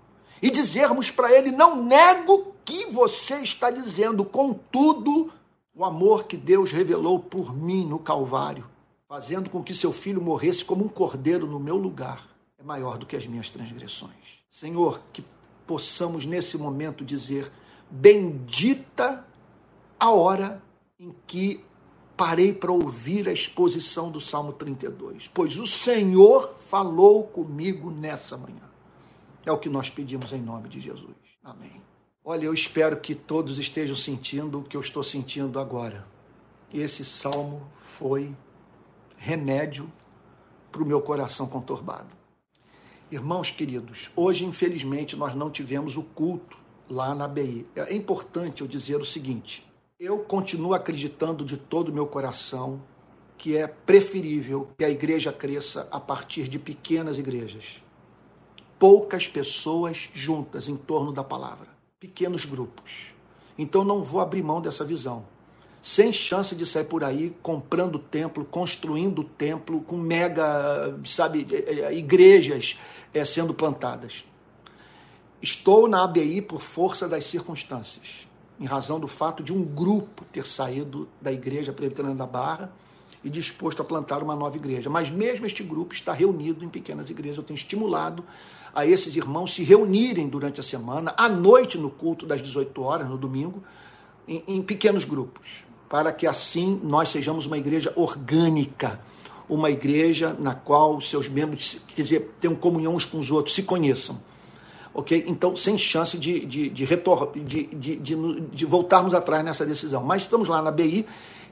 e 0.41 0.51
dizermos 0.51 1.11
para 1.11 1.33
ele: 1.33 1.51
não 1.51 1.83
nego 1.83 2.55
que 2.65 2.87
você 2.87 3.37
está 3.37 3.71
dizendo, 3.71 4.25
contudo, 4.25 5.33
o 5.75 5.85
amor 5.85 6.25
que 6.25 6.37
Deus 6.37 6.73
revelou 6.73 7.19
por 7.19 7.55
mim 7.55 7.87
no 7.87 7.99
Calvário, 7.99 8.67
fazendo 9.09 9.51
com 9.51 9.63
que 9.63 9.75
seu 9.75 9.93
filho 9.93 10.23
morresse 10.23 10.65
como 10.65 10.85
um 10.85 10.89
cordeiro 10.89 11.47
no 11.47 11.59
meu 11.59 11.77
lugar, 11.77 12.29
é 12.59 12.63
maior 12.63 12.97
do 12.97 13.07
que 13.07 13.17
as 13.17 13.27
minhas 13.27 13.51
transgressões. 13.51 14.13
Senhor, 14.49 15.01
que 15.13 15.25
possamos 15.67 16.25
nesse 16.25 16.57
momento 16.57 17.05
dizer: 17.05 17.51
bendita 17.91 19.25
a 19.99 20.11
hora 20.11 20.63
em 20.99 21.15
que 21.27 21.65
parei 22.17 22.53
para 22.53 22.73
ouvir 22.73 23.29
a 23.29 23.33
exposição 23.33 24.11
do 24.11 24.21
Salmo 24.21 24.53
32, 24.53 25.29
pois 25.33 25.59
o 25.59 25.67
Senhor 25.67 26.55
falou 26.69 27.25
comigo 27.25 27.91
nessa 27.91 28.37
manhã. 28.37 28.74
É 29.47 29.53
o 29.53 29.59
que 29.59 29.69
nós 29.69 29.91
pedimos 29.91 30.33
em 30.33 30.41
nome 30.41 30.69
de 30.69 30.81
Jesus. 30.81 31.15
Amém. 31.43 31.83
Olha, 32.25 32.47
eu 32.47 32.55
espero 32.55 32.97
que 32.97 33.15
todos 33.15 33.59
estejam 33.59 33.95
sentindo 33.95 34.61
o 34.61 34.63
que 34.63 34.77
eu 34.77 34.81
estou 34.81 35.03
sentindo 35.03 35.61
agora. 35.61 36.07
Esse 36.73 37.05
salmo 37.05 37.71
foi 37.79 38.35
remédio 39.19 39.93
para 40.73 40.83
o 40.83 40.87
meu 40.87 41.03
coração 41.03 41.47
conturbado. 41.47 42.09
Irmãos 43.11 43.51
queridos, 43.51 44.11
hoje, 44.17 44.47
infelizmente, 44.47 45.15
nós 45.15 45.35
não 45.35 45.51
tivemos 45.51 45.99
o 45.99 46.03
culto 46.03 46.57
lá 46.89 47.15
na 47.15 47.27
ABI. 47.27 47.67
É 47.77 47.95
importante 47.95 48.63
eu 48.63 48.67
dizer 48.67 48.97
o 48.97 49.05
seguinte: 49.05 49.71
eu 50.01 50.21
continuo 50.21 50.73
acreditando 50.73 51.45
de 51.45 51.59
todo 51.59 51.91
o 51.91 51.93
meu 51.93 52.07
coração 52.07 52.81
que 53.37 53.55
é 53.55 53.67
preferível 53.67 54.71
que 54.79 54.85
a 54.85 54.91
igreja 54.91 55.31
cresça 55.31 55.87
a 55.91 56.01
partir 56.01 56.49
de 56.49 56.59
pequenas 56.59 57.19
igrejas 57.19 57.84
poucas 58.79 59.27
pessoas 59.27 60.09
juntas 60.13 60.69
em 60.69 60.77
torno 60.77 61.13
da 61.13 61.25
palavra, 61.25 61.69
pequenos 61.99 62.45
grupos. 62.45 63.15
Então 63.57 63.85
não 63.85 64.03
vou 64.03 64.21
abrir 64.21 64.43
mão 64.43 64.61
dessa 64.61 64.85
visão. 64.85 65.25
Sem 65.83 66.13
chance 66.13 66.55
de 66.57 66.65
sair 66.65 66.85
por 66.85 67.05
aí 67.05 67.37
comprando 67.43 67.99
templo, 67.99 68.45
construindo 68.45 69.23
templo, 69.23 69.83
com 69.83 69.97
mega, 69.97 70.99
sabe, 71.05 71.47
é, 71.51 71.81
é, 71.81 71.95
igrejas 71.95 72.79
é, 73.13 73.25
sendo 73.25 73.53
plantadas. 73.53 74.25
Estou 75.43 75.87
na 75.87 76.03
ABI 76.03 76.41
por 76.41 76.63
força 76.63 77.07
das 77.07 77.25
circunstâncias, 77.25 78.27
em 78.59 78.65
razão 78.65 78.99
do 78.99 79.07
fato 79.07 79.43
de 79.43 79.53
um 79.53 79.63
grupo 79.63 80.25
ter 80.33 80.47
saído 80.47 81.07
da 81.21 81.31
igreja 81.31 81.71
presbiteriana 81.71 82.17
da 82.17 82.27
Barra 82.27 82.73
e 83.23 83.29
disposto 83.29 83.83
a 83.83 83.85
plantar 83.85 84.23
uma 84.23 84.35
nova 84.35 84.57
igreja. 84.57 84.89
Mas 84.89 85.11
mesmo 85.11 85.45
este 85.45 85.63
grupo 85.63 85.95
está 85.95 86.15
reunido 86.15 86.65
em 86.65 86.69
pequenas 86.71 87.11
igrejas. 87.11 87.37
Eu 87.37 87.45
tenho 87.45 87.57
estimulado 87.57 88.25
a 88.75 88.87
esses 88.87 89.15
irmãos 89.17 89.55
se 89.55 89.63
reunirem 89.63 90.29
durante 90.29 90.61
a 90.61 90.63
semana, 90.63 91.15
à 91.17 91.29
noite 91.29 91.79
no 91.79 91.91
culto 91.91 92.27
das 92.27 92.43
18 92.43 92.83
horas, 92.83 93.09
no 93.09 93.17
domingo, 93.17 93.63
em, 94.27 94.43
em 94.47 94.63
pequenos 94.63 95.05
grupos, 95.05 95.65
para 95.89 96.13
que 96.13 96.27
assim 96.27 96.81
nós 96.83 97.11
sejamos 97.11 97.47
uma 97.47 97.59
igreja 97.59 97.93
orgânica, 97.95 99.01
uma 99.49 99.71
igreja 99.71 100.35
na 100.39 100.55
qual 100.55 101.01
seus 101.01 101.29
membros, 101.29 101.79
quer 101.95 102.03
dizer, 102.03 102.35
tenham 102.41 102.57
comunhão 102.57 102.95
uns 102.95 103.05
com 103.05 103.19
os 103.19 103.31
outros, 103.31 103.55
se 103.55 103.63
conheçam. 103.63 104.21
Ok? 104.93 105.25
Então, 105.27 105.57
sem 105.57 105.77
chance 105.77 106.17
de, 106.17 106.47
de, 106.47 106.69
de, 106.69 106.85
retor 106.85 107.33
de, 107.35 107.65
de, 107.67 107.97
de, 107.97 108.41
de 108.41 108.65
voltarmos 108.65 109.13
atrás 109.13 109.45
nessa 109.45 109.67
decisão. 109.67 110.03
Mas 110.05 110.23
estamos 110.23 110.49
lá 110.49 110.63
na 110.63 110.71
BI, 110.71 111.05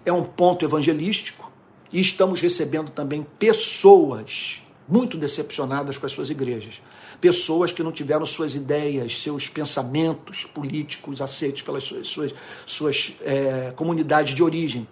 é 0.06 0.12
um 0.12 0.22
ponto 0.22 0.64
evangelístico, 0.64 1.50
e 1.92 2.00
estamos 2.00 2.40
recebendo 2.40 2.90
também 2.90 3.26
pessoas 3.38 4.62
muito 4.88 5.16
decepcionadas 5.16 5.98
com 5.98 6.06
as 6.06 6.12
suas 6.12 6.30
igrejas. 6.30 6.80
Pessoas 7.20 7.72
que 7.72 7.82
não 7.82 7.92
tiveram 7.92 8.26
suas 8.26 8.54
ideias, 8.54 9.20
seus 9.20 9.48
pensamentos 9.48 10.44
políticos 10.54 11.20
aceitos 11.20 11.62
pelas 11.62 11.84
suas, 11.84 12.08
suas, 12.08 12.34
suas 12.66 13.14
é, 13.22 13.72
comunidades 13.76 14.34
de 14.34 14.42
origem. 14.42 14.86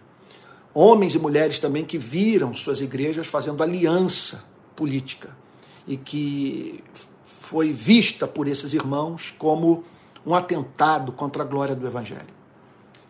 Homens 0.72 1.14
e 1.14 1.18
mulheres 1.18 1.58
também 1.58 1.84
que 1.84 1.98
viram 1.98 2.54
suas 2.54 2.80
igrejas 2.80 3.26
fazendo 3.26 3.62
aliança 3.62 4.44
política 4.76 5.36
e 5.86 5.96
que 5.96 6.82
foi 7.24 7.72
vista 7.72 8.28
por 8.28 8.46
esses 8.46 8.72
irmãos 8.72 9.34
como 9.36 9.84
um 10.24 10.34
atentado 10.34 11.10
contra 11.10 11.42
a 11.42 11.46
glória 11.46 11.74
do 11.74 11.86
Evangelho. 11.86 12.28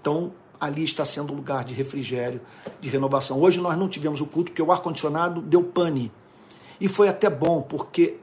Então, 0.00 0.32
ali 0.58 0.84
está 0.84 1.04
sendo 1.04 1.32
um 1.32 1.36
lugar 1.36 1.64
de 1.64 1.74
refrigério, 1.74 2.40
de 2.80 2.88
renovação. 2.88 3.40
Hoje 3.40 3.60
nós 3.60 3.76
não 3.78 3.88
tivemos 3.88 4.20
o 4.20 4.26
culto 4.26 4.50
porque 4.50 4.62
o 4.62 4.72
ar-condicionado 4.72 5.40
deu 5.40 5.62
pane. 5.62 6.10
E 6.80 6.88
foi 6.88 7.08
até 7.08 7.28
bom, 7.28 7.60
porque 7.60 8.16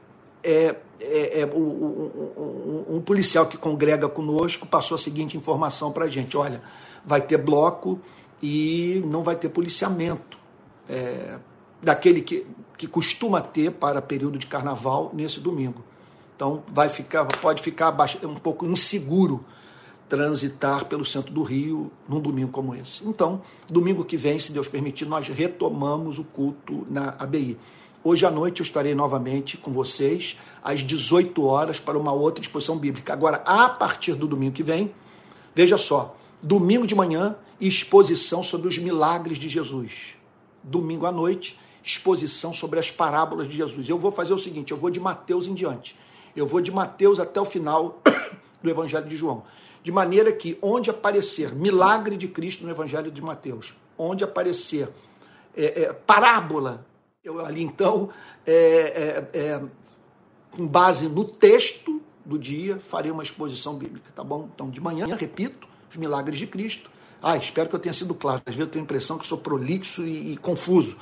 é, 0.48 0.76
é, 1.00 1.40
é 1.40 1.46
o, 1.46 1.58
o, 1.58 2.86
um 2.88 3.00
policial 3.00 3.46
que 3.46 3.58
congrega 3.58 4.08
conosco 4.08 4.66
passou 4.66 4.94
a 4.94 4.98
seguinte 4.98 5.36
informação 5.36 5.92
para 5.92 6.06
a 6.06 6.08
gente: 6.08 6.36
olha, 6.36 6.62
vai 7.04 7.20
ter 7.20 7.36
bloco 7.36 8.00
e 8.42 9.02
não 9.06 9.22
vai 9.22 9.36
ter 9.36 9.50
policiamento. 9.50 10.38
É, 10.88 11.38
daquele 11.82 12.22
que, 12.22 12.46
que 12.76 12.86
costuma 12.86 13.40
ter 13.40 13.70
para 13.72 14.00
período 14.00 14.38
de 14.38 14.46
carnaval 14.46 15.10
nesse 15.12 15.38
domingo. 15.38 15.84
Então 16.34 16.62
vai 16.72 16.88
ficar, 16.88 17.26
pode 17.26 17.62
ficar 17.62 17.94
um 18.24 18.34
pouco 18.36 18.64
inseguro 18.64 19.44
transitar 20.08 20.86
pelo 20.86 21.04
centro 21.04 21.32
do 21.32 21.42
Rio 21.42 21.92
num 22.08 22.20
domingo 22.20 22.50
como 22.50 22.74
esse. 22.74 23.06
Então, 23.06 23.42
domingo 23.68 24.04
que 24.04 24.16
vem, 24.16 24.38
se 24.38 24.50
Deus 24.50 24.66
permitir, 24.66 25.04
nós 25.04 25.28
retomamos 25.28 26.18
o 26.18 26.24
culto 26.24 26.86
na 26.88 27.10
ABI. 27.18 27.58
Hoje 28.04 28.24
à 28.24 28.30
noite 28.30 28.60
eu 28.60 28.64
estarei 28.64 28.94
novamente 28.94 29.56
com 29.56 29.72
vocês 29.72 30.38
às 30.62 30.80
18 30.80 31.44
horas 31.44 31.80
para 31.80 31.98
uma 31.98 32.12
outra 32.12 32.42
exposição 32.42 32.78
bíblica. 32.78 33.12
Agora, 33.12 33.42
a 33.44 33.68
partir 33.68 34.14
do 34.14 34.26
domingo 34.26 34.54
que 34.54 34.62
vem, 34.62 34.94
veja 35.52 35.76
só, 35.76 36.16
domingo 36.40 36.86
de 36.86 36.94
manhã, 36.94 37.36
exposição 37.60 38.42
sobre 38.42 38.68
os 38.68 38.78
milagres 38.78 39.36
de 39.36 39.48
Jesus. 39.48 40.16
Domingo 40.62 41.06
à 41.06 41.12
noite, 41.12 41.58
exposição 41.82 42.54
sobre 42.54 42.78
as 42.78 42.88
parábolas 42.88 43.48
de 43.48 43.56
Jesus. 43.56 43.88
Eu 43.88 43.98
vou 43.98 44.12
fazer 44.12 44.32
o 44.32 44.38
seguinte, 44.38 44.70
eu 44.70 44.76
vou 44.76 44.90
de 44.90 45.00
Mateus 45.00 45.48
em 45.48 45.54
diante. 45.54 45.96
Eu 46.36 46.46
vou 46.46 46.60
de 46.60 46.70
Mateus 46.70 47.18
até 47.18 47.40
o 47.40 47.44
final 47.44 48.00
do 48.62 48.70
Evangelho 48.70 49.08
de 49.08 49.16
João. 49.16 49.42
De 49.82 49.90
maneira 49.90 50.30
que, 50.30 50.56
onde 50.62 50.88
aparecer 50.88 51.52
milagre 51.52 52.16
de 52.16 52.28
Cristo 52.28 52.64
no 52.64 52.70
Evangelho 52.70 53.10
de 53.10 53.20
Mateus, 53.20 53.74
onde 53.96 54.22
aparecer 54.22 54.88
é, 55.56 55.82
é, 55.82 55.92
parábola, 55.92 56.86
eu 57.28 57.44
ali 57.44 57.62
então, 57.62 58.10
é, 58.46 58.52
é, 58.54 59.38
é, 59.38 59.62
com 60.50 60.66
base 60.66 61.08
no 61.08 61.24
texto 61.24 62.00
do 62.24 62.38
dia, 62.38 62.78
farei 62.78 63.10
uma 63.10 63.22
exposição 63.22 63.74
bíblica, 63.74 64.10
tá 64.14 64.22
bom? 64.22 64.48
Então, 64.54 64.68
de 64.68 64.80
manhã, 64.80 65.06
repito, 65.14 65.68
os 65.90 65.96
milagres 65.96 66.38
de 66.38 66.46
Cristo. 66.46 66.90
Ah, 67.22 67.36
espero 67.36 67.68
que 67.68 67.74
eu 67.74 67.80
tenha 67.80 67.92
sido 67.92 68.14
claro. 68.14 68.42
Às 68.46 68.54
vezes 68.54 68.66
eu 68.66 68.70
tenho 68.70 68.82
a 68.82 68.86
impressão 68.86 69.18
que 69.18 69.26
sou 69.26 69.38
prolixo 69.38 70.04
e, 70.04 70.32
e 70.32 70.36
confuso. 70.36 70.96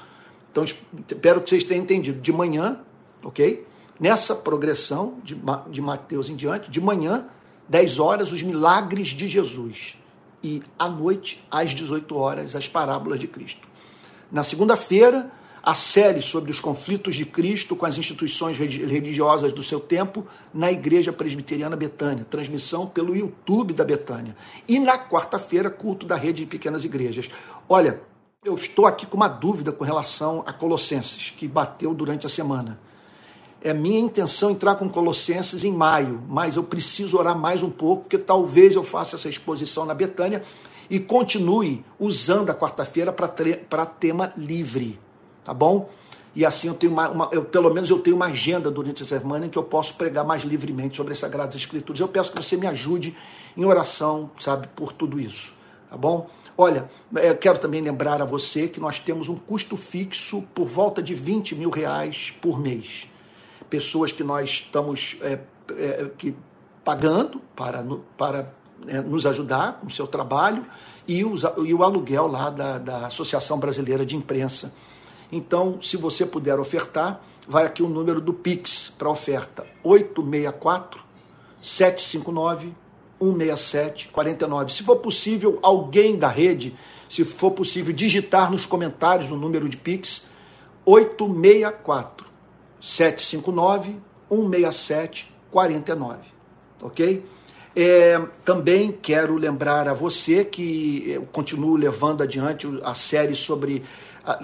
Então, 0.50 0.64
espero 0.64 1.40
que 1.40 1.50
vocês 1.50 1.64
tenham 1.64 1.82
entendido. 1.82 2.20
De 2.20 2.32
manhã, 2.32 2.80
ok? 3.22 3.66
nessa 3.98 4.34
progressão 4.34 5.18
de, 5.22 5.36
de 5.70 5.80
Mateus 5.80 6.28
em 6.28 6.36
diante, 6.36 6.70
de 6.70 6.80
manhã, 6.80 7.26
10 7.68 7.98
horas, 7.98 8.32
os 8.32 8.42
milagres 8.42 9.08
de 9.08 9.26
Jesus. 9.28 9.96
E 10.42 10.62
à 10.78 10.88
noite, 10.88 11.44
às 11.50 11.74
18 11.74 12.16
horas, 12.16 12.54
as 12.54 12.68
parábolas 12.68 13.18
de 13.18 13.26
Cristo. 13.26 13.66
Na 14.30 14.44
segunda-feira, 14.44 15.30
a 15.66 15.74
série 15.74 16.22
sobre 16.22 16.52
os 16.52 16.60
conflitos 16.60 17.16
de 17.16 17.24
Cristo 17.24 17.74
com 17.74 17.84
as 17.84 17.98
instituições 17.98 18.56
religiosas 18.56 19.52
do 19.52 19.64
seu 19.64 19.80
tempo 19.80 20.24
na 20.54 20.70
Igreja 20.70 21.12
Presbiteriana 21.12 21.74
Betânia, 21.74 22.24
transmissão 22.24 22.86
pelo 22.86 23.16
YouTube 23.16 23.74
da 23.74 23.84
Betânia. 23.84 24.36
E 24.68 24.78
na 24.78 24.96
quarta-feira, 24.96 25.68
culto 25.68 26.06
da 26.06 26.14
rede 26.14 26.44
de 26.44 26.46
pequenas 26.46 26.84
igrejas. 26.84 27.28
Olha, 27.68 28.00
eu 28.44 28.54
estou 28.54 28.86
aqui 28.86 29.06
com 29.06 29.16
uma 29.16 29.26
dúvida 29.26 29.72
com 29.72 29.82
relação 29.82 30.44
a 30.46 30.52
Colossenses, 30.52 31.34
que 31.36 31.48
bateu 31.48 31.92
durante 31.92 32.24
a 32.28 32.30
semana. 32.30 32.78
É 33.60 33.74
minha 33.74 33.98
intenção 33.98 34.52
entrar 34.52 34.76
com 34.76 34.88
Colossenses 34.88 35.64
em 35.64 35.72
maio, 35.72 36.22
mas 36.28 36.54
eu 36.54 36.62
preciso 36.62 37.18
orar 37.18 37.36
mais 37.36 37.64
um 37.64 37.70
pouco, 37.70 38.02
porque 38.02 38.18
talvez 38.18 38.76
eu 38.76 38.84
faça 38.84 39.16
essa 39.16 39.28
exposição 39.28 39.84
na 39.84 39.94
Betânia 39.94 40.44
e 40.88 41.00
continue 41.00 41.84
usando 41.98 42.50
a 42.50 42.54
quarta-feira 42.54 43.12
para 43.12 43.84
tema 43.84 44.32
livre, 44.36 45.00
tá 45.46 45.54
bom? 45.54 45.88
E 46.34 46.44
assim 46.44 46.68
eu 46.68 46.74
tenho 46.74 46.92
uma, 46.92 47.08
uma, 47.08 47.28
eu, 47.32 47.44
pelo 47.44 47.72
menos 47.72 47.88
eu 47.88 47.98
tenho 48.00 48.16
uma 48.16 48.26
agenda 48.26 48.70
durante 48.70 49.02
a 49.02 49.06
semana 49.06 49.46
em 49.46 49.48
que 49.48 49.56
eu 49.56 49.62
posso 49.62 49.94
pregar 49.94 50.24
mais 50.24 50.42
livremente 50.42 50.96
sobre 50.96 51.14
as 51.14 51.18
Sagradas 51.18 51.54
Escrituras. 51.54 52.00
Eu 52.00 52.08
peço 52.08 52.30
que 52.32 52.42
você 52.42 52.56
me 52.56 52.66
ajude 52.66 53.16
em 53.56 53.64
oração, 53.64 54.30
sabe, 54.38 54.68
por 54.74 54.92
tudo 54.92 55.18
isso, 55.18 55.54
tá 55.88 55.96
bom? 55.96 56.28
Olha, 56.58 56.90
eu 57.14 57.36
quero 57.36 57.58
também 57.58 57.80
lembrar 57.80 58.20
a 58.20 58.24
você 58.24 58.66
que 58.66 58.80
nós 58.80 58.98
temos 58.98 59.28
um 59.28 59.36
custo 59.36 59.76
fixo 59.76 60.42
por 60.54 60.66
volta 60.66 61.02
de 61.02 61.14
20 61.14 61.54
mil 61.54 61.70
reais 61.70 62.34
por 62.40 62.58
mês 62.58 63.08
pessoas 63.68 64.12
que 64.12 64.22
nós 64.22 64.50
estamos 64.50 65.18
é, 65.20 65.38
é, 65.70 66.10
que 66.16 66.34
pagando 66.84 67.40
para, 67.54 67.84
para 68.16 68.52
é, 68.86 69.00
nos 69.00 69.26
ajudar 69.26 69.80
com 69.80 69.86
o 69.86 69.90
seu 69.90 70.06
trabalho 70.06 70.64
e, 71.06 71.24
os, 71.24 71.42
e 71.64 71.74
o 71.74 71.82
aluguel 71.82 72.26
lá 72.26 72.50
da, 72.50 72.78
da 72.78 73.06
Associação 73.06 73.58
Brasileira 73.58 74.04
de 74.04 74.16
Imprensa. 74.16 74.72
Então, 75.30 75.80
se 75.82 75.96
você 75.96 76.24
puder 76.24 76.58
ofertar, 76.58 77.20
vai 77.46 77.64
aqui 77.64 77.82
o 77.82 77.88
número 77.88 78.20
do 78.20 78.32
Pix 78.32 78.92
para 78.96 79.08
oferta: 79.08 79.66
864 79.82 81.04
759 81.60 82.74
167 83.20 84.08
49. 84.08 84.72
Se 84.72 84.82
for 84.82 84.96
possível, 84.96 85.58
alguém 85.62 86.16
da 86.16 86.28
rede, 86.28 86.76
se 87.08 87.24
for 87.24 87.52
possível, 87.52 87.92
digitar 87.92 88.50
nos 88.50 88.66
comentários 88.66 89.30
o 89.30 89.36
número 89.36 89.68
de 89.68 89.76
Pix 89.76 90.24
864 90.84 92.26
759 92.80 93.96
167 94.28 95.34
49. 95.50 96.18
Ok? 96.82 97.24
É, 97.78 98.18
também 98.42 98.90
quero 98.90 99.36
lembrar 99.36 99.86
a 99.86 99.92
você 99.92 100.44
que 100.44 101.10
eu 101.10 101.22
continuo 101.26 101.76
levando 101.76 102.22
adiante 102.22 102.66
a 102.82 102.94
série 102.94 103.36
sobre 103.36 103.82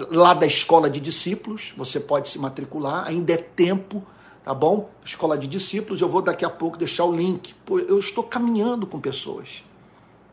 lá 0.09 0.33
da 0.33 0.45
escola 0.45 0.89
de 0.89 0.99
discípulos. 0.99 1.73
Você 1.77 1.99
pode 1.99 2.29
se 2.29 2.39
matricular, 2.39 3.05
ainda 3.07 3.33
é 3.33 3.37
tempo, 3.37 4.03
tá 4.43 4.53
bom? 4.53 4.89
Escola 5.03 5.37
de 5.37 5.47
discípulos, 5.47 6.01
eu 6.01 6.09
vou 6.09 6.21
daqui 6.21 6.45
a 6.45 6.49
pouco 6.49 6.77
deixar 6.77 7.05
o 7.05 7.15
link. 7.15 7.53
Eu 7.67 7.99
estou 7.99 8.23
caminhando 8.23 8.87
com 8.87 8.99
pessoas 8.99 9.63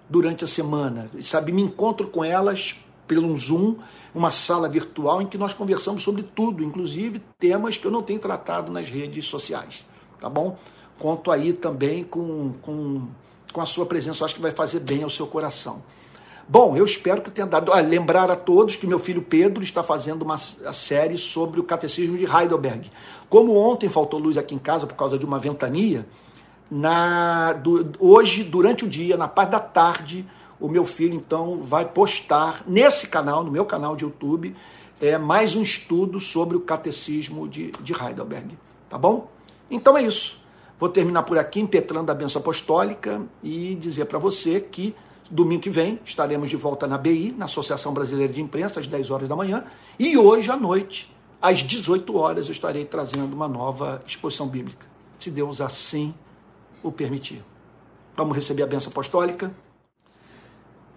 durante 0.08 0.44
a 0.44 0.46
semana, 0.46 1.10
sabe? 1.22 1.52
Me 1.52 1.62
encontro 1.62 2.08
com 2.08 2.24
elas 2.24 2.76
pelo 3.06 3.36
Zoom, 3.36 3.74
uma 4.14 4.30
sala 4.30 4.68
virtual 4.68 5.20
em 5.20 5.26
que 5.26 5.36
nós 5.36 5.52
conversamos 5.52 6.02
sobre 6.02 6.22
tudo, 6.22 6.62
inclusive 6.62 7.20
temas 7.40 7.76
que 7.76 7.84
eu 7.84 7.90
não 7.90 8.02
tenho 8.02 8.20
tratado 8.20 8.70
nas 8.70 8.88
redes 8.88 9.26
sociais, 9.26 9.84
tá 10.20 10.28
bom? 10.28 10.56
Conto 10.96 11.32
aí 11.32 11.52
também 11.52 12.04
com, 12.04 12.52
com, 12.62 13.08
com 13.52 13.60
a 13.60 13.66
sua 13.66 13.84
presença, 13.84 14.22
eu 14.22 14.26
acho 14.26 14.34
que 14.36 14.40
vai 14.40 14.52
fazer 14.52 14.80
bem 14.80 15.02
ao 15.02 15.10
seu 15.10 15.26
coração. 15.26 15.82
Bom, 16.48 16.76
eu 16.76 16.84
espero 16.84 17.22
que 17.22 17.30
tenha 17.30 17.46
dado. 17.46 17.72
Ah, 17.72 17.80
lembrar 17.80 18.30
a 18.30 18.36
todos 18.36 18.76
que 18.76 18.86
meu 18.86 18.98
filho 18.98 19.22
Pedro 19.22 19.62
está 19.62 19.82
fazendo 19.82 20.22
uma 20.22 20.38
série 20.38 21.16
sobre 21.16 21.60
o 21.60 21.62
catecismo 21.62 22.18
de 22.18 22.24
Heidelberg. 22.24 22.90
Como 23.28 23.56
ontem 23.56 23.88
faltou 23.88 24.18
luz 24.18 24.36
aqui 24.36 24.54
em 24.54 24.58
casa 24.58 24.86
por 24.86 24.94
causa 24.94 25.18
de 25.18 25.24
uma 25.24 25.38
ventania, 25.38 26.06
na, 26.70 27.52
do, 27.52 27.92
hoje, 27.98 28.44
durante 28.44 28.84
o 28.84 28.88
dia, 28.88 29.16
na 29.16 29.26
parte 29.26 29.50
da 29.50 29.60
tarde, 29.60 30.26
o 30.60 30.68
meu 30.68 30.84
filho 30.84 31.14
então 31.14 31.60
vai 31.60 31.84
postar 31.84 32.62
nesse 32.66 33.08
canal, 33.08 33.42
no 33.42 33.50
meu 33.50 33.64
canal 33.64 33.96
de 33.96 34.04
YouTube, 34.04 34.54
é, 35.00 35.16
mais 35.18 35.56
um 35.56 35.62
estudo 35.62 36.20
sobre 36.20 36.56
o 36.56 36.60
catecismo 36.60 37.48
de, 37.48 37.72
de 37.80 37.92
Heidelberg. 37.92 38.56
Tá 38.88 38.98
bom? 38.98 39.30
Então 39.70 39.96
é 39.96 40.02
isso. 40.02 40.38
Vou 40.78 40.88
terminar 40.88 41.24
por 41.24 41.38
aqui 41.38 41.60
impetrando 41.60 42.10
a 42.10 42.14
benção 42.14 42.40
apostólica 42.40 43.22
e 43.42 43.74
dizer 43.74 44.06
para 44.06 44.18
você 44.18 44.60
que 44.60 44.94
Domingo 45.30 45.62
que 45.62 45.70
vem 45.70 46.00
estaremos 46.04 46.50
de 46.50 46.56
volta 46.56 46.88
na 46.88 46.98
BI, 46.98 47.32
na 47.38 47.44
Associação 47.44 47.94
Brasileira 47.94 48.32
de 48.32 48.42
Imprensa, 48.42 48.80
às 48.80 48.88
10 48.88 49.10
horas 49.12 49.28
da 49.28 49.36
manhã. 49.36 49.64
E 49.96 50.18
hoje 50.18 50.50
à 50.50 50.56
noite, 50.56 51.14
às 51.40 51.58
18 51.58 52.16
horas, 52.16 52.46
eu 52.46 52.52
estarei 52.52 52.84
trazendo 52.84 53.32
uma 53.32 53.46
nova 53.46 54.02
exposição 54.04 54.48
bíblica, 54.48 54.88
se 55.20 55.30
Deus 55.30 55.60
assim 55.60 56.12
o 56.82 56.90
permitir. 56.90 57.44
Vamos 58.16 58.34
receber 58.34 58.64
a 58.64 58.66
benção 58.66 58.90
apostólica 58.90 59.54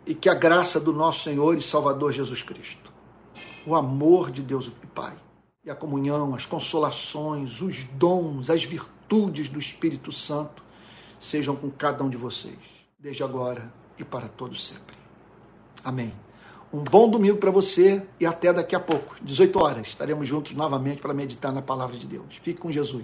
e 0.04 0.16
que 0.16 0.28
a 0.28 0.34
graça 0.34 0.80
do 0.80 0.92
nosso 0.92 1.24
Senhor 1.24 1.56
e 1.56 1.62
Salvador 1.62 2.12
Jesus 2.12 2.42
Cristo, 2.42 2.92
o 3.68 3.76
amor 3.76 4.32
de 4.32 4.42
Deus 4.42 4.68
o 4.68 4.72
Pai 4.96 5.14
e 5.64 5.70
a 5.70 5.76
comunhão, 5.76 6.34
as 6.34 6.48
consolações, 6.48 7.62
os 7.62 7.84
dons, 7.84 8.50
as 8.50 8.64
virtudes 8.64 9.48
do 9.48 9.60
Espírito 9.60 10.12
Santo 10.12 10.64
sejam 11.20 11.56
com 11.56 11.70
cada 11.70 12.04
um 12.04 12.10
de 12.10 12.18
vocês, 12.18 12.58
desde 13.00 13.24
agora 13.24 13.72
e 13.98 14.04
para 14.04 14.28
todos 14.28 14.66
sempre. 14.66 14.96
Amém. 15.84 16.14
Um 16.72 16.84
bom 16.84 17.08
domingo 17.08 17.38
para 17.38 17.52
você 17.52 18.02
e 18.20 18.26
até 18.26 18.52
daqui 18.52 18.76
a 18.76 18.80
pouco, 18.80 19.16
18 19.22 19.60
horas. 19.60 19.88
Estaremos 19.88 20.28
juntos 20.28 20.54
novamente 20.54 21.02
para 21.02 21.14
meditar 21.14 21.52
na 21.52 21.62
palavra 21.62 21.98
de 21.98 22.08
Deus. 22.08 22.26
Fique 22.42 22.60
com 22.60 22.72
Jesus. 22.72 23.02